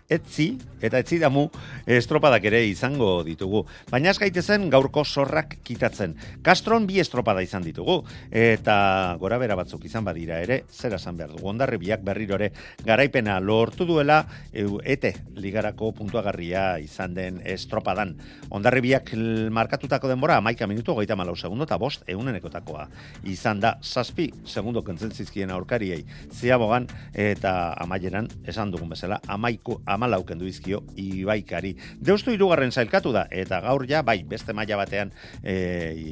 etzi, 0.09 0.53
eta 0.81 1.01
etzi 1.03 1.19
damu 1.19 1.47
estropadak 1.87 2.45
ere 2.47 2.61
izango 2.69 3.25
ditugu. 3.27 3.65
Baina 3.91 4.11
ez 4.13 4.19
gaitezen 4.21 4.69
gaurko 4.71 5.05
zorrak 5.05 5.59
kitatzen. 5.67 6.15
Kastron 6.47 6.87
bi 6.87 7.01
estropada 7.03 7.43
izan 7.43 7.65
ditugu, 7.67 7.99
eta 8.31 9.17
gora 9.21 9.39
bera 9.43 9.57
batzuk 9.59 9.85
izan 9.89 10.05
badira 10.07 10.39
ere, 10.45 10.63
zera 10.71 11.01
esan 11.01 11.17
behar 11.19 11.35
dugu, 11.35 11.49
ondarri 11.51 11.81
biak 11.83 12.05
berrirore 12.07 12.53
garaipena 12.87 13.39
lortu 13.41 13.87
duela, 13.89 14.21
ete 14.53 15.15
ligarako 15.35 15.93
puntuagarria 15.97 16.79
izan 16.83 17.15
den 17.17 17.41
estropadan. 17.45 18.15
Ondarri 18.55 18.85
biak 18.85 19.13
markatutako 19.51 20.09
denbora, 20.13 20.39
amaika 20.39 20.67
minutu, 20.71 20.95
goita 20.95 21.17
malau 21.17 21.37
segundo, 21.37 21.67
eta 21.67 21.79
bost, 21.81 22.05
eunenekotakoa 22.07 22.87
izan 23.27 23.61
da, 23.61 23.77
saspi, 23.83 24.31
segundo 24.47 24.83
kentzen 24.87 25.11
zizkien 25.11 25.51
aurkariei, 25.51 26.05
ziabogan, 26.33 26.87
eta 27.13 27.75
amaieran, 27.83 28.29
esan 28.47 28.71
dugun 28.71 28.93
bezala, 28.95 29.21
amaiku, 29.27 29.81
amalauken 29.97 30.39
duizkio 30.39 30.83
ibaikari. 31.01 31.75
Deustu 32.01 32.35
irugarren 32.35 32.73
zailkatu 32.73 33.13
da, 33.17 33.27
eta 33.31 33.61
gaur 33.65 33.87
ja, 33.89 34.03
bai, 34.07 34.21
beste 34.29 34.55
maila 34.57 34.79
batean 34.81 35.13
e, 35.43 35.57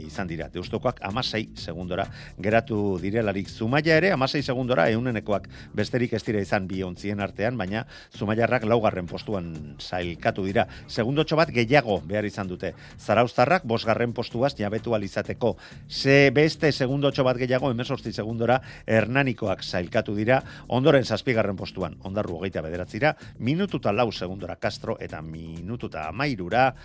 izan 0.05 0.31
dira. 0.31 0.49
Deustokoak 0.53 1.01
amasei 1.05 1.47
segundora 1.55 2.09
geratu 2.41 2.99
direlarik. 3.03 3.49
Zumaia 3.49 3.99
ere, 4.01 4.13
amasei 4.15 4.43
segundora, 4.43 4.89
eunenekoak 4.91 5.49
besterik 5.77 6.17
ez 6.17 6.23
dira 6.27 6.43
izan 6.43 6.69
bi 6.71 6.83
ontzien 6.87 7.21
artean, 7.21 7.59
baina 7.61 7.85
Zumaiarrak 8.15 8.65
laugarren 8.69 9.07
postuan 9.11 9.77
zailkatu 9.83 10.45
dira. 10.47 10.67
Segundotxo 10.89 11.37
bat 11.39 11.51
gehiago 11.55 12.01
behar 12.07 12.27
izan 12.29 12.49
dute. 12.49 12.73
Zaraustarrak 12.99 13.65
bosgarren 13.69 14.15
postuaz 14.17 14.55
jabetu 14.59 14.95
alizateko. 14.95 15.55
Ze 15.89 16.31
beste 16.35 16.73
segundotxo 16.73 17.25
bat 17.27 17.39
gehiago, 17.41 17.71
emesortzi 17.75 18.13
segundora, 18.13 18.61
hernanikoak 18.87 19.65
zailkatu 19.65 20.15
dira, 20.17 20.41
ondoren 20.69 21.05
zazpigarren 21.05 21.57
postuan, 21.57 21.99
ondarru 22.03 22.39
hogeita 22.39 22.63
bederatzira, 22.65 23.15
minutu 23.39 23.74
minututa 23.75 23.91
lau 23.93 24.13
segundora 24.13 24.55
Castro 24.55 24.95
eta 25.03 25.21
minututa 25.21 26.07
amairura 26.07 26.77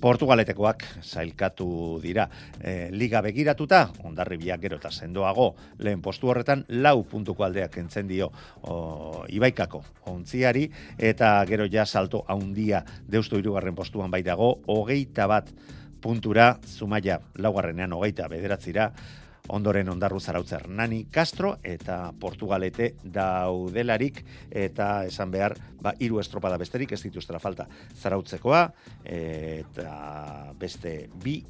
Portugaletekoak 0.00 0.84
zailkatu 1.02 2.00
dira. 2.00 2.24
E, 2.56 2.88
Liga 2.90 3.20
begiratuta, 3.20 3.90
ondarri 4.08 4.38
biak 4.40 4.62
gero 4.62 4.78
eta 4.80 4.88
sendoago, 4.88 5.50
lehen 5.84 6.00
postu 6.00 6.30
horretan, 6.30 6.64
lau 6.80 7.02
puntuko 7.04 7.44
aldeak 7.44 7.76
entzen 7.76 8.08
dio 8.08 8.30
o, 8.62 9.26
ibaikako 9.28 9.82
ontziari, 10.08 10.70
eta 10.96 11.44
gero 11.44 11.68
ja 11.68 11.84
salto 11.84 12.24
haundia 12.28 12.80
deustu 13.04 13.42
irugarren 13.42 13.76
postuan 13.76 14.10
bai 14.10 14.22
dago, 14.22 14.54
hogeita 14.72 15.26
bat 15.28 15.52
puntura, 16.00 16.54
zumaia 16.64 17.20
laugarrenean 17.36 17.92
hogeita 17.92 18.28
bederatzira, 18.32 18.92
ondoren 19.48 19.88
ondarru 19.88 20.20
zarautzer. 20.20 20.68
Nani 20.68 21.04
Castro 21.12 21.56
eta 21.62 22.12
Portugalete 22.20 22.94
daudelarik 23.02 24.24
eta 24.50 25.04
esan 25.08 25.30
behar 25.30 25.56
ba, 25.80 25.94
iru 25.98 26.20
estropada 26.20 26.58
besterik 26.58 26.92
ez 26.92 27.02
dituztera 27.02 27.40
falta. 27.42 27.68
Zarautzekoa 27.96 28.64
eta 29.04 30.52
beste 30.58 31.08
bi 31.22 31.40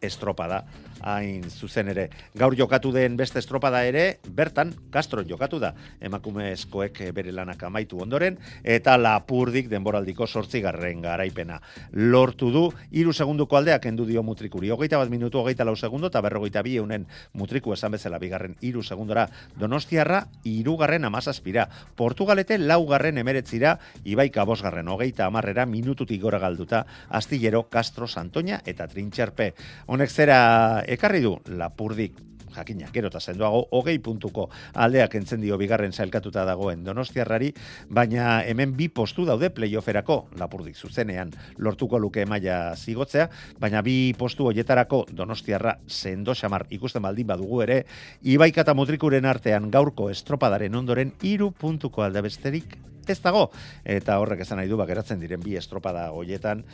estropada 0.00 0.64
hain 1.06 1.44
zuzen 1.50 1.88
ere. 1.92 2.08
Gaur 2.34 2.56
jokatu 2.58 2.90
den 2.92 3.16
beste 3.16 3.38
estropada 3.38 3.84
ere, 3.86 4.18
bertan, 4.34 4.72
Castro 4.90 5.22
jokatu 5.26 5.60
da, 5.62 5.72
emakumezkoek 6.00 7.00
bere 7.14 7.32
lanak 7.32 7.62
amaitu 7.68 8.00
ondoren, 8.02 8.38
eta 8.64 8.96
lapurdik 8.98 9.68
denboraldiko 9.70 10.26
sortzigarren 10.26 11.02
garaipena. 11.04 11.60
Lortu 11.92 12.50
du, 12.52 12.64
iru 12.90 13.12
segunduko 13.12 13.56
aldeak 13.56 13.86
endu 13.86 14.06
dio 14.08 14.22
mutrikuri. 14.26 14.70
Hogeita 14.74 14.98
bat 14.98 15.12
minutu, 15.12 15.40
hogeita 15.40 15.64
lau 15.64 15.76
segundo, 15.76 16.10
eta 16.10 16.22
berrogeita 16.24 16.62
bi 16.66 16.76
eunen 16.80 17.06
mutriku 17.34 17.72
esan 17.76 17.94
bezala 17.94 18.18
bigarren 18.18 18.56
iru 18.60 18.82
segundora 18.82 19.28
donostiarra, 19.58 20.24
irugarren 20.44 21.04
amazazpira. 21.04 21.68
Portugalete 21.96 22.58
laugarren 22.58 23.18
emeretzira, 23.18 23.76
ibaika 24.04 24.44
bosgarren 24.44 24.88
hogeita 24.88 25.26
amarrera 25.26 25.66
minututik 25.66 26.22
gora 26.22 26.38
galduta, 26.42 26.84
astillero 27.08 27.68
Castro 27.70 28.06
Santoña 28.06 28.60
eta 28.66 28.88
Trintxerpe. 28.88 29.52
Honek 29.86 30.10
zera 30.10 30.82
ekarri 30.90 31.20
du 31.22 31.36
lapurdik 31.46 32.16
jakina, 32.56 32.88
gero 32.90 33.10
eta 33.10 33.20
zenduago, 33.20 33.60
hogei 33.76 33.98
puntuko 34.02 34.48
aldeak 34.82 35.14
entzen 35.18 35.42
dio 35.44 35.58
bigarren 35.60 35.92
zailkatuta 35.92 36.46
dagoen 36.48 36.82
donostiarrari, 36.86 37.52
baina 37.92 38.40
hemen 38.48 38.72
bi 38.78 38.88
postu 38.88 39.26
daude 39.28 39.50
playofferako 39.54 40.16
lapurdik 40.40 40.74
zuzenean. 40.76 41.30
Lortuko 41.58 42.00
luke 42.02 42.24
maila 42.26 42.74
zigotzea, 42.74 43.28
baina 43.60 43.84
bi 43.86 44.14
postu 44.18 44.48
hoietarako 44.50 45.04
donostiarra 45.12 45.76
sendo 45.86 46.34
xamar 46.34 46.66
ikusten 46.70 47.04
baldin 47.04 47.30
badugu 47.30 47.62
ere, 47.68 47.82
ibaika 48.22 48.64
eta 48.66 48.74
mutrikuren 48.74 49.28
artean 49.28 49.70
gaurko 49.70 50.10
estropadaren 50.10 50.74
ondoren 50.74 51.14
iru 51.22 51.52
puntuko 51.52 52.02
alde 52.02 52.24
besterik 52.26 52.78
ez 53.10 53.20
dago. 53.22 53.50
Eta 53.84 54.18
horrek 54.22 54.44
esan 54.46 54.60
nahi 54.60 54.70
du, 54.70 54.78
bakeratzen 54.80 55.20
diren 55.20 55.42
bi 55.42 55.56
estropada 55.56 56.10
hoietan, 56.12 56.64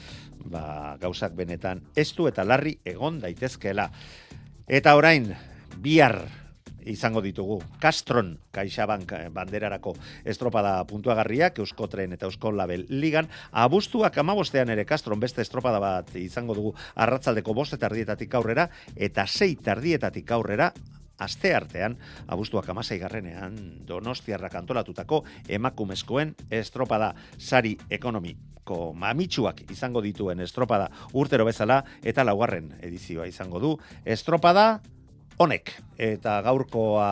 ba, 0.45 0.97
gauzak 1.01 1.35
benetan 1.39 1.83
ez 1.97 2.11
du 2.17 2.29
eta 2.31 2.45
larri 2.45 2.79
egon 2.85 3.21
daitezkeela. 3.23 3.91
Eta 4.69 4.95
orain, 4.97 5.33
bihar 5.83 6.23
izango 6.85 7.23
ditugu. 7.23 7.61
Castron, 7.81 8.37
Caixabank 8.51 9.13
banderarako 9.35 9.95
estropada 10.25 10.75
puntuagarriak, 10.89 11.59
Euskotren 11.63 12.13
eta 12.17 12.27
Euskol 12.27 12.57
Label 12.59 12.87
ligan. 12.91 13.29
Abustuak 13.53 14.19
amabostean 14.19 14.73
ere 14.75 14.85
Castron 14.89 15.21
beste 15.21 15.43
estropada 15.43 15.79
bat 15.83 16.15
izango 16.19 16.57
dugu 16.59 16.75
arratzaldeko 16.95 17.55
boste 17.55 17.79
tardietatik 17.79 18.35
aurrera, 18.35 18.69
eta 18.97 19.27
sei 19.27 19.55
tardietatik 19.57 20.31
aurrera 20.31 20.73
aste 21.23 21.55
artean, 21.55 21.97
abuztuak 22.27 22.69
amasei 22.69 22.99
garrenean, 23.01 23.57
donostiarrak 23.87 24.55
antolatutako 24.63 25.23
emakumezkoen 25.49 26.35
estropada 26.51 27.13
sari 27.39 27.77
ekonomiko 27.91 28.93
mamitsuak 28.95 29.65
izango 29.71 30.03
dituen 30.05 30.41
estropada 30.41 30.91
urtero 31.19 31.47
bezala 31.49 31.83
eta 32.03 32.25
laugarren 32.25 32.73
edizioa 32.81 33.27
izango 33.31 33.61
du. 33.63 33.77
Estropada 34.05 34.81
honek 35.39 35.73
eta 35.99 36.41
gaurkoa 36.45 37.09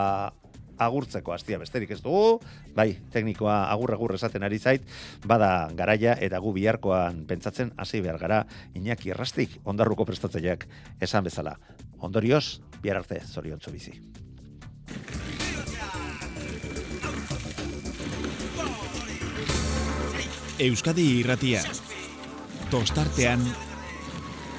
agurtzeko 0.80 1.34
hastia 1.34 1.58
besterik 1.61 1.92
ez 1.92 2.00
dugu, 2.00 2.40
bai, 2.74 2.94
teknikoa 3.12 3.66
agur 3.72 3.92
agur 3.94 4.14
esaten 4.16 4.46
ari 4.46 4.58
zait, 4.58 4.86
bada 5.28 5.68
garaia 5.76 6.16
eta 6.24 6.40
gu 6.40 6.54
biharkoan 6.56 7.26
pentsatzen 7.28 7.74
hasi 7.76 8.00
behar 8.00 8.18
gara 8.22 8.40
Iñaki 8.74 9.12
Errastik 9.12 9.61
ondarruko 9.64 10.08
prestatzaileak 10.08 10.66
esan 11.00 11.28
bezala. 11.28 11.58
Ondorioz, 12.01 12.61
bihar 12.82 13.03
arte 13.03 13.20
zoriontzu 13.26 13.72
bizi. 13.72 13.92
Euskadi 20.61 21.07
irratia. 21.20 21.62
Tostartean 22.70 23.44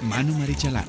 Manu 0.09 0.37
Maritxalar. 0.39 0.85